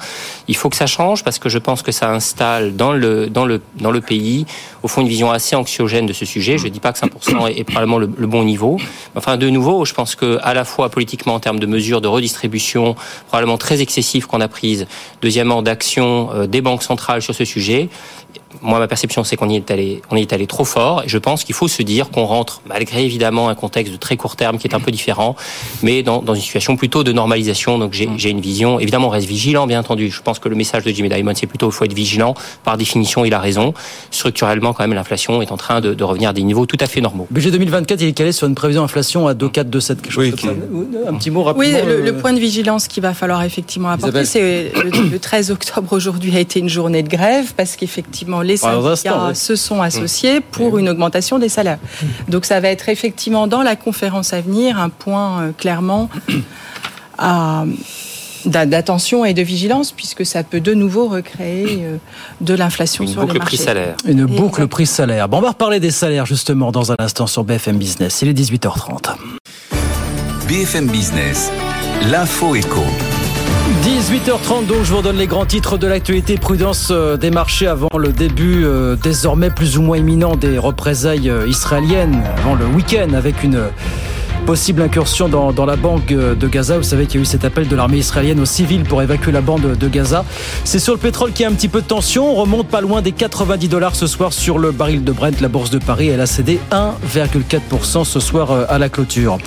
Il 0.47 0.55
faut 0.55 0.69
que 0.69 0.75
ça 0.75 0.85
change 0.85 1.23
parce 1.23 1.39
que 1.39 1.49
je 1.49 1.57
pense 1.57 1.81
que 1.81 1.91
ça 1.91 2.11
installe 2.11 2.75
dans 2.75 2.91
le, 2.91 3.29
dans 3.29 3.45
le, 3.45 3.61
dans 3.79 3.89
le 3.91 4.01
pays, 4.01 4.45
au 4.83 4.87
fond, 4.87 5.01
une 5.01 5.07
vision 5.07 5.31
assez 5.31 5.55
anxiogène 5.55 6.05
de 6.05 6.13
ce 6.13 6.25
sujet. 6.25 6.57
Je 6.57 6.65
ne 6.65 6.69
dis 6.69 6.79
pas 6.79 6.93
que 6.93 6.99
5% 6.99 7.47
est, 7.47 7.63
probablement 7.63 7.97
le, 7.97 8.09
le 8.15 8.27
bon 8.27 8.43
niveau. 8.43 8.77
Enfin, 9.15 9.37
de 9.37 9.49
nouveau, 9.49 9.85
je 9.85 9.93
pense 9.93 10.15
que 10.15 10.37
à 10.43 10.53
la 10.53 10.65
fois 10.65 10.89
politiquement 10.89 11.33
en 11.33 11.39
termes 11.39 11.59
de 11.59 11.65
mesures 11.65 12.01
de 12.01 12.07
redistribution, 12.07 12.95
probablement 13.29 13.57
très 13.57 13.81
excessives 13.81 14.27
qu'on 14.27 14.41
a 14.41 14.47
prises. 14.47 14.85
Deuxièmement, 15.21 15.61
d'action 15.61 16.29
euh, 16.33 16.47
des 16.47 16.61
banques 16.61 16.83
centrales 16.83 17.21
sur 17.21 17.33
ce 17.33 17.45
sujet. 17.45 17.89
Moi, 18.63 18.79
ma 18.79 18.87
perception, 18.87 19.23
c'est 19.23 19.35
qu'on 19.35 19.49
y 19.49 19.57
est 19.57 19.69
allé, 19.71 20.01
on 20.09 20.15
y 20.15 20.21
est 20.21 20.33
allé 20.33 20.47
trop 20.47 20.65
fort. 20.65 21.03
Et 21.03 21.09
je 21.09 21.17
pense 21.17 21.43
qu'il 21.43 21.55
faut 21.55 21.67
se 21.67 21.83
dire 21.83 22.09
qu'on 22.09 22.25
rentre, 22.25 22.61
malgré 22.65 23.03
évidemment 23.03 23.49
un 23.49 23.55
contexte 23.55 23.91
de 23.91 23.97
très 23.97 24.17
court 24.17 24.35
terme 24.35 24.57
qui 24.57 24.67
est 24.67 24.75
un 24.75 24.79
peu 24.79 24.91
différent, 24.91 25.35
mais 25.81 26.03
dans, 26.03 26.21
dans 26.21 26.33
une 26.33 26.41
situation 26.41 26.75
plutôt 26.75 27.03
de 27.03 27.11
normalisation. 27.11 27.77
Donc, 27.77 27.93
j'ai 27.93 28.09
j'ai 28.17 28.29
une 28.29 28.41
vision. 28.41 28.79
Évidemment, 28.79 29.07
on 29.07 29.11
reste 29.11 29.27
vigilant, 29.27 29.67
bien 29.67 29.79
entendu. 29.79 30.09
Je 30.09 30.21
pense 30.21 30.39
que 30.39 30.49
le 30.49 30.55
message 30.55 30.83
de 30.83 30.91
Jimmy 30.91 31.09
Dimon, 31.09 31.33
c'est 31.35 31.47
plutôt 31.47 31.69
il 31.69 31.73
faut 31.73 31.85
être 31.85 31.93
vigilant. 31.93 32.35
Par 32.63 32.77
définition, 32.77 33.25
il 33.25 33.33
a 33.33 33.39
raison. 33.39 33.73
Structurellement, 34.11 34.73
quand 34.73 34.83
même, 34.83 34.93
l'inflation 34.93 35.41
est 35.41 35.51
en 35.51 35.57
train 35.57 35.81
de, 35.81 35.93
de 35.93 36.03
revenir 36.03 36.29
à 36.29 36.33
des 36.33 36.43
niveaux 36.43 36.65
tout 36.65 36.77
à 36.79 36.85
fait 36.87 37.01
normaux. 37.01 37.27
Budget 37.31 37.51
2024, 37.51 38.01
il 38.01 38.07
est 38.09 38.13
calé 38.13 38.31
sur 38.31 38.47
une 38.47 38.55
prévision 38.55 38.83
inflation 38.83 39.27
à 39.27 39.33
2,4, 39.33 39.69
2,7, 39.69 39.95
quelque 39.95 40.11
chose 40.11 40.29
comme 40.31 40.39
ça. 40.39 41.09
Un 41.09 41.13
petit 41.15 41.31
mot 41.31 41.43
rapidement. 41.43 41.79
Oui, 41.79 41.85
le, 41.85 42.01
le 42.01 42.09
euh, 42.09 42.19
point 42.19 42.33
de 42.33 42.39
vigilance 42.39 42.87
qu'il 42.87 43.03
va 43.03 43.13
falloir 43.13 43.43
effectivement 43.43 43.89
apporter, 43.89 44.25
c'est 44.25 44.71
le, 44.75 45.09
le 45.09 45.19
13 45.19 45.51
octobre 45.51 45.91
aujourd'hui 45.93 46.35
a 46.35 46.39
été 46.39 46.59
une 46.59 46.69
journée 46.69 47.03
de 47.03 47.09
grève 47.09 47.53
parce 47.55 47.75
qu'effectivement 47.75 48.41
les 48.41 48.52
Syndicats 48.57 49.27
oui. 49.29 49.35
se 49.35 49.55
sont 49.55 49.81
associés 49.81 50.41
pour 50.41 50.77
une 50.77 50.89
augmentation 50.89 51.39
des 51.39 51.49
salaires. 51.49 51.79
Donc 52.29 52.45
ça 52.45 52.59
va 52.59 52.69
être 52.69 52.89
effectivement 52.89 53.47
dans 53.47 53.61
la 53.63 53.75
conférence 53.75 54.33
à 54.33 54.41
venir 54.41 54.77
un 54.79 54.89
point 54.89 55.41
euh, 55.41 55.51
clairement 55.57 56.09
à- 57.17 57.65
d'a- 58.45 58.65
d'attention 58.65 59.23
et 59.25 59.33
de 59.33 59.41
vigilance 59.41 59.91
puisque 59.91 60.25
ça 60.25 60.43
peut 60.43 60.59
de 60.61 60.73
nouveau 60.73 61.07
recréer 61.07 61.79
euh, 61.83 61.97
de 62.41 62.53
l'inflation 62.53 63.05
sur 63.07 63.21
les 63.21 63.39
marchés. 63.39 63.57
Une 64.07 64.25
boucle 64.25 64.67
prix-salaire. 64.67 65.29
Bon, 65.29 65.37
on 65.37 65.41
va 65.41 65.49
reparler 65.49 65.79
des 65.79 65.91
salaires 65.91 66.25
justement 66.25 66.71
dans 66.71 66.91
un 66.91 66.95
instant 66.99 67.27
sur 67.27 67.43
BFM 67.43 67.77
Business. 67.77 68.21
Il 68.21 68.27
est 68.29 68.33
18h30. 68.33 69.15
BFM 70.47 70.87
Business, 70.87 71.51
l'info 72.11 72.55
éco. 72.55 72.81
18h30, 73.83 74.65
donc 74.65 74.83
je 74.83 74.91
vous 74.91 74.99
redonne 74.99 75.17
les 75.17 75.27
grands 75.27 75.45
titres 75.45 75.77
de 75.77 75.87
l'actualité. 75.87 76.37
Prudence 76.37 76.87
euh, 76.89 77.17
des 77.17 77.31
marchés 77.31 77.67
avant 77.67 77.89
le 77.97 78.13
début 78.13 78.63
euh, 78.63 78.95
désormais 78.95 79.49
plus 79.49 79.77
ou 79.77 79.81
moins 79.81 79.97
imminent 79.97 80.37
des 80.37 80.57
représailles 80.57 81.29
euh, 81.29 81.45
israéliennes, 81.49 82.23
avant 82.37 82.55
le 82.55 82.65
week-end 82.65 83.13
avec 83.13 83.43
une 83.43 83.61
possible 84.43 84.81
incursion 84.81 85.29
dans, 85.29 85.51
dans 85.51 85.65
la 85.65 85.75
banque 85.75 86.11
euh, 86.11 86.35
de 86.35 86.47
Gaza. 86.47 86.77
Vous 86.77 86.83
savez 86.83 87.05
qu'il 87.05 87.15
y 87.15 87.17
a 87.19 87.23
eu 87.23 87.25
cet 87.25 87.45
appel 87.45 87.67
de 87.67 87.75
l'armée 87.75 87.97
israélienne 87.97 88.39
aux 88.39 88.45
civils 88.45 88.83
pour 88.83 89.01
évacuer 89.01 89.31
la 89.31 89.41
bande 89.41 89.77
de 89.77 89.87
Gaza. 89.87 90.25
C'est 90.63 90.79
sur 90.79 90.93
le 90.93 90.99
pétrole 90.99 91.31
qu'il 91.31 91.43
y 91.43 91.45
a 91.45 91.49
un 91.49 91.53
petit 91.53 91.69
peu 91.69 91.81
de 91.81 91.87
tension. 91.87 92.29
On 92.29 92.35
remonte 92.35 92.67
pas 92.67 92.81
loin 92.81 93.01
des 93.01 93.11
90 93.13 93.67
dollars 93.69 93.95
ce 93.95 94.05
soir 94.07 94.33
sur 94.33 94.59
le 94.59 94.71
baril 94.71 95.03
de 95.03 95.11
Brent. 95.11 95.39
La 95.41 95.47
bourse 95.47 95.69
de 95.69 95.79
Paris, 95.79 96.09
elle 96.09 96.21
a 96.21 96.25
cédé 96.25 96.59
1,4% 96.71 98.03
ce 98.03 98.19
soir 98.19 98.51
euh, 98.51 98.65
à 98.69 98.77
la 98.77 98.89
clôture. 98.89 99.37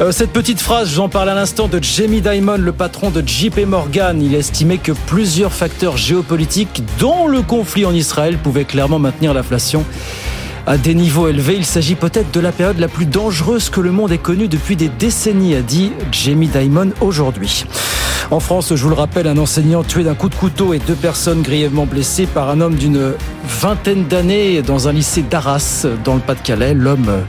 Euh, 0.00 0.12
Cette 0.12 0.30
petite 0.30 0.60
phrase, 0.60 0.90
j'en 0.94 1.08
parle 1.08 1.28
à 1.30 1.34
l'instant 1.34 1.68
de 1.68 1.82
Jamie 1.82 2.20
Dimon, 2.20 2.56
le 2.58 2.72
patron 2.72 3.10
de 3.10 3.22
JP 3.26 3.66
Morgan. 3.66 4.22
Il 4.22 4.34
a 4.34 4.38
estimé 4.38 4.78
que 4.78 4.92
plusieurs 5.06 5.52
facteurs 5.52 5.96
géopolitiques, 5.96 6.82
dont 6.98 7.26
le 7.26 7.42
conflit 7.42 7.84
en 7.84 7.94
Israël, 7.94 8.38
pouvaient 8.38 8.64
clairement 8.64 8.98
maintenir 8.98 9.34
l'inflation 9.34 9.84
à 10.66 10.76
des 10.78 10.94
niveaux 10.94 11.28
élevés. 11.28 11.54
Il 11.56 11.64
s'agit 11.64 11.94
peut-être 11.94 12.32
de 12.32 12.40
la 12.40 12.52
période 12.52 12.78
la 12.78 12.88
plus 12.88 13.06
dangereuse 13.06 13.70
que 13.70 13.80
le 13.80 13.92
monde 13.92 14.12
ait 14.12 14.18
connue 14.18 14.48
depuis 14.48 14.76
des 14.76 14.88
décennies, 14.88 15.54
a 15.54 15.62
dit 15.62 15.92
Jamie 16.12 16.48
Dimon 16.48 16.90
aujourd'hui. 17.00 17.64
En 18.32 18.40
France, 18.40 18.74
je 18.74 18.82
vous 18.82 18.88
le 18.88 18.96
rappelle, 18.96 19.28
un 19.28 19.38
enseignant 19.38 19.84
tué 19.84 20.02
d'un 20.02 20.16
coup 20.16 20.28
de 20.28 20.34
couteau 20.34 20.74
et 20.74 20.80
deux 20.80 20.94
personnes 20.94 21.42
grièvement 21.42 21.86
blessées 21.86 22.26
par 22.26 22.50
un 22.50 22.60
homme 22.60 22.74
d'une 22.74 23.12
vingtaine 23.48 24.04
d'années 24.06 24.62
dans 24.62 24.88
un 24.88 24.92
lycée 24.92 25.22
d'Arras, 25.22 25.86
dans 26.04 26.14
le 26.14 26.20
Pas-de-Calais. 26.20 26.74
L'homme 26.74 27.22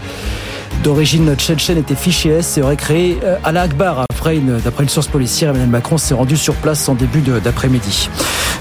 d'origine 0.83 1.35
tchétchène 1.35 1.77
était 1.77 1.95
fiché 1.95 2.29
S 2.29 2.57
et 2.57 2.61
aurait 2.61 2.75
créé 2.75 3.17
euh, 3.23 3.37
à 3.43 3.51
la 3.51 3.63
Akbar. 3.63 4.05
Après 4.09 4.37
d'après 4.63 4.83
une 4.83 4.89
source 4.89 5.07
policière, 5.07 5.51
Emmanuel 5.51 5.69
Macron 5.69 5.97
s'est 5.97 6.13
rendu 6.13 6.35
sur 6.35 6.53
place 6.55 6.89
en 6.89 6.95
début 6.95 7.21
d'après-midi. 7.21 8.09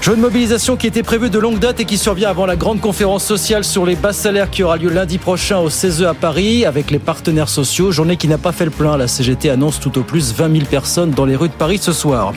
Jeu 0.01 0.15
de 0.15 0.21
mobilisation 0.21 0.77
qui 0.77 0.87
était 0.87 1.03
prévu 1.03 1.29
de 1.29 1.39
longue 1.39 1.59
date 1.59 1.81
et 1.81 1.85
qui 1.85 1.97
survient 1.97 2.29
avant 2.29 2.45
la 2.45 2.55
grande 2.55 2.79
conférence 2.79 3.25
sociale 3.25 3.63
sur 3.63 3.85
les 3.85 3.95
bas 3.95 4.13
salaires 4.13 4.49
qui 4.49 4.63
aura 4.63 4.77
lieu 4.77 4.89
lundi 4.89 5.17
prochain 5.17 5.57
au 5.57 5.69
CESE 5.69 6.03
à 6.03 6.13
Paris 6.13 6.63
avec 6.63 6.91
les 6.91 6.99
partenaires 6.99 7.49
sociaux. 7.49 7.91
Journée 7.91 8.15
qui 8.15 8.27
n'a 8.27 8.37
pas 8.37 8.53
fait 8.53 8.65
le 8.65 8.71
plein. 8.71 8.95
La 8.95 9.07
CGT 9.07 9.49
annonce 9.49 9.79
tout 9.79 9.97
au 9.97 10.03
plus 10.03 10.33
20 10.33 10.51
000 10.53 10.65
personnes 10.69 11.11
dans 11.11 11.25
les 11.25 11.35
rues 11.35 11.49
de 11.49 11.53
Paris 11.53 11.79
ce 11.81 11.91
soir. 11.91 12.33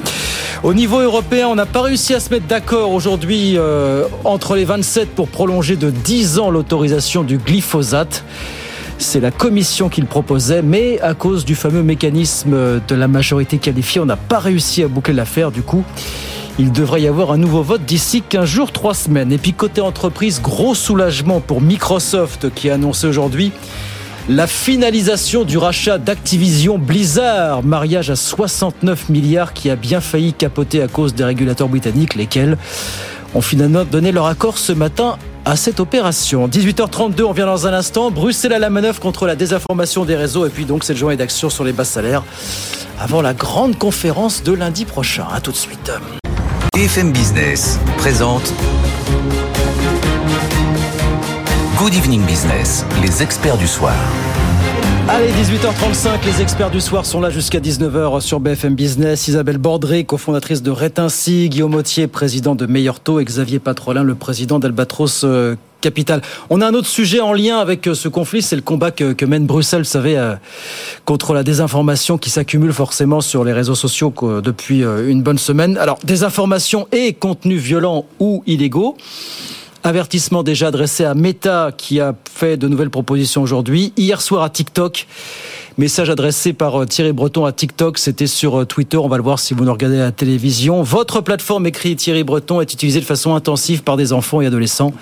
Au 0.65 0.75
niveau 0.75 0.99
européen, 0.99 1.47
on 1.49 1.55
n'a 1.55 1.67
pas 1.67 1.83
réussi 1.83 2.15
à 2.15 2.21
se 2.21 2.31
mettre 2.31 2.47
d'accord 2.47 2.91
aujourd'hui 2.91 3.55
euh, 3.57 4.05
entre 4.25 4.57
les 4.57 4.65
27 4.65 5.11
pour 5.15 5.29
prolonger 5.29 5.77
de 5.77 5.91
10 5.91 6.39
ans 6.39 6.51
l'autorisation 6.51 7.23
du 7.23 7.39
glyphosate. 7.39 8.25
C'est 9.03 9.21
la 9.21 9.31
commission 9.31 9.89
qui 9.89 10.03
le 10.03 10.07
proposait, 10.07 10.61
mais 10.61 11.01
à 11.01 11.15
cause 11.15 11.47
du 11.47 11.55
fameux 11.55 11.83
mécanisme 11.83 12.81
de 12.87 12.95
la 12.95 13.09
majorité 13.09 13.57
qualifiée, 13.57 13.99
on 13.99 14.05
n'a 14.05 14.19
pas 14.19 14.39
réussi 14.39 14.83
à 14.83 14.89
boucler 14.89 15.15
l'affaire. 15.15 15.51
Du 15.51 15.63
coup, 15.63 15.85
il 16.59 16.71
devrait 16.71 17.01
y 17.01 17.09
avoir 17.09 17.33
un 17.33 17.39
nouveau 17.39 17.63
vote 17.63 17.83
d'ici 17.87 18.23
15 18.23 18.45
jours, 18.45 18.73
3 18.73 18.93
semaines. 18.93 19.33
Et 19.33 19.39
puis 19.39 19.55
côté 19.55 19.81
entreprise, 19.81 20.43
gros 20.43 20.75
soulagement 20.75 21.41
pour 21.41 21.63
Microsoft 21.63 22.55
qui 22.55 22.69
a 22.69 22.75
annoncé 22.75 23.07
aujourd'hui 23.07 23.53
la 24.29 24.47
finalisation 24.47 25.45
du 25.45 25.57
rachat 25.57 25.97
d'Activision 25.97 26.79
Blizzard, 26.79 27.63
mariage 27.63 28.11
à 28.11 28.17
69 28.17 29.09
milliards 29.09 29.55
qui 29.55 29.71
a 29.71 29.77
bien 29.77 30.03
failli 30.03 30.35
capoter 30.35 30.83
à 30.83 30.89
cause 30.89 31.15
des 31.15 31.25
régulateurs 31.25 31.69
britanniques, 31.69 32.17
lesquels 32.17 32.59
ont 33.35 33.41
finalement 33.41 33.85
donné 33.85 34.13
leur 34.13 34.27
accord 34.27 34.59
ce 34.59 34.73
matin 34.73 35.17
à 35.45 35.57
cette 35.57 35.81
opération. 35.81 36.49
18h32, 36.49 37.23
on 37.23 37.33
vient 37.33 37.47
dans 37.47 37.67
un 37.67 37.73
instant. 37.73 38.11
Bruxelles 38.11 38.53
à 38.53 38.59
la 38.59 38.71
manœuvre 38.71 39.01
contre 39.01 39.27
la 39.27 39.37
désinformation 39.37 40.05
des 40.05 40.17
réseaux 40.17 40.47
et 40.47 40.51
puis 40.51 40.65
donc 40.65 40.85
cette 40.85 40.97
journée 40.97 41.17
d'action 41.17 41.51
sur 41.51 41.65
les 41.65 41.73
bas 41.73 41.85
salaires 41.85 42.23
avant 42.99 43.23
la 43.23 43.35
grande 43.35 43.79
conférence 43.79 44.43
de 44.43 44.53
lundi 44.53 44.85
prochain. 44.85 45.27
A 45.33 45.41
tout 45.41 45.53
de 45.53 45.57
suite. 45.57 45.93
BFM 46.75 47.13
Business 47.13 47.79
présente 47.99 48.53
Good 51.79 51.95
Evening 51.95 52.25
Business, 52.27 52.85
les 53.03 53.23
experts 53.23 53.57
du 53.57 53.67
soir. 53.67 53.95
Allez, 55.13 55.33
18h35, 55.33 56.25
les 56.25 56.41
experts 56.41 56.71
du 56.71 56.81
soir 56.81 57.05
sont 57.05 57.21
là 57.21 57.31
jusqu'à 57.31 57.59
19h 57.59 58.21
sur 58.21 58.39
BFM 58.39 58.77
Business. 58.77 59.27
Isabelle 59.27 59.59
Bordré, 59.59 60.05
cofondatrice 60.05 60.63
de 60.63 60.71
Rétinci, 60.71 61.49
Guillaume 61.49 61.75
Autier, 61.75 62.07
président 62.07 62.55
de 62.55 62.65
Meilleur 62.65 63.01
Taux, 63.01 63.19
et 63.19 63.25
Xavier 63.25 63.59
Patrolin, 63.59 64.05
le 64.05 64.15
président 64.15 64.61
d'Albatros 64.61 65.25
euh, 65.25 65.57
Capital. 65.81 66.23
On 66.49 66.61
a 66.61 66.69
un 66.69 66.75
autre 66.75 66.87
sujet 66.87 67.19
en 67.19 67.33
lien 67.33 67.59
avec 67.59 67.89
euh, 67.89 67.95
ce 67.95 68.07
conflit, 68.07 68.41
c'est 68.41 68.55
le 68.55 68.63
combat 68.63 68.93
que, 68.93 69.25
mène 69.25 69.47
Bruxelles, 69.47 69.83
vous 69.83 69.89
savez, 69.89 70.17
euh, 70.17 70.37
contre 71.07 71.35
la 71.35 71.43
désinformation 71.43 72.17
qui 72.17 72.31
s'accumule 72.31 72.73
forcément 72.73 73.21
sur 73.21 73.43
les 73.43 73.53
réseaux 73.53 73.75
sociaux 73.75 74.15
depuis 74.45 74.83
une 74.83 75.25
bonne 75.25 75.39
semaine. 75.39 75.77
Alors, 75.77 75.99
désinformation 76.05 76.87
et 76.93 77.15
contenus 77.15 77.61
violents 77.61 78.05
ou 78.21 78.45
illégaux. 78.47 78.97
Avertissement 79.83 80.43
déjà 80.43 80.69
adressé 80.69 81.05
à 81.05 81.15
Meta 81.15 81.71
qui 81.75 82.01
a 82.01 82.15
fait 82.31 82.59
de 82.59 82.69
nouvelles 82.69 82.91
propositions 82.91 83.41
aujourd'hui. 83.41 83.95
Hier 83.97 84.21
soir 84.21 84.43
à 84.43 84.51
TikTok. 84.51 85.07
Message 85.79 86.11
adressé 86.11 86.53
par 86.53 86.83
euh, 86.83 86.85
Thierry 86.85 87.15
Breton 87.15 87.47
à 87.47 87.53
TikTok, 87.53 87.97
c'était 87.97 88.27
sur 88.27 88.61
euh, 88.61 88.65
Twitter, 88.67 88.99
on 88.99 89.09
va 89.09 89.17
le 89.17 89.23
voir 89.23 89.39
si 89.39 89.55
vous 89.55 89.65
nous 89.65 89.73
regardez 89.73 89.99
à 89.99 90.05
la 90.05 90.13
télévision. 90.13 90.83
Votre 90.83 91.23
plateforme, 91.23 91.67
écrit 91.67 91.97
Thierry 91.97 92.25
Breton, 92.25 92.61
est 92.61 92.71
utilisée 92.71 93.01
de 93.01 93.07
façon 93.07 93.35
intensive 93.35 93.83
par 93.83 93.97
des 93.97 94.13
enfants 94.13 94.43
et 94.43 94.47
adolescents. 94.47 94.93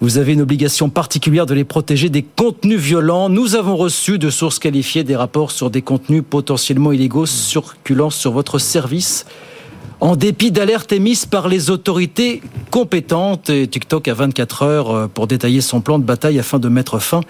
Vous 0.00 0.18
avez 0.18 0.32
une 0.32 0.40
obligation 0.40 0.88
particulière 0.88 1.46
de 1.46 1.54
les 1.54 1.62
protéger 1.62 2.08
des 2.08 2.24
contenus 2.24 2.80
violents. 2.80 3.28
Nous 3.28 3.54
avons 3.54 3.76
reçu 3.76 4.18
de 4.18 4.28
sources 4.28 4.58
qualifiées 4.58 5.04
des 5.04 5.14
rapports 5.14 5.52
sur 5.52 5.70
des 5.70 5.82
contenus 5.82 6.24
potentiellement 6.28 6.90
illégaux 6.90 7.26
circulant 7.26 8.10
sur 8.10 8.32
votre 8.32 8.58
service 8.58 9.24
en 10.00 10.16
dépit 10.16 10.50
d'alertes 10.50 10.92
émises 10.92 11.26
par 11.26 11.48
les 11.48 11.70
autorités 11.70 12.42
compétentes. 12.70 13.50
Et 13.50 13.66
TikTok 13.66 14.08
a 14.08 14.14
24 14.14 14.62
heures 14.62 14.90
euh, 14.90 15.06
pour 15.06 15.26
détailler 15.26 15.60
son 15.60 15.80
plan 15.80 15.98
de 15.98 16.04
bataille 16.04 16.38
afin 16.38 16.58
de 16.58 16.68
mettre 16.68 16.98
fin 16.98 17.20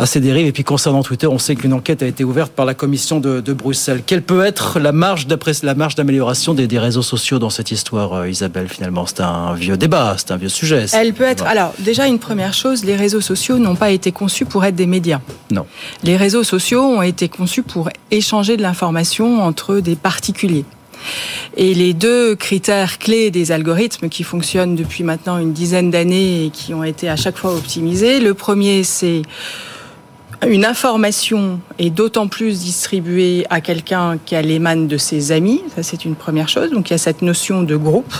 à 0.00 0.06
ces 0.06 0.20
dérives. 0.20 0.46
Et 0.46 0.52
puis 0.52 0.64
concernant 0.64 1.02
Twitter, 1.02 1.26
on 1.26 1.38
sait 1.38 1.54
qu'une 1.54 1.72
enquête 1.72 2.02
a 2.02 2.06
été 2.06 2.24
ouverte 2.24 2.52
par 2.52 2.64
la 2.64 2.74
commission 2.74 3.20
de, 3.20 3.52
Bruxelles. 3.52 4.02
Quelle 4.06 4.22
peut 4.22 4.44
être 4.44 4.78
la 4.78 4.92
marge 4.92 5.26
la 5.62 5.74
marge 5.74 5.94
d'amélioration 5.96 6.54
des, 6.54 6.78
réseaux 6.78 7.02
sociaux 7.02 7.38
dans 7.38 7.50
cette 7.50 7.70
histoire, 7.72 8.14
euh, 8.14 8.28
Isabelle 8.28 8.68
Finalement, 8.68 9.04
c'est 9.06 9.20
un 9.20 9.54
vieux 9.54 9.76
débat, 9.76 10.14
c'est 10.16 10.30
un 10.30 10.36
vieux 10.36 10.48
sujet. 10.48 10.86
Elle 10.92 11.12
peut 11.12 11.24
être. 11.24 11.44
Alors 11.44 11.74
déjà 11.78 12.06
une 12.06 12.18
première 12.18 12.54
chose, 12.54 12.84
les 12.84 12.96
réseaux 12.96 13.20
sociaux 13.20 13.58
n'ont 13.58 13.74
pas 13.74 13.90
été 13.90 14.12
conçus 14.12 14.46
pour 14.46 14.64
être 14.64 14.76
des 14.76 14.86
médias. 14.86 15.20
Non. 15.50 15.66
Les 16.04 16.16
réseaux 16.16 16.44
sociaux 16.44 16.82
ont 16.82 17.02
été 17.02 17.28
conçus 17.28 17.62
pour 17.62 17.90
échanger 18.10 18.56
de 18.56 18.62
l'information 18.62 19.42
entre 19.42 19.80
des 19.80 19.96
particuliers. 19.96 20.64
Et 21.56 21.74
les 21.74 21.94
deux 21.94 22.36
critères 22.36 22.98
clés 22.98 23.30
des 23.30 23.52
algorithmes 23.52 24.08
qui 24.08 24.22
fonctionnent 24.22 24.76
depuis 24.76 25.04
maintenant 25.04 25.38
une 25.38 25.52
dizaine 25.52 25.90
d'années 25.90 26.46
et 26.46 26.50
qui 26.50 26.74
ont 26.74 26.84
été 26.84 27.08
à 27.08 27.16
chaque 27.16 27.36
fois 27.36 27.54
optimisés, 27.54 28.20
le 28.20 28.34
premier 28.34 28.84
c'est 28.84 29.22
une 30.46 30.64
information 30.64 31.60
est 31.78 31.90
d'autant 31.90 32.26
plus 32.26 32.60
distribuée 32.60 33.44
à 33.50 33.60
quelqu'un 33.60 34.18
qu'elle 34.24 34.50
émane 34.50 34.88
de 34.88 34.96
ses 34.96 35.32
amis. 35.32 35.60
Ça, 35.76 35.82
c'est 35.82 36.04
une 36.04 36.14
première 36.14 36.48
chose. 36.48 36.70
Donc, 36.70 36.88
il 36.88 36.92
y 36.92 36.94
a 36.94 36.98
cette 36.98 37.20
notion 37.20 37.62
de 37.62 37.76
groupe. 37.76 38.14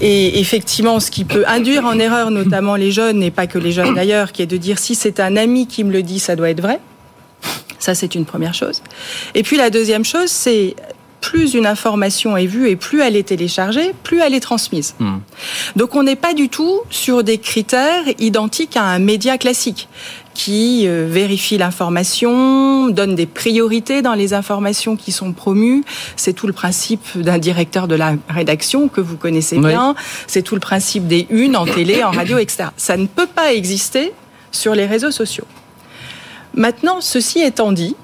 Et 0.00 0.40
effectivement, 0.40 1.00
ce 1.00 1.10
qui 1.10 1.24
peut 1.24 1.44
induire 1.46 1.84
en 1.84 1.98
erreur 1.98 2.30
notamment 2.30 2.76
les 2.76 2.92
jeunes, 2.92 3.22
et 3.22 3.30
pas 3.30 3.46
que 3.46 3.58
les 3.58 3.72
jeunes 3.72 3.94
d'ailleurs, 3.94 4.32
qui 4.32 4.42
est 4.42 4.46
de 4.46 4.56
dire 4.56 4.78
si 4.78 4.94
c'est 4.94 5.20
un 5.20 5.36
ami 5.36 5.66
qui 5.66 5.84
me 5.84 5.92
le 5.92 6.02
dit, 6.02 6.18
ça 6.18 6.34
doit 6.34 6.50
être 6.50 6.62
vrai. 6.62 6.80
Ça, 7.78 7.94
c'est 7.94 8.14
une 8.14 8.24
première 8.24 8.54
chose. 8.54 8.82
Et 9.34 9.42
puis, 9.42 9.56
la 9.56 9.70
deuxième 9.70 10.04
chose, 10.04 10.30
c'est 10.30 10.76
plus 11.20 11.54
une 11.54 11.66
information 11.66 12.36
est 12.36 12.46
vue 12.46 12.68
et 12.68 12.76
plus 12.76 13.00
elle 13.00 13.16
est 13.16 13.28
téléchargée, 13.28 13.94
plus 14.02 14.20
elle 14.20 14.34
est 14.34 14.40
transmise. 14.40 14.94
Hmm. 14.98 15.18
Donc 15.76 15.94
on 15.94 16.02
n'est 16.02 16.16
pas 16.16 16.34
du 16.34 16.48
tout 16.48 16.80
sur 16.90 17.22
des 17.22 17.38
critères 17.38 18.04
identiques 18.18 18.76
à 18.76 18.84
un 18.84 18.98
média 18.98 19.38
classique 19.38 19.88
qui 20.38 20.86
euh, 20.86 21.08
vérifie 21.10 21.58
l'information, 21.58 22.88
donne 22.90 23.16
des 23.16 23.26
priorités 23.26 24.02
dans 24.02 24.14
les 24.14 24.34
informations 24.34 24.94
qui 24.94 25.10
sont 25.10 25.32
promues. 25.32 25.82
C'est 26.14 26.32
tout 26.32 26.46
le 26.46 26.52
principe 26.52 27.04
d'un 27.16 27.38
directeur 27.38 27.88
de 27.88 27.96
la 27.96 28.14
rédaction 28.28 28.86
que 28.86 29.00
vous 29.00 29.16
connaissez 29.16 29.58
bien. 29.58 29.96
C'est 30.28 30.42
tout 30.42 30.54
le 30.54 30.60
principe 30.60 31.08
des 31.08 31.26
unes 31.30 31.56
en 31.56 31.66
télé, 31.66 32.04
en 32.04 32.12
radio, 32.12 32.38
etc. 32.38 32.68
Ça 32.76 32.96
ne 32.96 33.06
peut 33.06 33.26
pas 33.26 33.52
exister 33.52 34.12
sur 34.52 34.76
les 34.76 34.86
réseaux 34.86 35.10
sociaux. 35.10 35.44
Maintenant, 36.54 37.00
ceci 37.00 37.40
étant 37.40 37.72
dit, 37.72 37.96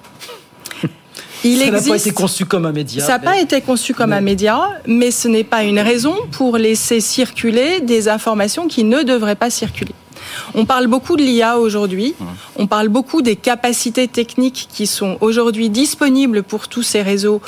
il 1.44 1.58
ça 1.58 1.70
n'a 1.70 1.80
pas 1.80 1.96
été 1.96 2.10
conçu 2.12 2.46
comme 2.46 2.66
un 2.66 2.72
média. 2.72 3.04
Ça 3.04 3.12
n'a 3.12 3.18
pas 3.18 3.38
été 3.38 3.60
conçu 3.60 3.94
comme 3.94 4.12
un 4.12 4.20
média, 4.20 4.70
mais 4.86 5.10
ce 5.10 5.28
n'est 5.28 5.44
pas 5.44 5.62
une 5.62 5.78
raison 5.78 6.14
pour 6.32 6.56
laisser 6.56 7.00
circuler 7.00 7.80
des 7.80 8.08
informations 8.08 8.66
qui 8.66 8.84
ne 8.84 9.02
devraient 9.02 9.34
pas 9.36 9.50
circuler. 9.50 9.92
On 10.54 10.64
parle 10.64 10.86
beaucoup 10.86 11.16
de 11.16 11.22
l'IA 11.22 11.58
aujourd'hui, 11.58 12.14
on 12.56 12.66
parle 12.66 12.88
beaucoup 12.88 13.20
des 13.20 13.36
capacités 13.36 14.08
techniques 14.08 14.68
qui 14.72 14.86
sont 14.86 15.18
aujourd'hui 15.20 15.68
disponibles 15.68 16.42
pour 16.42 16.68
tous 16.68 16.82
ces 16.82 17.02
réseaux 17.02 17.42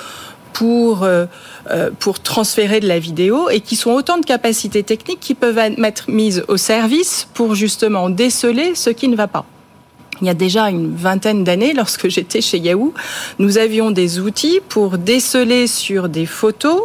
pour, 0.52 1.02
euh, 1.02 1.26
euh, 1.70 1.90
pour 1.98 2.20
transférer 2.20 2.80
de 2.80 2.88
la 2.88 2.98
vidéo 2.98 3.50
et 3.50 3.60
qui 3.60 3.76
sont 3.76 3.90
autant 3.90 4.18
de 4.18 4.24
capacités 4.24 4.82
techniques 4.82 5.20
qui 5.20 5.34
peuvent 5.34 5.58
être 5.58 6.10
mises 6.10 6.44
au 6.48 6.56
service 6.56 7.28
pour 7.34 7.54
justement 7.54 8.08
déceler 8.08 8.74
ce 8.74 8.90
qui 8.90 9.08
ne 9.08 9.16
va 9.16 9.26
pas 9.26 9.44
il 10.20 10.26
y 10.26 10.30
a 10.30 10.34
déjà 10.34 10.70
une 10.70 10.94
vingtaine 10.94 11.44
d'années, 11.44 11.72
lorsque 11.74 12.08
j'étais 12.08 12.40
chez 12.40 12.58
Yahoo, 12.58 12.94
nous 13.38 13.58
avions 13.58 13.90
des 13.90 14.18
outils 14.18 14.60
pour 14.68 14.98
déceler 14.98 15.66
sur 15.66 16.08
des 16.08 16.26
photos 16.26 16.82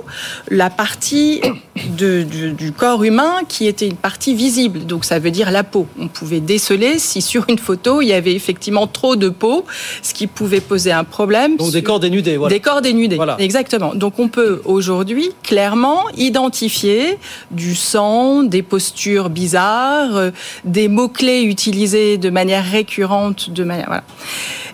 la 0.50 0.70
partie 0.70 1.42
de, 1.98 2.24
du, 2.24 2.52
du, 2.52 2.72
corps 2.72 3.04
humain 3.04 3.40
qui 3.48 3.68
était 3.68 3.88
une 3.88 3.96
partie 3.96 4.36
visible. 4.36 4.86
Donc 4.86 5.06
ça 5.06 5.20
veut 5.20 5.32
dire 5.32 5.52
la 5.52 5.64
peau. 5.64 5.88
On 6.00 6.08
pouvait 6.08 6.40
déceler 6.40 7.00
si 7.00 7.22
sur 7.22 7.46
une 7.48 7.60
photo 7.60 8.02
il 8.02 8.08
y 8.08 8.14
avait 8.14 8.34
effectivement 8.34 8.88
trop 8.88 9.16
de 9.16 9.30
peau, 9.30 9.66
ce 10.02 10.14
qui 10.14 10.28
pouvait 10.28 10.62
poser 10.62 10.92
un 10.92 11.04
problème. 11.04 11.58
Donc 11.58 11.72
des 11.72 11.84
corps 11.84 12.00
dénudés. 12.00 12.38
Voilà. 12.38 12.54
Des 12.54 12.60
corps 12.60 12.82
dénudés. 12.82 13.16
Voilà. 13.16 13.38
Exactement. 13.40 13.94
Donc 13.96 14.20
on 14.20 14.28
peut 14.28 14.62
aujourd'hui 14.66 15.32
clairement 15.44 16.04
identifier 16.18 17.18
du 17.52 17.76
sang, 17.76 18.44
des 18.44 18.62
postures 18.62 19.30
bizarres, 19.30 20.16
euh, 20.16 20.32
des 20.66 20.88
mots 20.88 21.10
clés 21.10 21.44
utilisés 21.44 22.18
de 22.18 22.30
manière 22.30 22.66
récurrente 22.66 23.21
de 23.30 23.64
manière. 23.64 24.02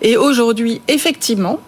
Et 0.01 0.17
aujourd'hui, 0.17 0.81
effectivement, 0.87 1.59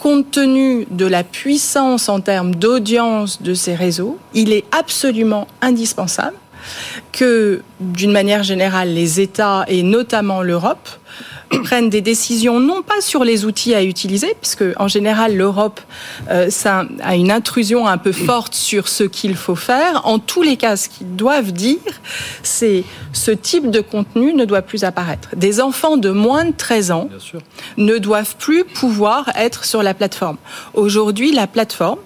compte 0.00 0.30
tenu 0.30 0.86
de 0.90 1.06
la 1.06 1.24
puissance 1.24 2.08
en 2.08 2.20
termes 2.20 2.54
d'audience 2.54 3.42
de 3.42 3.54
ces 3.54 3.74
réseaux, 3.74 4.18
il 4.34 4.52
est 4.52 4.64
absolument 4.72 5.46
indispensable 5.60 6.36
que, 7.12 7.62
d'une 7.80 8.12
manière 8.12 8.42
générale, 8.42 8.92
les 8.92 9.20
États 9.20 9.64
et 9.68 9.82
notamment 9.82 10.42
l'Europe 10.42 10.88
prennent 11.64 11.90
des 11.90 12.00
décisions 12.00 12.60
non 12.60 12.82
pas 12.82 13.00
sur 13.00 13.24
les 13.24 13.44
outils 13.44 13.74
à 13.74 13.82
utiliser, 13.82 14.34
puisque 14.40 14.64
en 14.76 14.88
général 14.88 15.36
l'Europe 15.36 15.80
euh, 16.30 16.50
ça 16.50 16.84
a 17.02 17.14
une 17.14 17.30
intrusion 17.30 17.86
un 17.86 17.98
peu 17.98 18.12
forte 18.12 18.54
sur 18.54 18.88
ce 18.88 19.04
qu'il 19.04 19.36
faut 19.36 19.56
faire. 19.56 20.02
En 20.04 20.18
tous 20.18 20.42
les 20.42 20.56
cas, 20.56 20.76
ce 20.76 20.88
qu'ils 20.88 21.16
doivent 21.16 21.52
dire, 21.52 21.78
c'est 22.42 22.84
ce 23.12 23.30
type 23.30 23.70
de 23.70 23.80
contenu 23.80 24.34
ne 24.34 24.44
doit 24.44 24.62
plus 24.62 24.84
apparaître. 24.84 25.28
Des 25.36 25.60
enfants 25.60 25.96
de 25.96 26.10
moins 26.10 26.44
de 26.44 26.52
13 26.56 26.90
ans 26.90 27.08
ne 27.76 27.98
doivent 27.98 28.36
plus 28.36 28.64
pouvoir 28.64 29.30
être 29.36 29.64
sur 29.64 29.82
la 29.82 29.94
plateforme. 29.94 30.36
Aujourd'hui, 30.74 31.32
la 31.32 31.46
plateforme 31.46 31.98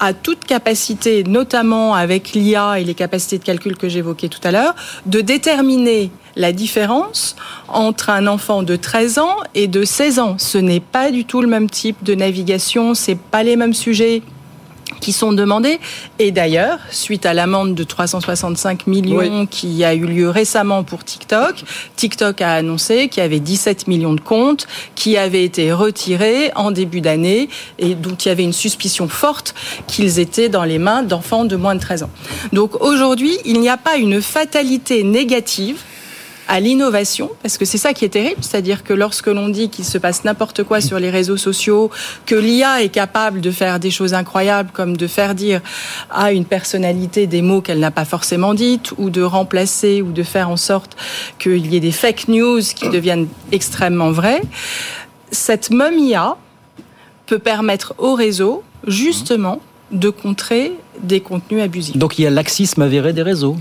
a 0.00 0.12
toute 0.12 0.44
capacité, 0.44 1.24
notamment 1.24 1.94
avec 1.94 2.32
l'IA 2.32 2.80
et 2.80 2.84
les 2.84 2.94
capacités 2.94 3.38
de 3.38 3.44
calcul 3.44 3.76
que 3.76 3.88
j'évoquais 3.88 4.28
tout 4.28 4.40
à 4.44 4.50
l'heure, 4.50 4.74
de 5.06 5.20
déterminer 5.20 6.10
la 6.36 6.52
différence 6.52 7.36
entre 7.68 8.10
un 8.10 8.26
enfant 8.26 8.62
de 8.62 8.76
13 8.76 9.18
ans 9.18 9.36
et 9.54 9.68
de 9.68 9.84
16 9.84 10.18
ans. 10.18 10.36
Ce 10.38 10.58
n'est 10.58 10.80
pas 10.80 11.10
du 11.10 11.24
tout 11.24 11.40
le 11.40 11.46
même 11.46 11.70
type 11.70 12.02
de 12.02 12.14
navigation, 12.14 12.94
c'est 12.94 13.18
pas 13.18 13.42
les 13.42 13.56
mêmes 13.56 13.74
sujets 13.74 14.22
qui 15.00 15.12
sont 15.12 15.32
demandés. 15.32 15.78
Et 16.18 16.30
d'ailleurs, 16.30 16.78
suite 16.90 17.26
à 17.26 17.34
l'amende 17.34 17.74
de 17.74 17.84
365 17.84 18.86
millions 18.86 19.46
qui 19.46 19.84
a 19.84 19.94
eu 19.94 20.06
lieu 20.06 20.30
récemment 20.30 20.82
pour 20.82 21.04
TikTok, 21.04 21.64
TikTok 21.96 22.40
a 22.40 22.54
annoncé 22.54 23.08
qu'il 23.08 23.22
y 23.22 23.26
avait 23.26 23.40
17 23.40 23.86
millions 23.88 24.14
de 24.14 24.20
comptes 24.20 24.66
qui 24.94 25.16
avaient 25.16 25.44
été 25.44 25.72
retirés 25.72 26.50
en 26.54 26.70
début 26.70 27.00
d'année 27.00 27.48
et 27.78 27.94
dont 27.94 28.14
il 28.14 28.28
y 28.28 28.30
avait 28.30 28.44
une 28.44 28.52
suspicion 28.52 29.08
forte 29.08 29.54
qu'ils 29.86 30.18
étaient 30.18 30.48
dans 30.48 30.64
les 30.64 30.78
mains 30.78 31.02
d'enfants 31.02 31.44
de 31.44 31.56
moins 31.56 31.74
de 31.74 31.80
13 31.80 32.04
ans. 32.04 32.10
Donc 32.52 32.80
aujourd'hui, 32.80 33.38
il 33.44 33.60
n'y 33.60 33.68
a 33.68 33.76
pas 33.76 33.96
une 33.96 34.20
fatalité 34.22 35.02
négative 35.02 35.82
à 36.48 36.60
l'innovation, 36.60 37.30
parce 37.42 37.58
que 37.58 37.64
c'est 37.64 37.78
ça 37.78 37.92
qui 37.92 38.04
est 38.04 38.10
terrible, 38.10 38.42
c'est-à-dire 38.42 38.84
que 38.84 38.92
lorsque 38.92 39.28
l'on 39.28 39.48
dit 39.48 39.70
qu'il 39.70 39.84
se 39.84 39.98
passe 39.98 40.24
n'importe 40.24 40.62
quoi 40.62 40.80
sur 40.80 40.98
les 40.98 41.10
réseaux 41.10 41.36
sociaux, 41.36 41.90
que 42.26 42.34
l'IA 42.34 42.82
est 42.82 42.88
capable 42.88 43.40
de 43.40 43.50
faire 43.50 43.80
des 43.80 43.90
choses 43.90 44.14
incroyables, 44.14 44.70
comme 44.72 44.96
de 44.96 45.06
faire 45.06 45.34
dire 45.34 45.60
à 46.10 46.32
une 46.32 46.44
personnalité 46.44 47.26
des 47.26 47.42
mots 47.42 47.60
qu'elle 47.60 47.80
n'a 47.80 47.90
pas 47.90 48.04
forcément 48.04 48.54
dites, 48.54 48.92
ou 48.98 49.10
de 49.10 49.22
remplacer, 49.22 50.02
ou 50.02 50.12
de 50.12 50.22
faire 50.22 50.50
en 50.50 50.56
sorte 50.56 50.96
qu'il 51.38 51.66
y 51.66 51.76
ait 51.76 51.80
des 51.80 51.92
fake 51.92 52.28
news 52.28 52.60
qui 52.60 52.88
deviennent 52.88 53.28
extrêmement 53.52 54.10
vraies, 54.10 54.42
cette 55.30 55.70
même 55.70 55.98
IA 55.98 56.36
peut 57.26 57.38
permettre 57.38 57.94
au 57.98 58.14
réseau, 58.14 58.62
justement, 58.86 59.60
de 59.92 60.10
contrer 60.10 60.72
des 61.02 61.20
contenus 61.20 61.62
abusifs. 61.62 61.96
Donc 61.96 62.18
il 62.18 62.22
y 62.22 62.26
a 62.26 62.30
laxisme 62.30 62.82
avéré 62.82 63.12
des 63.12 63.22
réseaux 63.22 63.56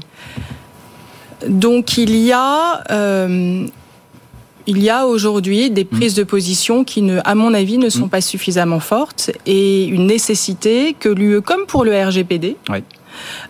donc 1.48 1.98
il 1.98 2.16
y 2.16 2.32
a 2.32 2.84
euh, 2.92 3.68
il 4.66 4.82
y 4.82 4.90
a 4.90 5.06
aujourd'hui 5.06 5.70
des 5.70 5.84
prises 5.84 6.16
de 6.16 6.24
position 6.24 6.84
qui, 6.84 7.02
ne, 7.02 7.20
à 7.26 7.36
mon 7.36 7.54
avis, 7.54 7.78
ne 7.78 7.90
sont 7.90 8.08
pas 8.08 8.22
suffisamment 8.22 8.80
fortes 8.80 9.32
et 9.46 9.86
une 9.86 10.08
nécessité 10.08 10.96
que 10.98 11.10
l'UE, 11.10 11.42
comme 11.42 11.66
pour 11.66 11.84
le 11.84 11.92
RGPD, 11.92 12.56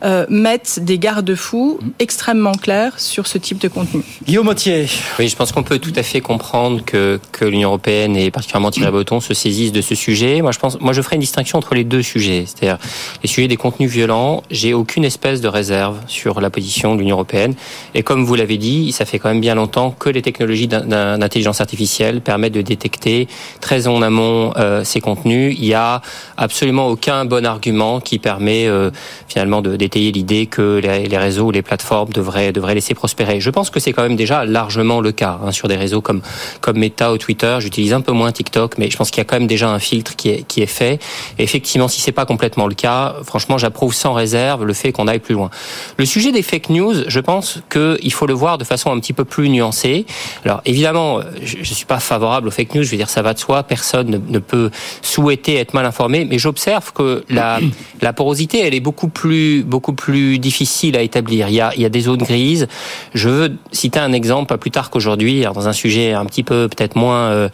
euh, 0.03 0.25
mettent 0.29 0.79
des 0.81 0.99
garde-fous 0.99 1.79
extrêmement 1.99 2.53
clairs 2.53 2.99
sur 2.99 3.27
ce 3.27 3.37
type 3.37 3.59
de 3.59 3.67
contenu. 3.67 4.03
Guillaume 4.25 4.45
Mottier. 4.45 4.87
Oui, 5.19 5.27
je 5.27 5.35
pense 5.35 5.51
qu'on 5.51 5.63
peut 5.63 5.79
tout 5.79 5.93
à 5.95 6.03
fait 6.03 6.21
comprendre 6.21 6.83
que, 6.85 7.19
que 7.31 7.45
l'Union 7.45 7.69
européenne 7.69 8.15
et 8.15 8.31
particulièrement 8.31 8.71
Thierry 8.71 8.91
Breton 8.91 9.19
se 9.19 9.33
saisissent 9.33 9.71
de 9.71 9.81
ce 9.81 9.95
sujet. 9.95 10.41
Moi, 10.41 10.51
je 10.51 10.59
pense, 10.59 10.79
moi, 10.79 10.93
je 10.93 11.01
ferai 11.01 11.15
une 11.15 11.21
distinction 11.21 11.57
entre 11.57 11.75
les 11.75 11.83
deux 11.83 12.01
sujets, 12.01 12.45
c'est-à-dire 12.45 12.77
les 13.21 13.29
sujets 13.29 13.47
des 13.47 13.57
contenus 13.57 13.89
violents. 13.89 14.43
J'ai 14.51 14.73
aucune 14.73 15.05
espèce 15.05 15.41
de 15.41 15.47
réserve 15.47 15.97
sur 16.07 16.41
la 16.41 16.49
position 16.49 16.95
de 16.95 16.99
l'Union 16.99 17.15
européenne. 17.15 17.55
Et 17.93 18.03
comme 18.03 18.25
vous 18.25 18.35
l'avez 18.35 18.57
dit, 18.57 18.91
ça 18.91 19.05
fait 19.05 19.19
quand 19.19 19.29
même 19.29 19.41
bien 19.41 19.55
longtemps 19.55 19.91
que 19.91 20.09
les 20.09 20.21
technologies 20.21 20.67
d'intelligence 20.67 21.61
artificielle 21.61 22.21
permettent 22.21 22.53
de 22.53 22.61
détecter 22.61 23.27
très 23.61 23.87
en 23.87 24.01
amont 24.01 24.53
euh, 24.57 24.83
ces 24.83 25.01
contenus. 25.01 25.55
Il 25.57 25.65
y 25.65 25.73
a 25.73 26.01
absolument 26.37 26.87
aucun 26.87 27.25
bon 27.25 27.45
argument 27.45 27.99
qui 27.99 28.19
permet 28.19 28.67
euh, 28.67 28.91
finalement 29.27 29.52
de 29.61 29.75
d'étayer 29.75 30.11
l'idée 30.11 30.45
que 30.45 30.79
les, 30.81 31.17
réseaux 31.17 31.47
ou 31.47 31.51
les 31.51 31.61
plateformes 31.61 32.11
devraient 32.11 32.51
devraient 32.51 32.75
laisser 32.75 32.93
prospérer. 32.93 33.39
Je 33.39 33.49
pense 33.49 33.69
que 33.69 33.79
c'est 33.79 33.93
quand 33.93 34.03
même 34.03 34.15
déjà 34.15 34.45
largement 34.45 35.01
le 35.01 35.11
cas 35.11 35.39
hein, 35.43 35.51
sur 35.51 35.67
des 35.67 35.75
réseaux 35.75 36.01
comme 36.01 36.21
comme 36.61 36.77
Meta 36.77 37.11
ou 37.13 37.17
Twitter. 37.17 37.57
J'utilise 37.59 37.93
un 37.93 38.01
peu 38.01 38.11
moins 38.11 38.31
TikTok, 38.31 38.77
mais 38.77 38.89
je 38.89 38.97
pense 38.97 39.11
qu'il 39.11 39.19
y 39.19 39.21
a 39.21 39.25
quand 39.25 39.37
même 39.37 39.47
déjà 39.47 39.69
un 39.69 39.79
filtre 39.79 40.15
qui 40.15 40.29
est 40.29 40.47
qui 40.47 40.61
est 40.61 40.67
fait. 40.67 40.99
Effectivement, 41.39 41.87
si 41.87 42.01
c'est 42.01 42.11
pas 42.11 42.25
complètement 42.25 42.67
le 42.67 42.75
cas, 42.75 43.15
franchement, 43.23 43.57
j'approuve 43.57 43.93
sans 43.93 44.13
réserve 44.13 44.65
le 44.65 44.73
fait 44.73 44.91
qu'on 44.91 45.07
aille 45.07 45.19
plus 45.19 45.35
loin. 45.35 45.49
Le 45.97 46.05
sujet 46.05 46.31
des 46.31 46.43
fake 46.43 46.69
news, 46.69 46.95
je 47.07 47.19
pense 47.19 47.59
qu'il 47.69 48.13
faut 48.13 48.27
le 48.27 48.33
voir 48.33 48.57
de 48.57 48.63
façon 48.63 48.91
un 48.91 48.99
petit 48.99 49.13
peu 49.13 49.25
plus 49.25 49.49
nuancée. 49.49 50.05
Alors 50.45 50.61
évidemment, 50.65 51.19
je, 51.41 51.57
je 51.61 51.73
suis 51.73 51.85
pas 51.85 51.99
favorable 51.99 52.47
aux 52.47 52.51
fake 52.51 52.75
news. 52.75 52.83
Je 52.83 52.91
veux 52.91 52.97
dire, 52.97 53.09
ça 53.09 53.21
va 53.21 53.33
de 53.33 53.39
soi. 53.39 53.63
Personne 53.63 54.09
ne, 54.09 54.17
ne 54.17 54.39
peut 54.39 54.69
souhaiter 55.01 55.55
être 55.57 55.73
mal 55.73 55.85
informé, 55.85 56.25
mais 56.25 56.39
j'observe 56.39 56.93
que 56.93 57.23
la 57.29 57.59
la 58.01 58.13
porosité, 58.13 58.59
elle 58.59 58.73
est 58.73 58.79
beaucoup 58.79 59.07
plus 59.07 59.42
beaucoup 59.65 59.93
plus 59.93 60.39
difficile 60.39 60.97
à 60.97 61.01
établir. 61.01 61.49
Il 61.49 61.55
y 61.55 61.61
a, 61.61 61.89
des 61.89 62.01
zones 62.01 62.23
grises. 62.23 62.67
Je 63.13 63.29
veux 63.29 63.57
citer 63.71 63.99
un 63.99 64.13
exemple 64.13 64.47
pas 64.47 64.57
plus 64.57 64.71
tard 64.71 64.89
qu'aujourd'hui, 64.89 65.41
dans 65.41 65.67
un 65.67 65.73
sujet 65.73 66.13
un 66.13 66.25
petit 66.25 66.43
peu 66.43 66.67
peut-être 66.67 66.95
moins 66.95 67.29
euh, 67.29 67.49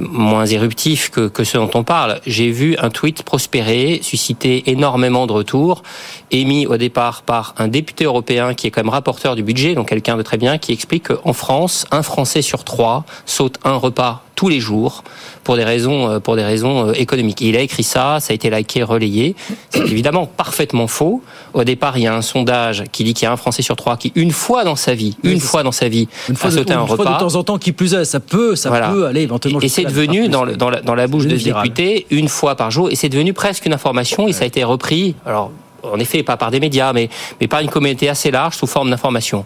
moins 0.00 0.46
éruptif 0.46 1.10
que, 1.10 1.28
que 1.28 1.44
ce 1.44 1.56
dont 1.58 1.70
on 1.74 1.84
parle. 1.84 2.20
J'ai 2.26 2.50
vu 2.50 2.76
un 2.78 2.90
tweet 2.90 3.22
prospérer, 3.22 4.00
susciter 4.02 4.70
énormément 4.70 5.26
de 5.26 5.32
retours, 5.32 5.82
émis 6.30 6.66
au 6.66 6.76
départ 6.76 7.22
par 7.22 7.54
un 7.58 7.68
député 7.68 8.04
européen 8.04 8.54
qui 8.54 8.66
est 8.66 8.70
quand 8.70 8.82
même 8.82 8.90
rapporteur 8.90 9.36
du 9.36 9.42
budget, 9.42 9.74
donc 9.74 9.88
quelqu'un 9.88 10.16
de 10.16 10.22
très 10.22 10.36
bien, 10.36 10.58
qui 10.58 10.72
explique 10.72 11.08
qu'en 11.08 11.32
France, 11.32 11.86
un 11.90 12.02
Français 12.02 12.42
sur 12.42 12.64
trois 12.64 13.04
saute 13.24 13.58
un 13.64 13.76
repas 13.76 14.22
tous 14.36 14.48
les 14.48 14.60
jours 14.60 15.02
pour 15.42 15.56
des 15.56 15.64
raisons 15.64 16.08
euh, 16.08 16.20
pour 16.20 16.36
des 16.36 16.44
raisons 16.44 16.88
euh, 16.88 16.92
économiques. 16.92 17.40
il 17.40 17.56
a 17.56 17.60
écrit 17.60 17.82
ça, 17.82 18.18
ça 18.20 18.32
a 18.32 18.34
été 18.34 18.50
liké, 18.50 18.84
relayé. 18.84 19.34
C'est 19.70 19.80
évidemment 19.80 20.26
parfaitement 20.26 20.86
faux. 20.86 21.22
Au 21.54 21.64
départ, 21.64 21.98
il 21.98 22.04
y 22.04 22.06
a 22.06 22.14
un 22.14 22.22
sondage 22.22 22.84
qui 22.92 23.02
dit 23.02 23.14
qu'il 23.14 23.24
y 23.24 23.28
a 23.28 23.32
un 23.32 23.36
Français 23.36 23.62
sur 23.62 23.74
trois 23.74 23.96
qui 23.96 24.12
une 24.14 24.30
fois 24.30 24.62
dans 24.62 24.76
sa 24.76 24.94
vie, 24.94 25.16
une 25.24 25.40
fois 25.40 25.62
dans 25.64 25.72
sa 25.72 25.88
vie, 25.88 26.06
une 26.28 26.36
fois 26.36 26.50
a 26.50 26.52
sauté 26.52 26.72
de, 26.74 26.78
un 26.78 26.82
une 26.82 26.90
repas. 26.90 27.02
Fois 27.02 27.12
de 27.14 27.18
temps 27.18 27.34
en 27.34 27.42
temps, 27.42 27.58
qui 27.58 27.72
plus 27.72 27.94
est, 27.94 28.04
ça 28.04 28.20
peut, 28.20 28.54
ça 28.54 28.70
peut 28.70 29.06
aller 29.06 29.22
éventuellement. 29.22 29.60
Et 29.60 29.68
c'est 29.68 29.84
devenu 29.84 30.28
dans, 30.28 30.44
le, 30.44 30.56
dans, 30.56 30.70
la, 30.70 30.82
dans 30.82 30.94
la 30.94 31.08
bouche 31.08 31.26
de 31.26 31.36
ce 31.36 31.44
député 31.44 32.06
une 32.10 32.28
fois 32.28 32.54
par 32.54 32.70
jour, 32.70 32.90
et 32.90 32.94
c'est 32.94 33.08
devenu 33.08 33.32
presque 33.32 33.66
une 33.66 33.72
information. 33.72 34.28
Et 34.28 34.32
ça 34.32 34.44
a 34.44 34.46
été 34.46 34.62
repris. 34.62 35.14
Alors 35.24 35.50
en 35.82 35.98
effet, 35.98 36.22
pas 36.22 36.36
par 36.36 36.50
des 36.50 36.60
médias, 36.60 36.92
mais, 36.92 37.08
mais 37.40 37.48
par 37.48 37.60
une 37.60 37.70
communauté 37.70 38.08
assez 38.08 38.30
large 38.30 38.56
sous 38.56 38.66
forme 38.66 38.90
d'information. 38.90 39.44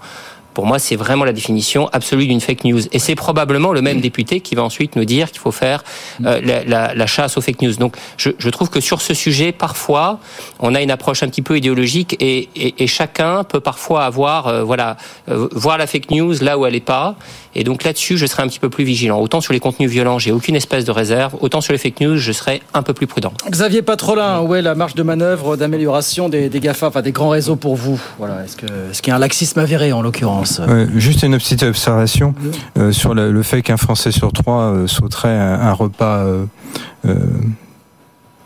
Pour 0.60 0.66
moi, 0.66 0.78
c'est 0.78 0.94
vraiment 0.94 1.24
la 1.24 1.32
définition 1.32 1.88
absolue 1.90 2.26
d'une 2.26 2.42
fake 2.42 2.64
news. 2.64 2.82
Et 2.92 2.98
c'est 2.98 3.14
probablement 3.14 3.72
le 3.72 3.80
même 3.80 4.02
député 4.02 4.40
qui 4.40 4.54
va 4.54 4.62
ensuite 4.62 4.94
nous 4.94 5.06
dire 5.06 5.30
qu'il 5.30 5.40
faut 5.40 5.52
faire 5.52 5.82
euh, 6.26 6.38
la, 6.66 7.06
chasse 7.06 7.38
aux 7.38 7.40
fake 7.40 7.62
news. 7.62 7.76
Donc, 7.76 7.96
je, 8.18 8.48
trouve 8.50 8.68
que 8.68 8.78
sur 8.78 9.00
ce 9.00 9.14
sujet, 9.14 9.52
parfois, 9.52 10.20
on 10.58 10.74
a 10.74 10.82
une 10.82 10.90
approche 10.90 11.22
un 11.22 11.28
petit 11.28 11.40
peu 11.40 11.56
idéologique 11.56 12.14
et, 12.20 12.50
chacun 12.86 13.42
peut 13.42 13.60
parfois 13.60 14.04
avoir, 14.04 14.48
euh, 14.48 14.62
voilà, 14.62 14.98
euh, 15.30 15.48
voir 15.52 15.78
la 15.78 15.86
fake 15.86 16.10
news 16.10 16.34
là 16.42 16.58
où 16.58 16.66
elle 16.66 16.74
n'est 16.74 16.80
pas. 16.80 17.14
Et 17.54 17.64
donc 17.64 17.82
là-dessus, 17.82 18.16
je 18.18 18.26
serai 18.26 18.42
un 18.42 18.48
petit 18.48 18.58
peu 18.58 18.68
plus 18.68 18.84
vigilant. 18.84 19.18
Autant 19.18 19.40
sur 19.40 19.54
les 19.54 19.60
contenus 19.60 19.90
violents, 19.90 20.18
j'ai 20.18 20.30
aucune 20.30 20.56
espèce 20.56 20.84
de 20.84 20.92
réserve. 20.92 21.36
Autant 21.40 21.62
sur 21.62 21.72
les 21.72 21.78
fake 21.78 22.00
news, 22.00 22.16
je 22.16 22.32
serai 22.32 22.60
un 22.74 22.82
peu 22.82 22.92
plus 22.92 23.06
prudent. 23.06 23.32
Xavier 23.48 23.80
Patrolin, 23.80 24.42
où 24.42 24.54
est 24.54 24.62
la 24.62 24.74
marge 24.74 24.94
de 24.94 25.02
manœuvre 25.02 25.56
d'amélioration 25.56 26.28
des, 26.28 26.50
des 26.50 26.60
GAFA, 26.60 26.88
enfin 26.88 27.02
des 27.02 27.12
grands 27.12 27.30
réseaux 27.30 27.56
pour 27.56 27.76
vous? 27.76 28.00
Voilà, 28.18 28.44
est-ce 28.44 28.56
que 28.56 28.66
est-ce 28.90 29.02
qu'il 29.02 29.12
y 29.12 29.16
un 29.16 29.18
laxisme 29.18 29.58
avéré 29.58 29.92
en 29.92 30.02
l'occurrence? 30.02 30.49
Ouais, 30.58 30.86
Juste 30.96 31.22
une 31.22 31.36
petite 31.38 31.62
observation 31.62 32.34
euh, 32.78 32.92
sur 32.92 33.14
le, 33.14 33.30
le, 33.32 33.42
fait 33.42 33.62
qu'un 33.62 33.76
Français 33.76 34.10
sur 34.10 34.32
trois 34.32 34.62
euh, 34.62 34.86
sauterait 34.86 35.36
un, 35.36 35.60
un 35.60 35.72
repas. 35.72 36.24
Euh, 36.24 36.44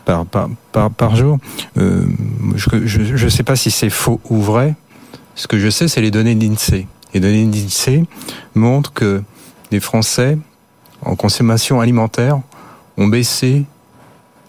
par, 0.05 0.25
par, 0.27 0.49
par, 0.71 0.91
par, 0.91 1.15
jour. 1.15 1.39
je 1.75 3.23
ne 3.25 3.29
sais 3.29 3.41
pas 3.41 3.55
si 3.55 3.71
c'est 3.71 3.89
faux 3.89 4.21
ou 4.29 4.39
vrai. 4.39 4.75
Ce 5.33 5.47
que 5.47 5.57
je 5.57 5.69
sais, 5.69 5.87
c'est 5.87 5.99
les 6.01 6.11
données 6.11 6.35
d'INSEE. 6.35 6.87
Les 7.15 7.19
données 7.19 7.45
d'INSEE 7.45 8.05
montrent 8.53 8.93
que 8.93 9.23
les 9.71 9.79
Français 9.79 10.37
en 11.01 11.15
consommation 11.15 11.81
alimentaire 11.81 12.39
ont 12.97 13.07
baissé 13.07 13.65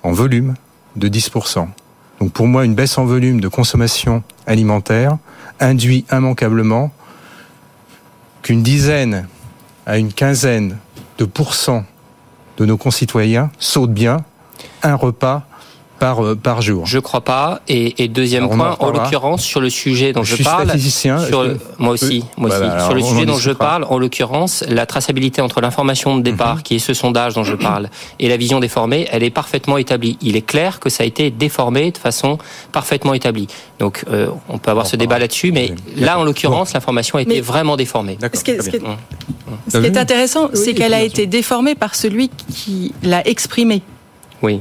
en 0.03 0.13
volume 0.13 0.55
de 0.95 1.09
10%. 1.09 1.67
Donc 2.21 2.33
pour 2.33 2.47
moi, 2.47 2.65
une 2.65 2.75
baisse 2.75 2.99
en 2.99 3.05
volume 3.05 3.41
de 3.41 3.49
consommation 3.49 4.23
alimentaire 4.47 5.19
induit 5.61 6.05
immanquablement 6.13 6.91
qu'une 8.47 8.63
dizaine 8.63 9.27
à 9.87 9.99
une 9.99 10.13
quinzaine 10.13 10.79
de 11.19 11.25
pourcents 11.25 11.85
de 12.59 12.65
nos 12.65 12.77
concitoyens 12.77 13.51
sautent 13.59 13.93
bien 13.93 14.19
un 14.85 14.95
repas 14.95 15.49
par, 15.99 16.25
euh, 16.25 16.35
par 16.35 16.63
jour. 16.63 16.87
Je 16.87 16.99
crois 16.99 17.21
pas. 17.23 17.61
Et, 17.69 18.03
et 18.03 18.09
deuxième 18.09 18.45
Alors, 18.45 18.57
on 18.57 18.61
en 18.61 18.77
point, 18.77 18.89
en 18.89 18.91
l'occurrence, 18.93 19.43
sur 19.43 19.61
le 19.61 19.71
sujet 19.71 20.13
dont 20.13 20.23
Je 20.23 20.31
je, 20.31 20.35
suis 20.37 20.45
parle, 20.45 20.65
statisticien, 20.69 21.19
sur 21.19 21.45
je 21.45 21.51
moi 21.79 21.93
aussi, 21.93 22.25
moi 22.37 22.51
aussi. 22.51 22.63
alors, 22.63 22.85
sur 22.87 22.95
le 22.95 23.03
sujet 23.03 23.27
dont 23.27 23.39
je 23.39 23.51
parle, 23.53 23.85
en 23.89 23.99
l'occurrence, 23.99 24.65
la 24.69 24.87
traçabilité 24.87 25.41
entre 25.41 25.61
l'information 25.61 26.17
de 26.17 26.23
départ, 26.23 26.63
qui 26.63 26.77
est 26.77 26.79
ce 26.79 26.95
sondage 26.95 27.35
dont 27.35 27.45
je 27.45 27.55
parle, 27.55 27.89
et 28.19 28.29
la 28.29 28.37
vision 28.37 28.61
déformée, 28.61 29.07
elle 29.11 29.23
est 29.23 29.31
parfaitement 29.31 29.79
établie. 29.79 30.19
Il 30.23 30.37
est 30.37 30.43
clair 30.47 30.81
que 30.81 30.89
ça 30.91 31.03
a 31.03 31.07
été 31.07 31.31
déformé 31.31 31.91
de 31.91 31.99
façon 31.99 32.39
parfaitement 32.73 33.15
établie. 33.15 33.47
Donc, 33.79 34.05
euh, 34.11 34.29
on 34.49 34.59
peut 34.59 34.71
avoir 34.71 34.87
ce 34.87 34.97
débat 34.97 35.19
là-dessus, 35.19 35.53
mais 35.53 35.73
là, 35.97 36.19
en 36.19 36.25
l'occurrence, 36.25 36.73
l'information 36.75 37.19
a 37.19 37.23
été 37.23 37.35
Mais- 37.37 37.41
vraiment 37.41 37.77
déformée. 37.77 38.19
Ce 38.35 38.43
qui 38.45 38.51
est- 38.53 38.63
ce 38.63 38.71
qui 38.71 38.77
est-. 38.77 38.83
Ce 39.69 39.79
qui 39.79 39.87
est 39.87 39.97
intéressant, 39.97 40.49
c'est 40.55 40.75
qu'elle 40.75 40.95
a 40.95 41.03
été 41.03 41.27
déformée 41.27 41.75
par 41.75 41.95
celui 41.95 42.29
qui 42.53 42.93
l'a 43.03 43.27
exprimée. 43.27 43.83
Oui. 44.43 44.61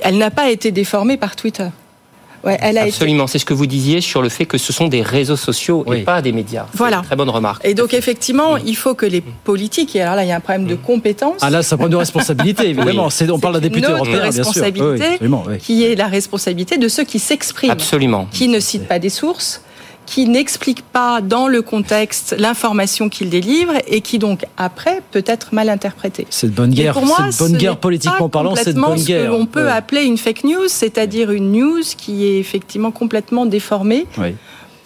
Elle 0.00 0.18
n'a 0.18 0.30
pas 0.30 0.50
été 0.50 0.70
déformée 0.70 1.16
par 1.16 1.36
Twitter. 1.36 1.66
Ouais, 2.44 2.56
elle 2.60 2.78
a 2.78 2.82
été 2.82 2.90
Absolument, 2.90 3.26
c'est 3.26 3.40
ce 3.40 3.44
que 3.44 3.52
vous 3.52 3.66
disiez 3.66 4.00
sur 4.00 4.22
le 4.22 4.28
fait 4.28 4.46
que 4.46 4.58
ce 4.58 4.72
sont 4.72 4.86
des 4.86 5.02
réseaux 5.02 5.34
sociaux 5.36 5.84
et 5.92 6.02
pas 6.02 6.22
des 6.22 6.30
médias. 6.30 6.66
C'est 6.70 6.78
Voilà. 6.78 6.98
une 6.98 7.02
Très 7.02 7.16
bonne 7.16 7.30
remarque. 7.30 7.64
Et 7.66 7.74
donc 7.74 7.94
effectivement, 7.94 8.56
il 8.56 8.76
faut 8.76 8.94
que 8.94 9.06
les 9.06 9.20
politiques, 9.20 9.96
et 9.96 10.02
alors 10.02 10.14
là 10.14 10.22
il 10.24 10.28
y 10.28 10.32
a 10.32 10.36
un 10.36 10.40
problème 10.40 10.66
de 10.66 10.76
compétence, 10.76 11.38
Ah 11.40 11.50
là, 11.50 11.64
ça 11.64 11.76
prend 11.76 11.88
de 11.88 11.96
responsabilité, 11.96 12.66
évidemment. 12.70 13.06
Oui. 13.06 13.10
C'est- 13.10 13.28
on 13.28 13.40
parle 13.40 13.54
d'un 13.54 13.60
député 13.60 13.88
notre 13.88 13.96
européen, 14.04 14.20
bien 14.22 14.30
sûr. 14.30 14.44
responsabilité, 14.44 14.84
Oui, 14.88 15.04
absolument, 15.14 15.44
oui. 15.48 15.58
qui 15.58 15.84
est 15.84 15.96
la 15.96 16.06
responsabilité 16.06 16.78
de 16.78 16.86
ceux 16.86 17.02
qui 17.02 17.18
s'expriment, 17.18 17.72
Absolument. 17.72 18.28
qui 18.30 18.46
ne 18.46 18.60
citent 18.60 18.86
pas 18.86 19.00
des 19.00 19.10
sources, 19.10 19.60
qui 20.08 20.26
n'expliquent 20.26 20.86
pas 20.90 21.20
dans 21.20 21.48
le 21.48 21.60
contexte 21.60 22.34
l'information 22.38 23.10
qu'ils 23.10 23.28
délivrent 23.28 23.74
et 23.86 24.00
qui 24.00 24.18
donc 24.18 24.46
après 24.56 25.02
peut 25.10 25.24
être 25.26 25.52
mal 25.52 25.68
interprétée. 25.68 26.26
C'est 26.30 26.46
de 26.46 26.52
bonne 26.52 26.70
guerre. 26.70 26.94
pour 26.94 27.04
moi, 27.04 27.16
c'est 27.30 27.32
de 27.32 27.38
bonne 27.38 27.52
ce 27.52 27.60
guerre 27.60 27.76
politiquement 27.76 28.30
parlant, 28.30 28.54
complètement 28.54 28.88
bonne 28.94 29.04
guerre. 29.04 29.24
Ce 29.24 29.26
que 29.26 29.30
l'on 29.30 29.44
peut 29.44 29.68
appeler 29.70 30.04
une 30.04 30.16
fake 30.16 30.44
news, 30.44 30.66
c'est-à-dire 30.68 31.30
une 31.30 31.52
news 31.52 31.82
qui 31.98 32.24
est 32.24 32.38
effectivement 32.38 32.90
complètement 32.90 33.44
déformée 33.44 34.06
Oui. 34.16 34.34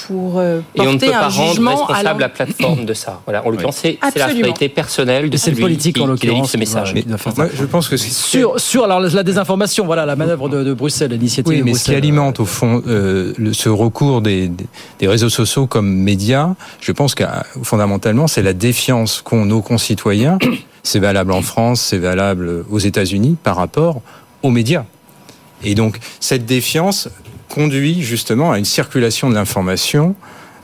Pour 0.06 0.38
euh, 0.38 0.60
Et 0.74 0.80
on 0.80 0.84
ne 0.84 0.90
porter 0.92 1.06
peut 1.06 1.12
pas 1.12 1.24
un 1.24 1.28
rendre 1.28 1.68
responsable 1.68 2.20
la 2.20 2.28
plateforme 2.28 2.84
de 2.84 2.94
ça. 2.94 3.20
Voilà, 3.24 3.44
en 3.46 3.50
l'occurrence, 3.50 3.76
c'est 3.76 3.98
c'est 4.02 4.18
la 4.18 4.26
responsabilité 4.26 4.68
personnelle 4.68 5.30
de 5.30 5.36
celui 5.36 5.60
politique, 5.60 5.96
qui, 5.96 6.02
en 6.02 6.14
qui 6.14 6.26
délivre 6.26 6.42
l'occurrence, 6.42 6.52
ce 6.52 6.56
message. 6.56 6.94
ça. 7.18 7.32
Moi, 7.36 7.46
je 7.54 7.64
pense 7.64 7.88
que 7.88 7.96
c'est 7.96 8.10
Sur, 8.10 8.58
sur 8.60 8.84
alors, 8.84 9.00
la 9.00 9.22
désinformation, 9.22 9.84
voilà 9.86 10.06
la 10.06 10.16
manœuvre 10.16 10.48
de, 10.48 10.62
de 10.64 10.72
Bruxelles, 10.74 11.10
l'initiative 11.10 11.52
Oui, 11.52 11.58
de 11.60 11.64
mais 11.64 11.74
ce 11.74 11.84
qui 11.84 11.94
alimente 11.94 12.40
au 12.40 12.44
fond 12.44 12.82
euh, 12.86 13.32
le- 13.38 13.52
ce 13.52 13.68
recours 13.68 14.20
des, 14.22 14.48
des- 14.48 14.66
des 14.98 15.08
réseaux 15.08 15.28
sociaux 15.30 15.66
comme 15.66 15.88
médias, 15.92 16.54
je 16.80 16.92
pense 16.92 17.14
que 17.14 17.24
fondamentalement, 17.62 18.26
c'est 18.26 18.42
la 18.42 18.52
défiance 18.52 19.20
qu'ont 19.22 19.44
nos 19.44 19.62
concitoyens. 19.62 20.38
C'est 20.84 20.98
valable 20.98 21.30
en 21.30 21.42
France, 21.42 21.80
c'est 21.80 21.98
valable 21.98 22.64
aux 22.68 22.80
États-Unis 22.80 23.36
par 23.40 23.54
rapport 23.54 24.00
aux 24.42 24.50
médias. 24.50 24.84
Et 25.62 25.76
donc, 25.76 26.00
cette 26.18 26.44
défiance 26.44 27.08
conduit 27.56 28.02
justement 28.02 28.50
à 28.52 28.58
une 28.58 28.64
circulation 28.64 29.28
de 29.30 29.34
l'information, 29.34 30.14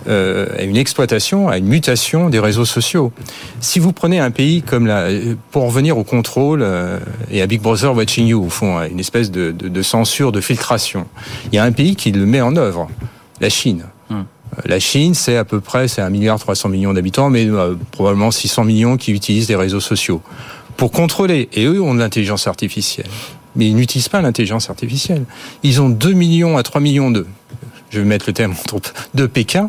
euh, 0.09 0.47
à 0.59 0.62
une 0.62 0.76
exploitation, 0.76 1.49
à 1.49 1.59
une 1.59 1.66
mutation 1.66 2.30
des 2.30 2.39
réseaux 2.39 2.64
sociaux. 2.64 3.12
Si 3.61 3.78
vous 3.78 3.93
prenez 3.93 4.18
un 4.20 4.30
pays 4.30 4.62
comme 4.62 4.86
la, 4.86 5.09
pour 5.51 5.64
en 5.64 5.66
revenir 5.66 5.99
au 5.99 6.05
contrôle 6.05 6.61
euh, 6.62 6.99
et 7.30 7.43
à 7.43 7.47
Big 7.47 7.61
Brother 7.61 7.95
Watching 7.95 8.26
You, 8.28 8.45
au 8.45 8.49
fond, 8.49 8.80
une 8.82 9.01
espèce 9.01 9.30
de, 9.30 9.51
de- 9.53 9.68
de 9.68 9.82
censure, 9.82 10.32
de 10.32 10.41
filtration, 10.41 11.07
il 11.53 11.57
y 11.57 11.59
a 11.59 11.64
un 11.64 11.72
pays 11.72 11.95
qui 11.97 12.11
le 12.12 12.24
met 12.26 12.41
en 12.41 12.57
œuvre, 12.57 12.89
la 13.41 13.51
Chine. 13.51 13.84
Euh, 14.11 14.62
La 14.64 14.80
Chine, 14.80 15.12
c'est 15.14 15.36
à 15.36 15.45
peu 15.45 15.61
près, 15.61 15.89
c'est 15.89 16.01
1 16.01 16.09
milliard 16.11 16.39
300 16.39 16.70
millions 16.70 16.95
d'habitants, 16.95 17.28
mais 17.28 17.45
euh, 17.47 17.74
probablement 17.93 18.30
600 18.30 18.64
millions 18.64 18.97
qui 18.97 19.12
utilisent 19.12 19.47
des 19.47 19.57
réseaux 19.57 19.80
sociaux 19.80 20.22
pour 20.78 20.91
contrôler. 20.91 21.49
Et 21.53 21.64
eux 21.66 21.82
ont 21.82 21.93
de 21.95 21.99
l'intelligence 22.01 22.47
artificielle. 22.47 23.07
Mais 23.59 23.66
ils 23.66 23.74
n'utilisent 23.76 24.09
pas 24.09 24.22
l'intelligence 24.22 24.70
artificielle. 24.70 25.24
Ils 25.62 25.82
ont 25.82 25.90
2 25.90 26.12
millions 26.12 26.56
à 26.56 26.62
3 26.62 26.80
millions 26.80 27.11
de, 27.11 27.26
je 27.90 27.98
vais 28.00 28.06
mettre 28.06 28.24
le 28.26 28.32
terme 28.32 28.54
entre 28.72 28.94
de 29.12 29.26
Pékin, 29.26 29.66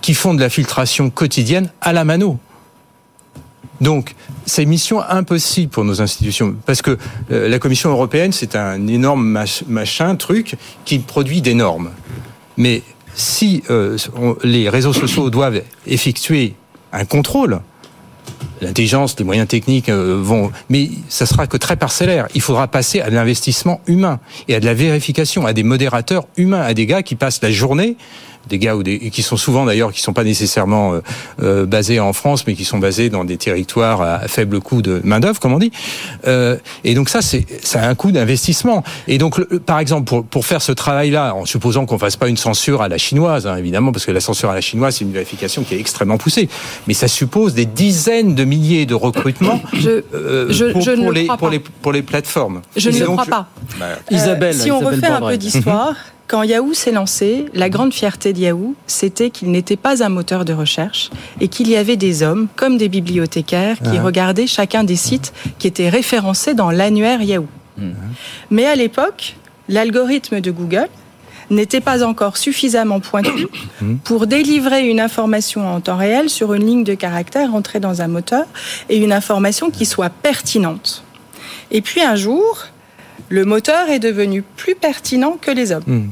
qui 0.00 0.14
font 0.14 0.34
de 0.34 0.40
la 0.40 0.48
filtration 0.50 1.10
quotidienne 1.10 1.70
à 1.80 1.92
la 1.92 2.04
mano. 2.04 2.38
Donc, 3.80 4.14
c'est 4.44 4.66
mission 4.66 5.00
impossible 5.00 5.70
pour 5.70 5.84
nos 5.84 6.02
institutions, 6.02 6.54
parce 6.66 6.82
que 6.82 6.98
euh, 7.30 7.48
la 7.48 7.58
Commission 7.58 7.90
européenne, 7.90 8.30
c'est 8.30 8.54
un 8.54 8.86
énorme 8.86 9.26
mach- 9.26 9.62
machin, 9.66 10.16
truc, 10.16 10.56
qui 10.84 10.98
produit 10.98 11.40
des 11.40 11.54
normes. 11.54 11.90
Mais 12.58 12.82
si 13.14 13.62
euh, 13.70 13.96
les 14.44 14.68
réseaux 14.68 14.92
sociaux 14.92 15.30
doivent 15.30 15.62
effectuer 15.86 16.54
un 16.92 17.06
contrôle, 17.06 17.60
l'intelligence, 18.60 19.16
les 19.18 19.24
moyens 19.24 19.48
techniques 19.48 19.88
euh, 19.88 20.20
vont, 20.20 20.50
mais 20.68 20.90
ça 21.08 21.26
sera 21.26 21.46
que 21.46 21.56
très 21.56 21.76
parcellaire. 21.76 22.28
Il 22.34 22.40
faudra 22.40 22.68
passer 22.68 23.00
à 23.00 23.10
de 23.10 23.14
l'investissement 23.14 23.80
humain 23.86 24.20
et 24.48 24.54
à 24.54 24.60
de 24.60 24.66
la 24.66 24.74
vérification, 24.74 25.46
à 25.46 25.52
des 25.52 25.62
modérateurs 25.62 26.26
humains, 26.36 26.60
à 26.60 26.74
des 26.74 26.86
gars 26.86 27.02
qui 27.02 27.14
passent 27.14 27.42
la 27.42 27.50
journée, 27.50 27.96
des 28.48 28.58
gars 28.58 28.74
ou 28.76 28.82
des, 28.82 28.98
qui 29.10 29.22
sont 29.22 29.36
souvent 29.36 29.64
d'ailleurs 29.66 29.92
qui 29.92 30.00
sont 30.00 30.12
pas 30.12 30.24
nécessairement 30.24 30.94
euh, 30.94 31.00
euh, 31.42 31.66
basés 31.66 32.00
en 32.00 32.12
France, 32.12 32.46
mais 32.46 32.54
qui 32.54 32.64
sont 32.64 32.78
basés 32.78 33.10
dans 33.10 33.24
des 33.24 33.36
territoires 33.36 34.00
à 34.02 34.20
faible 34.28 34.60
coût 34.60 34.82
de 34.82 35.00
main 35.04 35.20
d'œuvre, 35.20 35.38
comme 35.40 35.52
on 35.52 35.58
dit. 35.58 35.70
Euh, 36.26 36.56
et 36.84 36.94
donc 36.94 37.08
ça, 37.08 37.22
c'est 37.22 37.46
ça 37.62 37.82
a 37.82 37.88
un 37.88 37.94
coût 37.94 38.10
d'investissement. 38.12 38.82
Et 39.08 39.18
donc, 39.18 39.38
le- 39.38 39.60
par 39.60 39.78
exemple, 39.78 40.04
pour, 40.04 40.24
pour 40.24 40.46
faire 40.46 40.62
ce 40.62 40.72
travail-là, 40.72 41.34
en 41.34 41.44
supposant 41.44 41.86
qu'on 41.86 41.98
fasse 41.98 42.16
pas 42.16 42.28
une 42.28 42.36
censure 42.36 42.82
à 42.82 42.88
la 42.88 42.98
chinoise, 42.98 43.46
hein, 43.46 43.56
évidemment, 43.56 43.92
parce 43.92 44.06
que 44.06 44.10
la 44.12 44.20
censure 44.20 44.50
à 44.50 44.54
la 44.54 44.60
chinoise, 44.60 44.96
c'est 44.96 45.04
une 45.04 45.12
vérification 45.12 45.62
qui 45.62 45.74
est 45.74 45.80
extrêmement 45.80 46.18
poussée, 46.18 46.48
mais 46.88 46.94
ça 46.94 47.08
suppose 47.08 47.54
des 47.54 47.66
dizaines 47.66 48.34
de 48.34 48.44
milliers 48.44 48.86
de 48.86 48.94
recrutements 48.94 49.60
Je- 49.74 50.02
euh, 50.14 50.46
je- 50.50 50.72
pour, 50.72 50.80
je 50.82 50.90
ne 50.92 50.96
pour 50.96 51.06
le 51.12 51.14
les, 51.14 51.24
crois 51.24 51.36
pour 51.36 51.48
pas. 51.48 51.52
les 51.54 51.58
pour 51.60 51.92
les 51.92 52.02
plateformes. 52.02 52.62
Je 52.76 52.90
ne 52.90 52.98
le 52.98 53.04
crois 53.06 53.24
pas. 53.26 53.48
Bah, 53.78 53.86
Euh, 53.90 53.94
Isabelle, 54.10 54.54
si 54.54 54.70
on 54.70 54.78
Isabelle 54.80 55.00
refait 55.00 55.12
un 55.12 55.20
peu 55.28 55.36
d'histoire, 55.36 55.94
quand 56.30 56.44
Yahoo 56.44 56.74
s'est 56.74 56.92
lancé, 56.92 57.46
la 57.54 57.68
grande 57.68 57.92
fierté 57.92 58.32
de 58.32 58.38
Yahoo, 58.38 58.76
c'était 58.86 59.30
qu'il 59.30 59.50
n'était 59.50 59.76
pas 59.76 60.04
un 60.04 60.08
moteur 60.08 60.44
de 60.44 60.52
recherche 60.52 61.10
et 61.40 61.48
qu'il 61.48 61.68
y 61.68 61.74
avait 61.74 61.96
des 61.96 62.22
hommes, 62.22 62.46
comme 62.54 62.78
des 62.78 62.88
bibliothécaires, 62.88 63.78
qui 63.80 63.98
Ah. 63.98 64.02
regardaient 64.02 64.46
chacun 64.46 64.84
des 64.84 64.94
sites 64.94 65.32
qui 65.58 65.66
étaient 65.66 65.88
référencés 65.88 66.54
dans 66.54 66.70
l'annuaire 66.70 67.20
Yahoo. 67.20 67.48
Mais 68.48 68.64
à 68.66 68.76
l'époque, 68.76 69.34
l'algorithme 69.68 70.40
de 70.40 70.52
Google 70.52 70.88
n'était 71.50 71.80
pas 71.80 72.04
encore 72.04 72.36
suffisamment 72.36 73.00
pointu 73.00 73.48
pour 74.04 74.28
délivrer 74.28 74.86
une 74.88 75.00
information 75.00 75.66
en 75.66 75.80
temps 75.80 75.96
réel 75.96 76.30
sur 76.30 76.54
une 76.54 76.64
ligne 76.64 76.84
de 76.84 76.94
caractère 76.94 77.56
entrée 77.56 77.80
dans 77.80 78.02
un 78.02 78.08
moteur 78.08 78.44
et 78.88 78.98
une 78.98 79.12
information 79.12 79.70
qui 79.72 79.84
soit 79.84 80.10
pertinente. 80.10 81.02
Et 81.72 81.80
puis 81.80 82.02
un 82.02 82.14
jour, 82.14 82.66
le 83.30 83.44
moteur 83.44 83.88
est 83.90 83.98
devenu 83.98 84.42
plus 84.42 84.76
pertinent 84.76 85.36
que 85.40 85.50
les 85.50 85.72
hommes. 85.72 86.10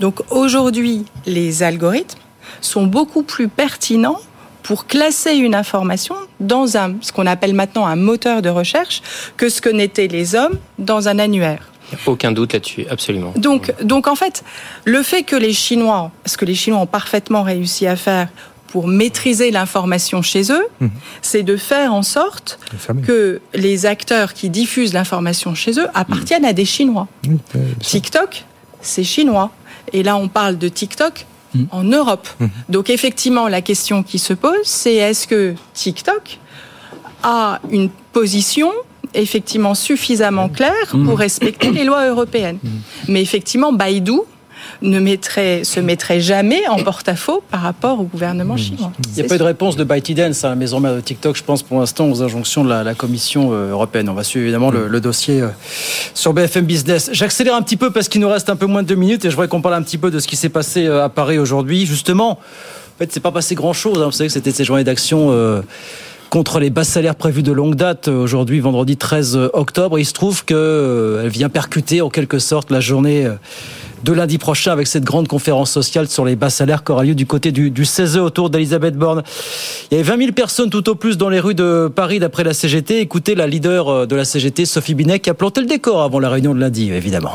Donc 0.00 0.20
aujourd'hui, 0.30 1.04
les 1.26 1.62
algorithmes 1.62 2.18
sont 2.62 2.86
beaucoup 2.86 3.22
plus 3.22 3.48
pertinents 3.48 4.18
pour 4.62 4.86
classer 4.86 5.34
une 5.34 5.54
information 5.54 6.16
dans 6.40 6.76
un, 6.76 6.94
ce 7.02 7.12
qu'on 7.12 7.26
appelle 7.26 7.54
maintenant 7.54 7.86
un 7.86 7.96
moteur 7.96 8.42
de 8.42 8.48
recherche 8.48 9.02
que 9.36 9.48
ce 9.48 9.60
que 9.60 9.68
n'étaient 9.68 10.06
les 10.06 10.34
hommes 10.34 10.58
dans 10.78 11.08
un 11.08 11.18
annuaire. 11.18 11.70
Aucun 12.06 12.32
doute 12.32 12.52
là-dessus, 12.52 12.86
absolument. 12.88 13.32
Donc, 13.36 13.72
donc 13.82 14.06
en 14.06 14.14
fait, 14.14 14.44
le 14.84 15.02
fait 15.02 15.22
que 15.22 15.36
les 15.36 15.52
Chinois, 15.52 16.10
ce 16.24 16.36
que 16.36 16.44
les 16.44 16.54
Chinois 16.54 16.80
ont 16.80 16.86
parfaitement 16.86 17.42
réussi 17.42 17.86
à 17.86 17.96
faire 17.96 18.28
pour 18.68 18.86
maîtriser 18.86 19.50
l'information 19.50 20.22
chez 20.22 20.52
eux, 20.52 20.66
c'est 21.22 21.42
de 21.42 21.56
faire 21.56 21.92
en 21.92 22.04
sorte 22.04 22.60
que 23.04 23.40
les 23.52 23.84
acteurs 23.84 24.32
qui 24.32 24.48
diffusent 24.48 24.92
l'information 24.92 25.54
chez 25.56 25.72
eux 25.80 25.88
appartiennent 25.92 26.44
à 26.44 26.52
des 26.52 26.64
Chinois. 26.64 27.08
TikTok, 27.80 28.44
c'est 28.80 29.04
chinois. 29.04 29.50
Et 29.92 30.02
là, 30.02 30.16
on 30.16 30.28
parle 30.28 30.58
de 30.58 30.68
TikTok 30.68 31.26
en 31.70 31.82
Europe. 31.84 32.28
Donc 32.68 32.90
effectivement, 32.90 33.48
la 33.48 33.60
question 33.60 34.02
qui 34.02 34.18
se 34.18 34.32
pose, 34.32 34.64
c'est 34.64 34.94
est-ce 34.94 35.26
que 35.26 35.54
TikTok 35.74 36.38
a 37.22 37.60
une 37.70 37.90
position 38.12 38.70
effectivement 39.14 39.74
suffisamment 39.74 40.48
claire 40.48 40.94
pour 41.04 41.18
respecter 41.18 41.70
les 41.70 41.84
lois 41.84 42.06
européennes? 42.06 42.58
Mais 43.08 43.20
effectivement, 43.22 43.72
Baidu 43.72 44.20
ne 44.82 44.98
mettrait, 45.00 45.64
se 45.64 45.80
mettrait 45.80 46.20
jamais 46.20 46.66
en 46.68 46.76
porte-à-faux 46.82 47.42
par 47.50 47.60
rapport 47.62 48.00
au 48.00 48.04
gouvernement 48.04 48.56
chinois. 48.56 48.92
Il 49.08 49.14
n'y 49.14 49.20
a 49.20 49.28
pas 49.28 49.34
eu 49.36 49.38
de 49.38 49.42
réponse 49.44 49.76
de 49.76 49.84
ByteDance, 49.84 50.44
à 50.44 50.48
la 50.50 50.54
maison 50.56 50.80
mère 50.80 50.94
de 50.94 51.00
TikTok, 51.00 51.36
je 51.36 51.42
pense, 51.44 51.62
pour 51.62 51.78
l'instant, 51.80 52.08
aux 52.10 52.22
injonctions 52.22 52.64
de 52.64 52.68
la, 52.70 52.82
la 52.84 52.94
Commission 52.94 53.50
euh, 53.52 53.70
européenne. 53.70 54.08
On 54.08 54.14
va 54.14 54.24
suivre 54.24 54.44
évidemment 54.44 54.70
le, 54.70 54.88
le 54.88 55.00
dossier 55.00 55.40
euh, 55.40 55.48
sur 56.14 56.32
BFM 56.32 56.64
Business. 56.64 57.10
J'accélère 57.12 57.54
un 57.54 57.62
petit 57.62 57.76
peu 57.76 57.90
parce 57.90 58.08
qu'il 58.08 58.20
nous 58.20 58.28
reste 58.28 58.50
un 58.50 58.56
peu 58.56 58.66
moins 58.66 58.82
de 58.82 58.88
deux 58.88 58.94
minutes 58.94 59.24
et 59.24 59.30
je 59.30 59.34
voudrais 59.34 59.48
qu'on 59.48 59.62
parle 59.62 59.74
un 59.74 59.82
petit 59.82 59.98
peu 59.98 60.10
de 60.10 60.18
ce 60.18 60.26
qui 60.28 60.36
s'est 60.36 60.48
passé 60.48 60.86
euh, 60.86 61.04
à 61.04 61.08
Paris 61.08 61.38
aujourd'hui. 61.38 61.86
Justement, 61.86 62.32
en 62.32 62.98
fait, 62.98 63.12
c'est 63.12 63.20
pas 63.20 63.32
passé 63.32 63.54
grand-chose. 63.54 63.98
hein. 64.02 64.06
Vous 64.06 64.12
savez 64.12 64.28
que 64.28 64.32
c'était 64.34 64.50
ces 64.52 64.64
journées 64.64 64.84
d'action. 64.84 65.28
euh, 65.30 65.62
contre 66.30 66.60
les 66.60 66.70
bas 66.70 66.84
salaires 66.84 67.16
prévus 67.16 67.42
de 67.42 67.50
longue 67.50 67.74
date 67.74 68.06
aujourd'hui 68.06 68.60
vendredi 68.60 68.96
13 68.96 69.36
octobre 69.52 69.98
il 69.98 70.04
se 70.04 70.12
trouve 70.12 70.44
que 70.44 70.54
euh, 70.54 71.22
elle 71.24 71.28
vient 71.28 71.48
percuter 71.48 72.02
en 72.02 72.08
quelque 72.08 72.38
sorte 72.38 72.70
la 72.70 72.78
journée 72.78 73.26
de 74.04 74.12
lundi 74.12 74.38
prochain 74.38 74.72
avec 74.72 74.86
cette 74.86 75.04
grande 75.04 75.28
conférence 75.28 75.70
sociale 75.70 76.08
sur 76.08 76.24
les 76.24 76.36
bas 76.36 76.50
salaires 76.50 76.84
qui 76.84 76.92
aura 76.92 77.04
lieu 77.04 77.14
du 77.14 77.26
côté 77.26 77.52
du, 77.52 77.70
du 77.70 77.84
16 77.84 78.18
autour 78.18 78.50
d'Elisabeth 78.50 78.96
Borne. 78.96 79.22
Il 79.90 79.98
y 79.98 80.00
avait 80.00 80.10
20 80.10 80.18
000 80.18 80.32
personnes 80.32 80.70
tout 80.70 80.88
au 80.88 80.94
plus 80.94 81.16
dans 81.18 81.28
les 81.28 81.40
rues 81.40 81.54
de 81.54 81.90
Paris 81.94 82.18
d'après 82.18 82.44
la 82.44 82.54
CGT. 82.54 83.00
Écoutez 83.00 83.34
la 83.34 83.46
leader 83.46 83.88
euh, 83.88 84.06
de 84.06 84.16
la 84.16 84.24
CGT, 84.24 84.64
Sophie 84.64 84.94
Binet, 84.94 85.20
qui 85.20 85.30
a 85.30 85.34
planté 85.34 85.60
le 85.60 85.66
décor 85.66 86.02
avant 86.02 86.18
la 86.18 86.30
réunion 86.30 86.54
de 86.54 86.60
lundi, 86.60 86.90
évidemment. 86.92 87.32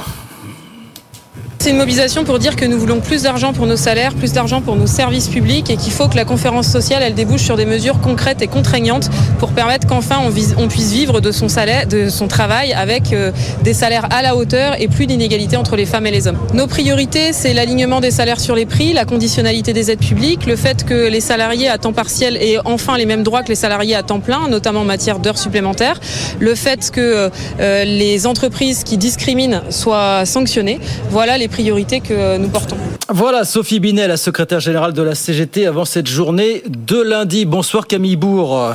C'est 1.60 1.72
une 1.72 1.78
mobilisation 1.78 2.24
pour 2.24 2.38
dire 2.38 2.56
que 2.56 2.66
nous 2.66 2.78
voulons 2.78 2.99
plus 2.99 3.24
d'argent 3.24 3.51
pour 3.51 3.66
nos 3.66 3.76
salaires, 3.76 4.14
plus 4.14 4.34
d'argent 4.34 4.62
pour 4.62 4.76
nos 4.76 4.86
services 4.86 5.28
publics 5.28 5.70
et 5.70 5.78
qu'il 5.78 5.91
faut 5.91 6.08
que 6.08 6.16
la 6.16 6.26
conférence 6.26 6.68
sociale, 6.68 7.01
elle 7.01 7.16
débouche 7.16 7.41
sur 7.41 7.58
des 7.58 7.66
mesures 7.66 7.99
concrètes 8.01 8.41
et 8.41 8.47
contraignantes 8.47 9.10
pour 9.39 9.51
permettre 9.51 9.88
qu'enfin 9.88 10.18
on, 10.58 10.68
puisse 10.68 10.91
vivre 10.91 11.22
de 11.22 11.32
son 11.32 11.49
salaire, 11.49 11.88
de 11.88 12.10
son 12.10 12.28
travail 12.28 12.74
avec 12.74 13.14
euh, 13.14 13.32
des 13.64 13.74
salaires 13.74 14.08
à 14.12 14.22
la 14.22 14.36
hauteur 14.36 14.80
et 14.80 14.88
plus 14.88 15.08
d'inégalités 15.08 15.58
entre 15.58 15.76
les 15.76 15.86
femmes 15.86 16.06
et 16.06 16.12
les 16.12 16.28
hommes. 16.28 16.38
Nos 16.53 16.68
priorités, 16.68 17.34
c'est 17.34 17.53
l'alignement 17.53 17.99
des 17.99 18.12
salaires 18.12 18.39
sur 18.39 18.56
les 18.56 18.68
prix, 18.68 18.93
la 18.93 19.06
conditionnalité 19.06 19.74
des 19.74 19.89
aides 19.89 19.99
publiques, 19.99 20.45
le 20.45 20.56
fait 20.56 20.86
que 20.86 21.08
les 21.08 21.22
salariés 21.22 21.70
à 21.70 21.80
temps 21.80 21.93
partiel 21.93 22.38
aient 22.38 22.60
enfin 22.66 22.97
les 22.97 23.06
mêmes 23.06 23.24
droits 23.24 23.41
que 23.41 23.49
les 23.49 23.56
salariés 23.56 23.95
à 23.95 24.03
temps 24.03 24.20
plein, 24.20 24.47
notamment 24.49 24.82
en 24.82 24.86
matière 24.86 25.20
d'heures 25.20 25.39
supplémentaires, 25.39 25.99
le 26.39 26.53
fait 26.53 26.91
que 26.91 27.32
euh, 27.60 27.84
les 27.86 28.28
entreprises 28.28 28.84
qui 28.84 28.97
discriminent 28.97 29.62
soient 29.70 30.26
sanctionnées. 30.26 30.80
Voilà 31.10 31.38
priorités 31.47 32.01
que 32.01 32.37
nous 32.37 32.49
portons. 32.49 32.77
Voilà 33.09 33.43
Sophie 33.45 33.79
Binet, 33.79 34.07
la 34.07 34.17
secrétaire 34.17 34.59
générale 34.59 34.93
de 34.93 35.01
la 35.01 35.13
CGT, 35.15 35.67
avant 35.67 35.85
cette 35.85 36.07
journée 36.07 36.63
de 36.67 36.99
lundi. 37.01 37.45
Bonsoir 37.45 37.85
Camille 37.87 38.15
Bourg. 38.15 38.73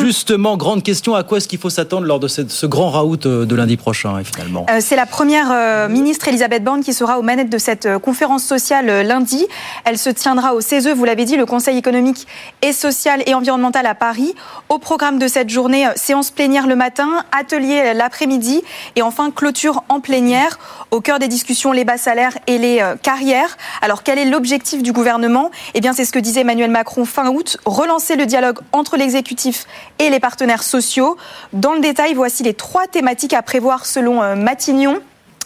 Justement, 0.00 0.56
grande 0.56 0.82
question, 0.82 1.14
à 1.14 1.22
quoi 1.22 1.38
est-ce 1.38 1.48
qu'il 1.48 1.58
faut 1.58 1.70
s'attendre 1.70 2.06
lors 2.06 2.20
de 2.20 2.28
ce, 2.28 2.48
ce 2.48 2.66
grand 2.66 2.90
raout 2.90 3.26
euh, 3.26 3.44
de 3.44 3.54
lundi 3.54 3.76
prochain, 3.76 4.18
et 4.18 4.24
finalement? 4.24 4.64
Euh, 4.70 4.78
C'est 4.80 4.96
la 4.96 5.06
première 5.06 5.48
euh, 5.52 5.88
ministre 5.88 6.28
Elisabeth 6.28 6.64
Borne 6.64 6.82
qui 6.82 6.94
sera 6.94 7.18
aux 7.18 7.22
manettes 7.22 7.50
de 7.50 7.58
cette 7.58 7.86
euh, 7.86 7.98
conférence 7.98 8.44
sociale 8.44 8.88
euh, 8.88 9.02
lundi. 9.02 9.44
Elle 9.84 9.98
se 9.98 10.08
tiendra 10.08 10.54
au 10.54 10.60
CESE, 10.60 10.88
vous 10.88 11.04
l'avez 11.04 11.24
dit, 11.24 11.36
le 11.36 11.44
Conseil 11.46 11.76
économique 11.76 12.26
et 12.62 12.72
social 12.72 13.22
et 13.26 13.34
environnemental 13.34 13.84
à 13.86 13.94
Paris. 13.94 14.34
Au 14.68 14.78
programme 14.78 15.18
de 15.18 15.28
cette 15.28 15.50
journée, 15.50 15.86
euh, 15.86 15.90
séance 15.96 16.30
plénière 16.30 16.66
le 16.66 16.76
matin, 16.76 17.24
atelier 17.38 17.92
l'après-midi 17.94 18.62
et 18.96 19.02
enfin 19.02 19.30
clôture 19.30 19.82
en 19.88 20.00
plénière. 20.00 20.58
Au 20.90 21.00
cœur 21.00 21.18
des 21.18 21.28
discussions, 21.28 21.72
les 21.72 21.84
bas 21.84 21.98
salaires 22.06 22.38
et 22.46 22.58
les 22.58 22.80
euh, 22.80 22.94
carrières. 22.94 23.56
Alors 23.82 24.04
quel 24.04 24.16
est 24.16 24.26
l'objectif 24.26 24.80
du 24.80 24.92
gouvernement? 24.92 25.50
Eh 25.74 25.80
bien 25.80 25.92
c'est 25.92 26.04
ce 26.04 26.12
que 26.12 26.20
disait 26.20 26.42
Emmanuel 26.42 26.70
Macron 26.70 27.04
fin 27.04 27.26
août, 27.30 27.58
relancer 27.64 28.14
le 28.14 28.26
dialogue 28.26 28.60
entre 28.70 28.96
l'exécutif 28.96 29.66
et 29.98 30.08
les 30.08 30.20
partenaires 30.20 30.62
sociaux. 30.62 31.16
Dans 31.52 31.72
le 31.72 31.80
détail, 31.80 32.14
voici 32.14 32.44
les 32.44 32.54
trois 32.54 32.86
thématiques 32.86 33.34
à 33.34 33.42
prévoir 33.42 33.86
selon 33.86 34.22
euh, 34.22 34.36
Matignon. 34.36 35.00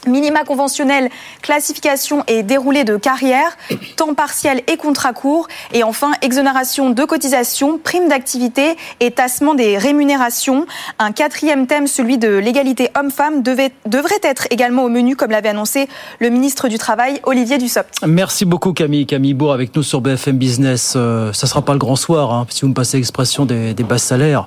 Minima 0.07 0.45
conventionnel, 0.45 1.11
classification 1.43 2.25
et 2.27 2.43
déroulé 2.43 2.85
de 2.85 2.97
carrière, 2.97 3.57
temps 3.97 4.15
partiel 4.15 4.63
et 4.67 4.77
contrat 4.77 5.13
court, 5.13 5.49
et 5.73 5.83
enfin 5.83 6.13
exonération 6.23 6.91
de 6.91 7.05
cotisations, 7.05 7.79
primes 7.79 8.09
d'activité 8.09 8.77
et 9.01 9.11
tassement 9.11 9.55
des 9.55 9.77
rémunérations. 9.77 10.67
Un 10.99 11.13
quatrième 11.13 11.67
thème, 11.67 11.87
celui 11.87 12.19
de 12.19 12.29
l'égalité 12.37 12.89
homme-femme, 12.99 13.43
devrait 13.43 13.73
être 14.23 14.47
également 14.51 14.85
au 14.85 14.89
menu, 14.89 15.17
comme 15.17 15.31
l'avait 15.31 15.51
annoncé 15.51 15.89
le 16.19 16.31
ministre 16.31 16.69
du 16.69 16.79
Travail, 16.79 17.21
Olivier 17.25 17.59
Dussopt. 17.59 17.91
Merci 18.07 18.45
beaucoup 18.45 18.73
Camille. 18.73 19.07
Camille 19.07 19.35
Bourg 19.35 19.53
avec 19.53 19.75
nous 19.77 19.83
sur 19.83 20.01
BFM 20.01 20.39
Business. 20.39 20.95
Euh, 20.97 21.33
ça 21.33 21.47
sera 21.47 21.63
pas 21.63 21.73
le 21.73 21.79
grand 21.79 21.97
soir, 21.97 22.33
hein, 22.33 22.47
si 22.49 22.63
vous 22.63 22.69
me 22.69 22.75
passez 22.75 22.97
l'expression 22.97 23.45
des 23.45 23.75
bas 23.75 23.99
salaires. 23.99 24.47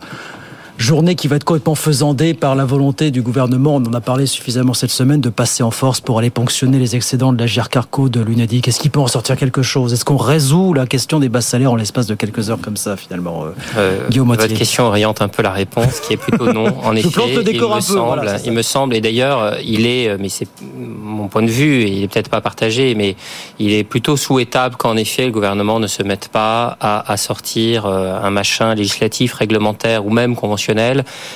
Journée 0.78 1.14
qui 1.14 1.28
va 1.28 1.36
être 1.36 1.44
complètement 1.44 1.76
faisandée 1.76 2.34
par 2.34 2.56
la 2.56 2.66
volonté 2.66 3.12
du 3.12 3.22
gouvernement, 3.22 3.76
on 3.76 3.86
en 3.86 3.94
a 3.94 4.02
parlé 4.02 4.26
suffisamment 4.26 4.74
cette 4.74 4.90
semaine, 4.90 5.22
de 5.22 5.30
passer 5.30 5.62
en 5.62 5.70
force 5.70 6.02
pour 6.02 6.18
aller 6.18 6.32
ponctionner 6.32 6.80
les 6.80 6.96
excédents 6.96 7.32
de 7.32 7.38
la 7.38 7.46
GIRCARCO, 7.46 8.10
de 8.10 8.20
l'UNEDIC. 8.22 8.68
Est-ce 8.68 8.80
qu'il 8.80 8.90
peut 8.90 9.00
en 9.00 9.08
sortir 9.08 9.38
quelque 9.38 9.62
chose? 9.62 9.94
Est-ce 9.94 10.04
qu'on 10.04 10.18
résout 10.18 10.74
la 10.74 10.88
question 10.88 11.20
des 11.20 11.30
bas 11.30 11.42
salaires 11.42 11.72
en 11.72 11.76
l'espace 11.76 12.08
de 12.08 12.16
quelques 12.16 12.50
heures 12.50 12.60
comme 12.60 12.76
ça 12.76 12.98
finalement 12.98 13.46
euh, 13.46 13.50
Euh, 13.78 14.10
Guillaume 14.10 14.30
votre 14.30 14.48
question 14.48 14.86
oriente 14.86 15.22
un 15.22 15.28
peu 15.28 15.44
la 15.44 15.52
réponse, 15.52 16.00
qui 16.00 16.14
est 16.14 16.18
plutôt 16.18 16.52
non. 16.52 16.66
En 16.84 16.96
effet, 16.96 17.10
plante 17.10 17.36
le 17.36 17.44
décor 17.44 17.70
il, 17.70 17.74
me 17.74 17.74
un 17.74 17.76
peu, 17.76 17.82
semble, 17.82 18.22
voilà, 18.24 18.38
il 18.44 18.52
me 18.52 18.62
semble, 18.64 18.96
et 18.96 19.02
d'ailleurs, 19.02 19.44
euh, 19.44 19.56
il 19.64 19.86
est, 19.86 20.10
euh, 20.10 20.18
mais 20.20 20.30
c'est 20.30 20.48
mon 20.68 21.28
point 21.28 21.44
de 21.44 21.52
vue, 21.52 21.84
il 21.84 22.04
est 22.04 22.08
peut-être 22.08 22.30
pas 22.30 22.42
partagé, 22.42 22.96
mais 22.96 23.16
il 23.60 23.74
est 23.74 23.84
plutôt 23.84 24.18
souhaitable 24.18 24.76
qu'en 24.76 24.98
effet 24.98 25.26
le 25.26 25.32
gouvernement 25.32 25.80
ne 25.80 25.88
se 25.88 26.02
mette 26.02 26.30
pas 26.30 26.78
à, 26.80 27.12
à 27.12 27.18
sortir 27.18 27.86
un 27.86 28.30
machin 28.32 28.74
législatif, 28.74 29.34
réglementaire 29.34 30.06
ou 30.06 30.10
même 30.10 30.36
conventionnel 30.36 30.63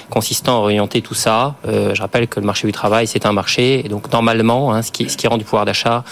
consistant 0.10 0.58
à 0.58 0.60
orienter 0.62 1.02
tout 1.02 1.14
ça. 1.14 1.56
Euh, 1.68 1.94
je 1.94 2.02
rappelle 2.02 2.28
que 2.28 2.40
le 2.40 2.46
marché 2.46 2.68
du 2.68 2.74
travail, 2.74 3.08
c'est 3.08 3.26
un 3.26 3.34
marché, 3.34 3.86
et 3.86 3.90
donc 3.90 4.12
normalement, 4.12 4.74
hein, 4.74 4.82
ce, 4.82 4.92
qui, 4.92 5.28
rend 5.28 5.38
du 5.38 5.44
pouvoir 5.44 5.66
d'achat, 5.66 6.04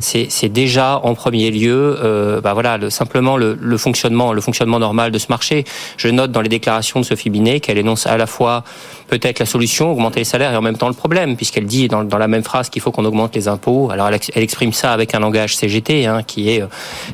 c'est 0.00 0.48
déjà 0.48 1.00
en 1.02 1.14
premier 1.14 1.50
lieu, 1.50 1.98
euh, 2.02 2.40
bah 2.40 2.54
simplement 2.90 3.36
le, 3.36 3.78
fonctionnement, 3.78 4.78
normal 4.78 5.10
de 5.12 5.18
ce 5.18 5.26
marché. 5.28 5.64
Je 5.96 6.08
note 6.08 6.32
dans 6.32 6.40
les 6.40 6.48
déclarations 6.48 7.00
de 7.00 7.04
Sophie 7.04 7.30
Binet 7.30 7.60
qu'elle 7.60 7.78
énonce 7.78 8.06
à 8.06 8.16
la 8.16 8.26
fois 8.26 8.64
peut-être 9.08 9.38
la 9.38 9.46
solution, 9.46 9.92
augmenter 9.92 10.20
les 10.20 10.24
salaires, 10.24 10.52
et 10.52 10.56
en 10.56 10.62
même 10.62 10.76
temps 10.76 10.88
le 10.88 10.94
problème, 10.94 11.36
puisqu'elle 11.36 11.66
dit 11.66 11.88
dans, 11.88 12.02
la 12.02 12.28
même 12.28 12.42
phrase 12.42 12.68
qu'il 12.70 12.82
faut 12.82 12.90
qu'on 12.90 13.04
augmente 13.04 13.34
les 13.34 13.48
impôts. 13.48 13.90
Alors 13.90 14.08
elle 14.08 14.42
exprime 14.42 14.72
ça 14.72 14.92
avec 14.92 15.14
un 15.14 15.20
langage 15.20 15.56
CGT, 15.56 16.06
hein, 16.06 16.22
qui 16.22 16.50
est 16.50 16.62
euh, 16.62 16.66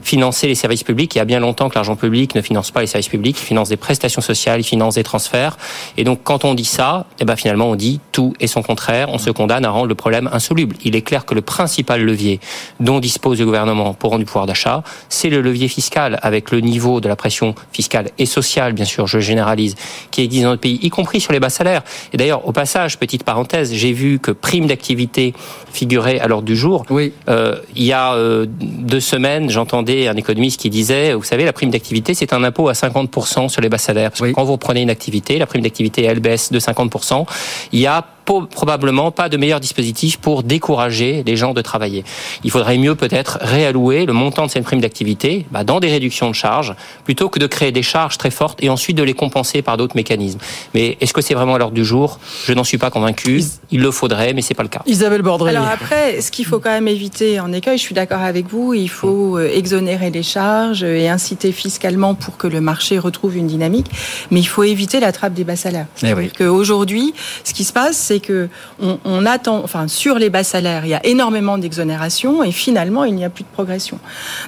financer 0.02 0.46
les 0.46 0.54
services 0.54 0.84
publics. 0.84 1.14
Il 1.14 1.18
y 1.18 1.20
a 1.20 1.24
bien 1.24 1.40
longtemps 1.40 1.68
que 1.68 1.74
l'argent 1.74 1.96
public 1.96 2.34
ne 2.34 2.42
finance 2.42 2.70
pas 2.70 2.80
les 2.80 2.86
services 2.86 3.08
publics, 3.08 3.38
il 3.40 3.44
finance 3.44 3.68
des 3.68 3.76
prestations 3.76 4.22
sociales, 4.22 4.60
il 4.60 4.64
finance 4.64 4.94
des 4.94 5.02
transferts. 5.02 5.49
Et 5.96 6.04
donc 6.04 6.20
quand 6.22 6.44
on 6.44 6.54
dit 6.54 6.64
ça, 6.64 7.06
eh 7.20 7.24
ben 7.24 7.36
finalement 7.36 7.70
on 7.70 7.76
dit 7.76 8.00
tout 8.12 8.34
et 8.40 8.46
son 8.46 8.62
contraire. 8.62 9.08
On 9.10 9.18
se 9.18 9.30
condamne 9.30 9.64
à 9.64 9.70
rendre 9.70 9.86
le 9.86 9.94
problème 9.94 10.28
insoluble. 10.32 10.76
Il 10.84 10.96
est 10.96 11.02
clair 11.02 11.24
que 11.24 11.34
le 11.34 11.42
principal 11.42 12.02
levier 12.02 12.40
dont 12.78 13.00
dispose 13.00 13.38
le 13.38 13.46
gouvernement 13.46 13.94
pour 13.94 14.10
rendre 14.10 14.20
du 14.20 14.26
pouvoir 14.26 14.46
d'achat, 14.46 14.82
c'est 15.08 15.28
le 15.28 15.40
levier 15.40 15.68
fiscal, 15.68 16.18
avec 16.22 16.50
le 16.50 16.60
niveau 16.60 17.00
de 17.00 17.08
la 17.08 17.16
pression 17.16 17.54
fiscale 17.72 18.10
et 18.18 18.26
sociale, 18.26 18.72
bien 18.72 18.84
sûr, 18.84 19.06
je 19.06 19.18
généralise, 19.18 19.74
qui 20.10 20.22
existe 20.22 20.44
dans 20.44 20.50
notre 20.50 20.62
pays, 20.62 20.78
y 20.82 20.90
compris 20.90 21.20
sur 21.20 21.32
les 21.32 21.40
bas 21.40 21.50
salaires. 21.50 21.82
Et 22.12 22.16
d'ailleurs, 22.16 22.46
au 22.46 22.52
passage, 22.52 22.98
petite 22.98 23.24
parenthèse, 23.24 23.72
j'ai 23.72 23.92
vu 23.92 24.18
que 24.18 24.30
prime 24.30 24.66
d'activité 24.66 25.34
figurait 25.72 26.20
à 26.20 26.28
l'ordre 26.28 26.46
du 26.46 26.56
jour. 26.56 26.84
Oui. 26.90 27.12
Euh, 27.28 27.56
il 27.74 27.84
y 27.84 27.92
a 27.92 28.14
euh, 28.14 28.46
deux 28.48 29.00
semaines, 29.00 29.50
j'entendais 29.50 30.08
un 30.08 30.16
économiste 30.16 30.60
qui 30.60 30.70
disait, 30.70 31.14
vous 31.14 31.24
savez, 31.24 31.44
la 31.44 31.52
prime 31.52 31.70
d'activité, 31.70 32.14
c'est 32.14 32.32
un 32.32 32.44
impôt 32.44 32.68
à 32.68 32.72
50% 32.72 33.48
sur 33.48 33.60
les 33.60 33.68
bas 33.68 33.78
salaires. 33.78 34.10
Parce 34.10 34.20
que 34.20 34.32
quand 34.32 34.44
vous 34.44 34.56
prenez 34.56 34.82
une 34.82 34.90
activité, 34.90 35.38
la 35.40 35.46
prime 35.46 35.62
d'activité, 35.62 36.04
elle 36.04 36.20
baisse 36.20 36.52
de 36.52 36.60
50%. 36.60 37.26
Il 37.72 37.80
y 37.80 37.86
a 37.86 38.04
probablement 38.24 39.10
pas 39.10 39.28
de 39.28 39.36
meilleur 39.36 39.60
dispositif 39.60 40.18
pour 40.18 40.42
décourager 40.42 41.22
les 41.26 41.36
gens 41.36 41.52
de 41.52 41.60
travailler. 41.60 42.04
Il 42.44 42.50
faudrait 42.50 42.78
mieux 42.78 42.94
peut-être 42.94 43.38
réallouer 43.40 44.06
le 44.06 44.12
montant 44.12 44.46
de 44.46 44.50
cette 44.50 44.64
prime 44.64 44.80
d'activité 44.80 45.46
bah, 45.50 45.64
dans 45.64 45.80
des 45.80 45.88
réductions 45.88 46.28
de 46.28 46.34
charges 46.34 46.74
plutôt 47.04 47.28
que 47.28 47.38
de 47.38 47.46
créer 47.46 47.72
des 47.72 47.82
charges 47.82 48.18
très 48.18 48.30
fortes 48.30 48.62
et 48.62 48.68
ensuite 48.68 48.96
de 48.96 49.02
les 49.02 49.14
compenser 49.14 49.62
par 49.62 49.76
d'autres 49.76 49.96
mécanismes. 49.96 50.38
Mais 50.74 50.96
est-ce 51.00 51.12
que 51.12 51.20
c'est 51.20 51.34
vraiment 51.34 51.54
à 51.54 51.58
l'ordre 51.58 51.74
du 51.74 51.84
jour? 51.84 52.18
Je 52.46 52.52
n'en 52.52 52.64
suis 52.64 52.78
pas 52.78 52.90
convaincu. 52.90 53.42
Il 53.70 53.80
le 53.80 53.90
faudrait, 53.90 54.32
mais 54.32 54.42
c'est 54.42 54.54
pas 54.54 54.62
le 54.62 54.68
cas. 54.68 54.82
Isabelle 54.86 55.22
Bordré. 55.22 55.50
Alors 55.50 55.66
après, 55.68 56.20
ce 56.20 56.30
qu'il 56.30 56.44
faut 56.44 56.60
quand 56.60 56.70
même 56.70 56.88
éviter 56.88 57.40
en 57.40 57.52
écueil, 57.52 57.78
je 57.78 57.82
suis 57.82 57.94
d'accord 57.94 58.22
avec 58.22 58.48
vous, 58.48 58.74
il 58.74 58.88
faut 58.88 59.38
euh, 59.38 59.50
exonérer 59.52 60.10
les 60.10 60.22
charges 60.22 60.82
et 60.82 61.08
inciter 61.08 61.52
fiscalement 61.52 62.14
pour 62.14 62.36
que 62.36 62.46
le 62.46 62.60
marché 62.60 62.98
retrouve 62.98 63.36
une 63.36 63.46
dynamique, 63.46 63.86
mais 64.30 64.40
il 64.40 64.46
faut 64.46 64.62
éviter 64.62 65.00
la 65.00 65.12
trappe 65.12 65.34
des 65.34 65.44
bas 65.44 65.56
salaires. 65.56 65.86
Eh 66.02 66.12
oui. 66.14 66.30
Aujourd'hui, 66.46 67.14
ce 67.44 67.52
qui 67.52 67.64
se 67.64 67.72
passe, 67.72 67.96
c'est 67.96 68.19
que 68.20 68.48
on, 68.80 68.98
on 69.04 69.26
attend, 69.26 69.60
enfin 69.64 69.88
sur 69.88 70.18
les 70.18 70.30
bas 70.30 70.44
salaires, 70.44 70.84
il 70.84 70.90
y 70.90 70.94
a 70.94 71.04
énormément 71.06 71.58
d'exonérations 71.58 72.42
et 72.44 72.52
finalement 72.52 73.04
il 73.04 73.14
n'y 73.14 73.24
a 73.24 73.30
plus 73.30 73.44
de 73.44 73.48
progression. 73.52 73.98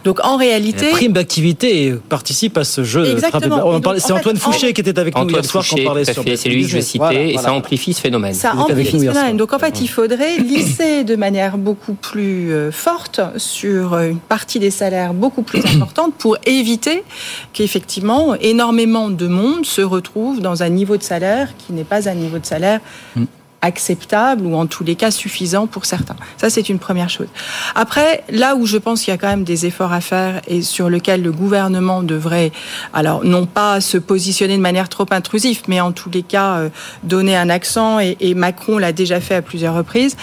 Donc 0.05 0.21
en 0.25 0.37
réalité, 0.37 0.87
La 0.87 0.93
prime 0.93 1.13
d'activité 1.13 1.95
participe 2.09 2.57
à 2.59 2.65
ce 2.65 2.85
jeu. 2.85 3.05
Exactement. 3.13 3.57
C'est 3.99 4.13
Antoine 4.13 4.37
fait, 4.37 4.47
en- 4.47 4.53
Fouché 4.53 4.73
qui 4.73 4.81
était 4.81 4.99
avec 4.99 5.17
nous 5.17 5.29
hier 5.29 5.45
soir 5.45 5.65
quand 5.69 5.77
on 5.81 5.85
parlait 5.85 6.05
sur 6.05 6.23
c'est 6.37 6.49
lui 6.49 6.63
que 6.63 6.69
je 6.69 6.75
vais 6.75 6.81
BFM 6.81 6.83
citer, 6.83 6.99
Business. 7.09 7.29
et 7.31 7.33
Voilà, 7.33 7.49
ça 7.49 7.53
amplifie 7.55 7.93
ce 7.95 8.01
phénomène. 8.01 8.35
Ça 8.35 8.55
amplifie 8.55 8.99
ce 9.01 9.07
phénomène. 9.07 9.37
Donc 9.37 9.53
en 9.53 9.59
fait, 9.59 9.81
il 9.81 9.89
faudrait 9.89 10.37
lisser 10.39 11.05
de 11.05 11.17
manière 11.17 11.59
beaucoup 11.59 11.95
plus 11.95 12.53
euh, 12.53 12.71
forte 12.73 13.21
sur 13.37 13.99
une 13.99 14.19
partie 14.19 14.59
des 14.59 14.71
salaires 14.71 15.15
beaucoup 15.15 15.43
plus 15.43 15.65
importante 15.77 16.15
pour 16.15 16.37
éviter 16.47 17.05
qu'effectivement 17.53 18.35
énormément 18.37 19.11
de 19.11 19.27
monde 19.27 19.65
se 19.67 19.83
retrouve 19.83 20.41
dans 20.41 20.63
un 20.63 20.69
niveau 20.69 20.97
de 20.97 21.03
salaire 21.03 21.49
qui 21.59 21.73
n'est 21.73 21.85
pas 21.85 22.09
un 22.09 22.15
niveau 22.15 22.39
de 22.39 22.47
salaire 22.47 22.81
Mm. 23.17 23.25
Acceptable 23.63 24.45
ou 24.45 24.57
en 24.57 24.67
tous 24.67 24.85
les 24.85 24.95
cas 24.97 25.11
suffisant 25.11 25.67
pour 25.67 25.85
certains. 25.87 26.17
Ça, 26.37 26.51
c'est 26.51 26.69
une 26.69 26.79
première 26.79 27.09
chose. 27.09 27.29
Après, 27.75 28.25
là 28.31 28.55
où 28.57 28.67
je 28.67 28.77
pense 28.77 29.03
qu'il 29.03 29.13
y 29.13 29.15
a 29.15 29.19
quand 29.19 29.29
même 29.29 29.45
des 29.45 29.67
efforts 29.67 29.93
à 29.93 30.01
faire 30.01 30.43
et 30.49 30.63
sur 30.63 30.91
lequel 30.91 31.23
le 31.23 31.33
gouvernement 31.33 32.03
devrait, 32.03 32.53
alors 32.93 33.25
non 33.25 33.47
pas 33.47 33.81
se 33.81 33.97
positionner 33.99 34.57
de 34.57 34.63
manière 34.63 34.89
trop 34.89 35.07
intrusive, 35.11 35.63
mais 35.69 35.81
en 35.81 35.93
tous 35.93 36.11
les 36.11 36.23
cas 36.23 36.57
euh, 36.57 36.69
donner 37.05 37.37
un 37.37 37.49
accent, 37.49 38.01
et, 38.01 38.17
et 38.21 38.35
Macron 38.35 38.79
l'a 38.79 38.93
déjà 38.93 39.21
fait 39.21 39.37
à 39.37 39.43
plusieurs 39.43 39.75
reprises, 39.75 40.17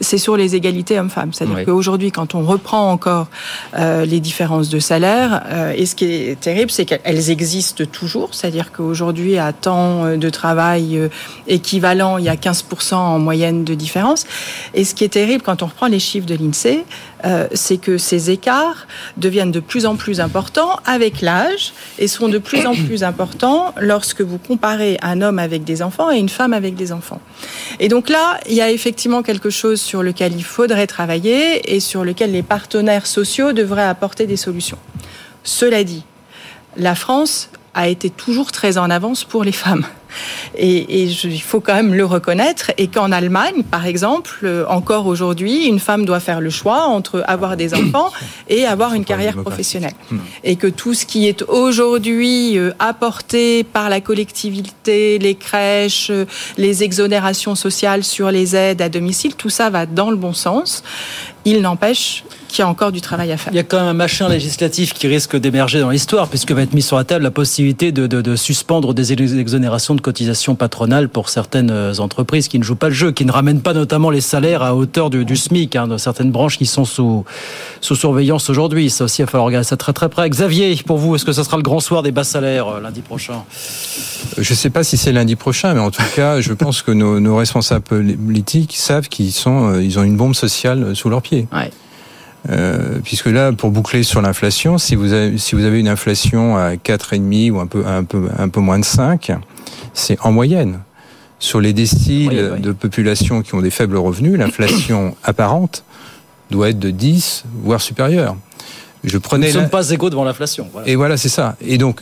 c'est 0.00 0.18
sur 0.18 0.36
les 0.36 0.54
égalités 0.56 0.98
hommes-femmes. 0.98 1.32
C'est-à-dire 1.32 1.56
Oui. 1.58 1.64
qu'aujourd'hui, 1.64 2.10
quand 2.10 2.34
on 2.34 2.42
reprend 2.42 2.90
encore 2.90 3.28
euh, 3.78 4.04
les 4.04 4.20
différences 4.20 4.68
de 4.68 4.78
salaire, 4.80 5.42
euh, 5.46 5.72
et 5.76 5.86
ce 5.86 5.94
qui 5.94 6.06
est 6.06 6.40
terrible, 6.40 6.70
c'est 6.70 6.84
qu'elles 6.84 7.30
existent 7.30 7.84
toujours, 7.90 8.34
c'est-à-dire 8.34 8.72
qu'aujourd'hui, 8.72 9.38
à 9.38 9.52
temps 9.52 10.04
euh, 10.04 10.16
de 10.16 10.28
travail 10.30 10.98
euh, 10.98 11.08
équivalent, 11.46 12.18
il 12.18 12.24
y 12.24 12.28
a 12.28 12.34
15% 12.36 12.79
10% 12.80 12.94
en 12.94 13.18
moyenne 13.18 13.64
de 13.64 13.74
différence. 13.74 14.26
Et 14.74 14.84
ce 14.84 14.94
qui 14.94 15.04
est 15.04 15.08
terrible 15.08 15.42
quand 15.42 15.62
on 15.62 15.66
reprend 15.66 15.86
les 15.86 15.98
chiffres 15.98 16.26
de 16.26 16.34
l'INSEE, 16.34 16.84
euh, 17.24 17.46
c'est 17.52 17.76
que 17.76 17.98
ces 17.98 18.30
écarts 18.30 18.86
deviennent 19.16 19.52
de 19.52 19.60
plus 19.60 19.86
en 19.86 19.96
plus 19.96 20.20
importants 20.20 20.78
avec 20.86 21.20
l'âge 21.20 21.72
et 21.98 22.08
sont 22.08 22.28
de 22.28 22.38
plus 22.38 22.66
en 22.66 22.74
plus 22.74 23.02
importants 23.04 23.74
lorsque 23.80 24.22
vous 24.22 24.38
comparez 24.38 24.98
un 25.02 25.20
homme 25.20 25.38
avec 25.38 25.64
des 25.64 25.82
enfants 25.82 26.10
et 26.10 26.18
une 26.18 26.28
femme 26.28 26.52
avec 26.52 26.74
des 26.74 26.92
enfants. 26.92 27.20
Et 27.78 27.88
donc 27.88 28.08
là, 28.08 28.40
il 28.48 28.54
y 28.54 28.60
a 28.60 28.70
effectivement 28.70 29.22
quelque 29.22 29.50
chose 29.50 29.80
sur 29.80 30.02
lequel 30.02 30.34
il 30.34 30.44
faudrait 30.44 30.86
travailler 30.86 31.74
et 31.74 31.80
sur 31.80 32.04
lequel 32.04 32.32
les 32.32 32.42
partenaires 32.42 33.06
sociaux 33.06 33.52
devraient 33.52 33.82
apporter 33.82 34.26
des 34.26 34.36
solutions. 34.36 34.78
Cela 35.42 35.84
dit, 35.84 36.04
la 36.76 36.94
France 36.94 37.50
a 37.74 37.88
été 37.88 38.10
toujours 38.10 38.52
très 38.52 38.78
en 38.78 38.90
avance 38.90 39.24
pour 39.24 39.44
les 39.44 39.52
femmes. 39.52 39.84
Et, 40.56 41.04
il 41.04 41.40
faut 41.40 41.60
quand 41.60 41.74
même 41.74 41.94
le 41.94 42.04
reconnaître. 42.04 42.72
Et 42.78 42.88
qu'en 42.88 43.12
Allemagne, 43.12 43.62
par 43.62 43.86
exemple, 43.86 44.40
euh, 44.44 44.64
encore 44.68 45.06
aujourd'hui, 45.06 45.66
une 45.66 45.78
femme 45.78 46.04
doit 46.04 46.20
faire 46.20 46.40
le 46.40 46.50
choix 46.50 46.84
entre 46.84 47.22
avoir 47.26 47.56
des 47.56 47.74
enfants 47.74 48.10
et 48.48 48.66
avoir 48.66 48.94
une 48.94 49.04
carrière 49.04 49.36
professionnelle. 49.36 49.94
Hmm. 50.10 50.18
Et 50.44 50.56
que 50.56 50.66
tout 50.66 50.94
ce 50.94 51.06
qui 51.06 51.26
est 51.26 51.42
aujourd'hui 51.42 52.58
euh, 52.58 52.72
apporté 52.78 53.64
par 53.64 53.88
la 53.88 54.00
collectivité, 54.00 55.18
les 55.18 55.34
crèches, 55.34 56.10
euh, 56.10 56.26
les 56.56 56.82
exonérations 56.82 57.54
sociales 57.54 58.04
sur 58.04 58.30
les 58.30 58.56
aides 58.56 58.82
à 58.82 58.88
domicile, 58.88 59.34
tout 59.34 59.50
ça 59.50 59.70
va 59.70 59.86
dans 59.86 60.10
le 60.10 60.16
bon 60.16 60.32
sens. 60.32 60.82
Il 61.44 61.62
n'empêche 61.62 62.24
qu'il 62.50 62.58
y 62.60 62.62
a 62.62 62.68
encore 62.68 62.92
du 62.92 63.00
travail 63.00 63.32
à 63.32 63.36
faire. 63.36 63.52
Il 63.52 63.56
y 63.56 63.60
a 63.60 63.62
quand 63.62 63.78
même 63.78 63.86
un 63.86 63.94
machin 63.94 64.28
législatif 64.28 64.92
qui 64.92 65.06
risque 65.06 65.36
d'émerger 65.36 65.80
dans 65.80 65.90
l'histoire, 65.90 66.28
puisque 66.28 66.52
va 66.52 66.62
être 66.62 66.74
mis 66.74 66.82
sur 66.82 66.96
la 66.96 67.04
table 67.04 67.24
la 67.24 67.30
possibilité 67.30 67.92
de, 67.92 68.06
de, 68.06 68.20
de 68.20 68.36
suspendre 68.36 68.92
des 68.92 69.12
exonérations 69.12 69.94
de 69.94 69.99
cotisations 70.00 70.54
patronales 70.54 71.08
pour 71.08 71.28
certaines 71.28 71.70
euh, 71.70 71.94
entreprises 71.98 72.48
qui 72.48 72.58
ne 72.58 72.64
jouent 72.64 72.76
pas 72.76 72.88
le 72.88 72.94
jeu, 72.94 73.12
qui 73.12 73.24
ne 73.24 73.32
ramènent 73.32 73.60
pas 73.60 73.74
notamment 73.74 74.10
les 74.10 74.20
salaires 74.20 74.62
à 74.62 74.74
hauteur 74.74 75.10
du, 75.10 75.24
du 75.24 75.36
SMIC, 75.36 75.76
hein, 75.76 75.86
dans 75.86 75.98
certaines 75.98 76.30
branches 76.30 76.58
qui 76.58 76.66
sont 76.66 76.84
sous, 76.84 77.24
sous 77.80 77.94
surveillance 77.94 78.50
aujourd'hui. 78.50 78.90
Ça 78.90 79.04
aussi, 79.04 79.22
il 79.22 79.24
va 79.24 79.30
falloir 79.30 79.46
regarder 79.46 79.66
ça 79.66 79.76
très 79.76 79.92
très 79.92 80.08
près. 80.08 80.28
Xavier, 80.28 80.74
pour 80.86 80.98
vous, 80.98 81.14
est-ce 81.14 81.24
que 81.24 81.32
ce 81.32 81.42
sera 81.42 81.56
le 81.56 81.62
grand 81.62 81.80
soir 81.80 82.02
des 82.02 82.12
bas 82.12 82.24
salaires 82.24 82.68
euh, 82.68 82.80
lundi 82.80 83.00
prochain? 83.00 83.44
Je 84.36 84.52
ne 84.52 84.56
sais 84.56 84.70
pas 84.70 84.84
si 84.84 84.96
c'est 84.96 85.12
lundi 85.12 85.36
prochain, 85.36 85.74
mais 85.74 85.80
en 85.80 85.90
tout 85.90 86.02
cas, 86.14 86.40
je 86.40 86.52
pense 86.52 86.82
que 86.82 86.90
nos, 86.90 87.20
nos 87.20 87.36
responsables 87.36 87.84
politiques 87.84 88.76
savent 88.76 89.08
qu'ils 89.08 89.32
sont, 89.32 89.74
euh, 89.74 89.82
ils 89.82 89.98
ont 89.98 90.02
une 90.02 90.16
bombe 90.16 90.34
sociale 90.34 90.94
sous 90.96 91.08
leurs 91.08 91.22
pieds. 91.22 91.46
Ouais. 91.52 91.70
Euh, 92.48 93.00
puisque 93.04 93.26
là, 93.26 93.52
pour 93.52 93.70
boucler 93.70 94.02
sur 94.02 94.22
l'inflation, 94.22 94.78
si 94.78 94.94
vous 94.94 95.12
avez, 95.12 95.36
si 95.36 95.54
vous 95.54 95.64
avez 95.64 95.78
une 95.78 95.88
inflation 95.88 96.56
à 96.56 96.74
4,5 96.74 97.50
ou 97.50 97.60
un 97.60 97.66
peu, 97.66 97.86
un 97.86 98.04
peu, 98.04 98.28
un 98.38 98.48
peu 98.48 98.60
moins 98.60 98.78
de 98.78 98.84
5, 98.84 99.32
c'est 99.92 100.18
en 100.22 100.32
moyenne. 100.32 100.80
Sur 101.38 101.60
les 101.60 101.72
déciles 101.72 102.58
de 102.58 102.72
population 102.72 103.42
qui 103.42 103.54
ont 103.54 103.62
des 103.62 103.70
faibles 103.70 103.96
revenus, 103.96 104.38
l'inflation 104.38 105.16
apparente 105.24 105.84
doit 106.50 106.70
être 106.70 106.78
de 106.78 106.90
10, 106.90 107.44
voire 107.62 107.80
supérieure. 107.80 108.36
Je 109.02 109.16
prenais 109.18 109.48
Nous 109.48 109.54
ne 109.54 109.60
sommes 109.60 109.70
pas 109.70 109.90
égaux 109.90 110.10
devant 110.10 110.24
l'inflation. 110.24 110.68
Voilà. 110.72 110.88
Et 110.88 110.94
voilà, 110.94 111.16
c'est 111.16 111.28
ça. 111.28 111.56
Et 111.64 111.78
donc, 111.78 112.00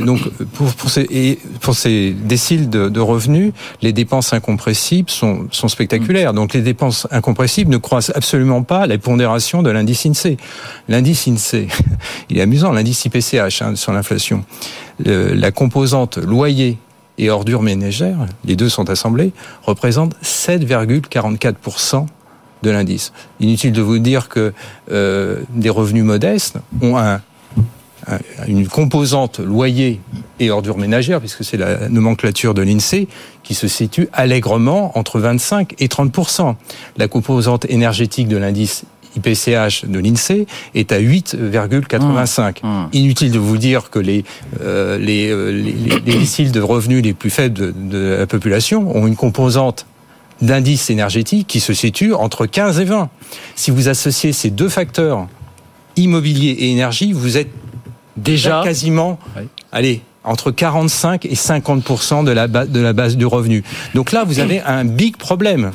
donc 0.00 0.28
pour, 0.52 0.72
pour, 0.74 0.90
ces, 0.90 1.06
et 1.10 1.38
pour 1.60 1.74
ces 1.74 2.12
déciles 2.12 2.70
de, 2.70 2.88
de, 2.88 3.00
revenus, 3.00 3.52
les 3.82 3.92
dépenses 3.92 4.32
incompressibles 4.32 5.10
sont, 5.10 5.48
sont 5.50 5.68
spectaculaires. 5.68 6.32
Donc, 6.32 6.54
les 6.54 6.60
dépenses 6.60 7.08
incompressibles 7.10 7.72
ne 7.72 7.78
croisent 7.78 8.12
absolument 8.14 8.62
pas 8.62 8.86
la 8.86 8.96
pondération 8.98 9.62
de 9.62 9.70
l'indice 9.70 10.06
INSEE. 10.06 10.36
L'indice 10.88 11.26
INSEE, 11.26 11.66
il 12.30 12.38
est 12.38 12.42
amusant, 12.42 12.70
l'indice 12.72 13.04
IPCH 13.04 13.62
hein, 13.62 13.74
sur 13.74 13.92
l'inflation. 13.92 14.44
La 15.04 15.50
composante 15.50 16.16
loyer 16.18 16.78
et 17.18 17.30
ordures 17.30 17.62
ménagères, 17.62 18.26
les 18.44 18.56
deux 18.56 18.68
sont 18.68 18.88
assemblés, 18.90 19.32
représente 19.62 20.14
7,44% 20.22 22.06
de 22.62 22.70
l'indice. 22.70 23.12
Inutile 23.40 23.72
de 23.72 23.82
vous 23.82 23.98
dire 23.98 24.28
que 24.28 24.52
euh, 24.90 25.40
des 25.50 25.70
revenus 25.70 26.04
modestes 26.04 26.58
ont 26.80 26.96
un, 26.96 27.20
un, 28.06 28.18
une 28.46 28.66
composante 28.68 29.40
loyer 29.40 30.00
et 30.40 30.50
ordures 30.50 30.78
ménagères, 30.78 31.20
puisque 31.20 31.44
c'est 31.44 31.56
la 31.56 31.88
nomenclature 31.88 32.54
de 32.54 32.62
l'INSEE, 32.62 33.08
qui 33.42 33.54
se 33.54 33.68
situe 33.68 34.08
allègrement 34.12 34.96
entre 34.98 35.20
25 35.20 35.74
et 35.78 35.86
30% 35.86 36.54
La 36.96 37.08
composante 37.08 37.64
énergétique 37.68 38.28
de 38.28 38.36
l'indice 38.36 38.84
IPCH 39.16 39.86
de 39.86 39.98
l'INSEE 39.98 40.46
est 40.74 40.92
à 40.92 41.00
8,85. 41.00 42.60
Mmh, 42.62 42.68
mmh. 42.68 42.88
Inutile 42.92 43.32
de 43.32 43.38
vous 43.38 43.56
dire 43.56 43.90
que 43.90 43.98
les, 43.98 44.24
euh, 44.60 44.98
les, 44.98 45.30
euh, 45.30 45.50
les, 45.50 45.72
les, 45.72 46.18
déciles 46.18 46.52
de 46.52 46.60
revenus 46.60 47.02
les 47.02 47.14
plus 47.14 47.30
faibles 47.30 47.54
de, 47.54 47.74
de 47.74 48.16
la 48.18 48.26
population 48.26 48.94
ont 48.94 49.06
une 49.06 49.16
composante 49.16 49.86
d'indice 50.42 50.90
énergétique 50.90 51.46
qui 51.46 51.60
se 51.60 51.72
situe 51.72 52.14
entre 52.14 52.46
15 52.46 52.80
et 52.80 52.84
20. 52.84 53.08
Si 53.54 53.70
vous 53.70 53.88
associez 53.88 54.32
ces 54.32 54.50
deux 54.50 54.68
facteurs, 54.68 55.26
immobilier 55.96 56.50
et 56.50 56.70
énergie, 56.70 57.12
vous 57.12 57.36
êtes 57.36 57.50
déjà 58.16 58.62
quasiment, 58.62 59.18
oui. 59.36 59.44
allez, 59.72 60.02
entre 60.24 60.50
45 60.50 61.24
et 61.26 61.34
50 61.34 62.24
de 62.24 62.32
la, 62.32 62.48
de 62.48 62.80
la 62.80 62.92
base 62.92 63.16
du 63.16 63.26
revenu. 63.26 63.62
Donc 63.94 64.12
là, 64.12 64.24
vous 64.24 64.40
avez 64.40 64.60
un 64.60 64.84
big 64.84 65.16
problème. 65.16 65.72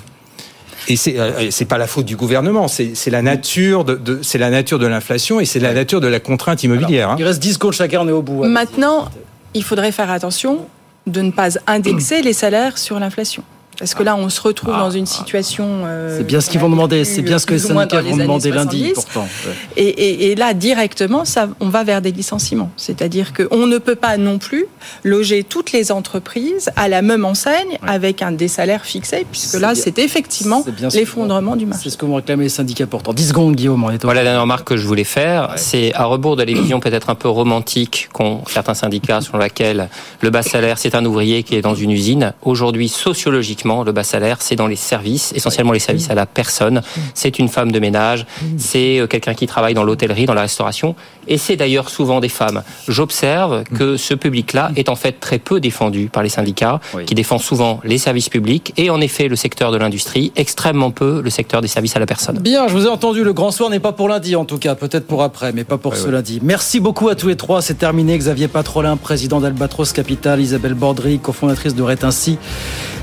Et 0.87 0.95
c'est 0.95 1.19
euh, 1.19 1.51
c'est 1.51 1.65
pas 1.65 1.77
la 1.77 1.85
faute 1.85 2.05
du 2.05 2.15
gouvernement, 2.15 2.67
c'est 2.67 2.95
la 3.11 3.21
nature 3.21 3.85
de, 3.85 3.95
de 3.95 4.19
c'est 4.23 4.39
la 4.39 4.49
nature 4.49 4.79
de 4.79 4.87
l'inflation 4.87 5.39
et 5.39 5.45
c'est 5.45 5.59
la 5.59 5.73
nature 5.73 6.01
de 6.01 6.07
la 6.07 6.19
contrainte 6.19 6.63
immobilière. 6.63 7.09
Alors, 7.09 7.19
il 7.19 7.23
reste 7.23 7.39
10 7.39 7.53
secondes 7.53 7.73
chacun, 7.73 8.01
on 8.01 8.07
est 8.07 8.11
au 8.11 8.23
bout. 8.23 8.43
Maintenant, 8.45 9.07
il 9.53 9.63
faudrait 9.63 9.91
faire 9.91 10.09
attention 10.09 10.65
de 11.05 11.21
ne 11.21 11.31
pas 11.31 11.49
indexer 11.67 12.23
les 12.23 12.33
salaires 12.33 12.79
sur 12.79 12.99
l'inflation. 12.99 13.43
Parce 13.81 13.95
que 13.95 14.03
là, 14.03 14.15
on 14.15 14.29
se 14.29 14.39
retrouve 14.39 14.75
ah, 14.77 14.79
dans 14.79 14.91
une 14.91 15.07
situation. 15.07 15.65
Euh, 15.85 16.19
c'est 16.19 16.23
bien 16.23 16.39
ce 16.39 16.51
qu'ils 16.51 16.59
vont 16.59 16.69
demander. 16.69 17.03
C'est 17.03 17.23
bien 17.23 17.39
ce 17.39 17.47
que 17.47 17.53
les 17.53 17.59
syndicats 17.59 18.01
vont 18.01 18.15
demander 18.15 18.51
lundi, 18.51 18.91
pourtant. 18.93 19.27
Ouais. 19.47 19.53
Et, 19.75 19.87
et, 19.87 20.31
et, 20.31 20.35
là, 20.35 20.53
directement, 20.53 21.25
ça, 21.25 21.49
on 21.59 21.69
va 21.69 21.83
vers 21.83 21.99
des 21.99 22.11
licenciements. 22.11 22.69
C'est-à-dire 22.77 23.33
qu'on 23.33 23.65
ne 23.65 23.79
peut 23.79 23.95
pas 23.95 24.17
non 24.17 24.37
plus 24.37 24.67
loger 25.03 25.43
toutes 25.43 25.71
les 25.71 25.91
entreprises 25.91 26.69
à 26.75 26.89
la 26.89 27.01
même 27.01 27.25
enseigne 27.25 27.71
ouais. 27.71 27.79
avec 27.87 28.21
un 28.21 28.31
des 28.31 28.47
salaires 28.47 28.85
fixés, 28.85 29.25
puisque 29.31 29.59
là, 29.59 29.73
c'est 29.73 29.97
effectivement 29.97 30.63
l'effondrement 30.93 31.55
du 31.55 31.65
marché. 31.65 31.85
C'est 31.85 31.89
ce 31.89 31.97
que 31.97 32.05
vont 32.05 32.17
réclamer 32.17 32.43
les 32.43 32.49
syndicats 32.49 32.85
pourtant. 32.85 33.13
10 33.13 33.29
secondes, 33.29 33.55
Guillaume. 33.55 33.81
Voilà 34.03 34.19
la 34.19 34.23
dernière 34.25 34.41
remarque 34.43 34.67
que 34.67 34.77
je 34.77 34.85
voulais 34.85 35.03
faire. 35.03 35.49
Ouais. 35.49 35.57
C'est 35.57 35.91
à 35.95 36.05
rebours 36.05 36.35
de 36.35 36.43
la 36.43 36.53
vision 36.53 36.79
peut-être 36.79 37.09
un 37.09 37.15
peu 37.15 37.29
romantique 37.29 38.09
qu'ont 38.13 38.43
certains 38.47 38.75
syndicats, 38.75 39.21
sur 39.21 39.39
laquelle 39.39 39.89
le 40.19 40.29
bas 40.29 40.43
salaire, 40.43 40.77
c'est 40.77 40.93
un 40.93 41.03
ouvrier 41.03 41.41
qui 41.41 41.55
est 41.55 41.61
dans 41.61 41.73
une 41.73 41.89
usine. 41.89 42.33
Aujourd'hui, 42.43 42.89
sociologiquement, 42.89 43.70
le 43.83 43.91
bas 43.91 44.03
salaire, 44.03 44.37
c'est 44.41 44.55
dans 44.55 44.67
les 44.67 44.75
services, 44.75 45.33
essentiellement 45.35 45.71
les 45.71 45.79
services 45.79 46.09
à 46.09 46.15
la 46.15 46.25
personne. 46.25 46.81
C'est 47.13 47.39
une 47.39 47.47
femme 47.47 47.71
de 47.71 47.79
ménage, 47.79 48.25
c'est 48.57 48.99
euh, 48.99 49.07
quelqu'un 49.07 49.33
qui 49.33 49.47
travaille 49.47 49.73
dans 49.73 49.83
l'hôtellerie, 49.83 50.25
dans 50.25 50.33
la 50.33 50.41
restauration, 50.41 50.95
et 51.27 51.37
c'est 51.37 51.55
d'ailleurs 51.55 51.89
souvent 51.89 52.19
des 52.19 52.29
femmes. 52.29 52.63
J'observe 52.87 53.63
que 53.63 53.97
ce 53.97 54.13
public-là 54.13 54.71
est 54.75 54.89
en 54.89 54.95
fait 54.95 55.19
très 55.19 55.39
peu 55.39 55.59
défendu 55.59 56.09
par 56.11 56.23
les 56.23 56.29
syndicats, 56.29 56.79
oui. 56.93 57.05
qui 57.05 57.15
défendent 57.15 57.41
souvent 57.41 57.79
les 57.83 57.97
services 57.97 58.29
publics 58.29 58.73
et 58.77 58.89
en 58.89 59.01
effet 59.01 59.27
le 59.27 59.35
secteur 59.35 59.71
de 59.71 59.77
l'industrie, 59.77 60.31
extrêmement 60.35 60.91
peu 60.91 61.21
le 61.21 61.29
secteur 61.29 61.61
des 61.61 61.67
services 61.67 61.95
à 61.95 61.99
la 61.99 62.05
personne. 62.05 62.39
Bien, 62.39 62.67
je 62.67 62.73
vous 62.73 62.85
ai 62.85 62.89
entendu, 62.89 63.23
le 63.23 63.33
grand 63.33 63.51
soir 63.51 63.69
n'est 63.69 63.79
pas 63.79 63.91
pour 63.93 64.09
lundi 64.09 64.35
en 64.35 64.45
tout 64.45 64.57
cas, 64.57 64.75
peut-être 64.75 65.07
pour 65.07 65.23
après, 65.23 65.53
mais 65.53 65.63
pas 65.63 65.77
pour 65.77 65.93
ouais, 65.93 65.97
ce 65.97 66.05
ouais. 66.05 66.11
lundi. 66.11 66.39
Merci 66.43 66.79
beaucoup 66.79 67.09
à 67.09 67.15
tous 67.15 67.27
les 67.27 67.35
trois, 67.35 67.61
c'est 67.61 67.77
terminé. 67.77 68.17
Xavier 68.17 68.47
Patrolin, 68.47 68.97
président 68.97 69.39
d'Albatros 69.39 69.93
Capital, 69.93 70.39
Isabelle 70.41 70.73
Bordry, 70.73 71.19
cofondatrice 71.19 71.75
de 71.75 71.83
Rétinci, 71.83 72.37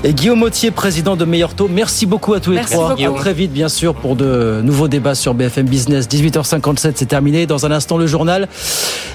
et 0.03 0.13
Guillaume 0.13 0.43
Président 0.67 1.15
de 1.15 1.23
Meilleur 1.25 1.53
Taux. 1.53 1.69
Merci 1.69 2.05
beaucoup 2.05 2.33
à 2.33 2.39
tous 2.39 2.51
Merci 2.51 2.73
les 2.73 2.77
trois. 2.77 2.95
Beaucoup. 2.95 3.15
À 3.15 3.19
très 3.19 3.33
vite, 3.33 3.51
bien 3.51 3.69
sûr, 3.69 3.95
pour 3.95 4.15
de 4.15 4.61
nouveaux 4.63 4.89
débats 4.89 5.15
sur 5.15 5.33
BFM 5.33 5.67
Business. 5.67 6.07
18h57, 6.07 6.93
c'est 6.95 7.05
terminé. 7.05 7.45
Dans 7.45 7.65
un 7.65 7.71
instant, 7.71 7.97
le 7.97 8.07
journal. 8.07 8.47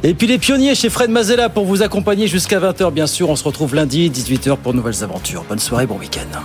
Et 0.02 0.14
puis 0.14 0.26
les 0.26 0.38
pionniers 0.38 0.74
chez 0.74 0.88
Fred 0.88 1.10
Mazella 1.10 1.50
pour 1.50 1.66
vous 1.66 1.82
accompagner 1.82 2.26
jusqu'à 2.26 2.58
20h, 2.58 2.90
bien 2.92 3.06
sûr. 3.06 3.28
On 3.28 3.36
se 3.36 3.44
retrouve 3.44 3.74
lundi, 3.74 4.10
18h 4.10 4.56
pour 4.56 4.72
de 4.72 4.78
nouvelles 4.78 5.04
aventures. 5.04 5.44
Bonne 5.48 5.58
soirée, 5.58 5.86
bon 5.86 5.98
week-end. 5.98 6.40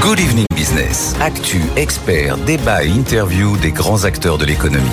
Good 0.00 0.20
Evening 0.20 0.46
Business. 0.54 1.14
Actu, 1.20 1.60
expert, 1.76 2.38
débat 2.38 2.84
et 2.84 2.88
interview 2.88 3.56
des 3.58 3.72
grands 3.72 4.04
acteurs 4.04 4.38
de 4.38 4.46
l'économie. 4.46 4.86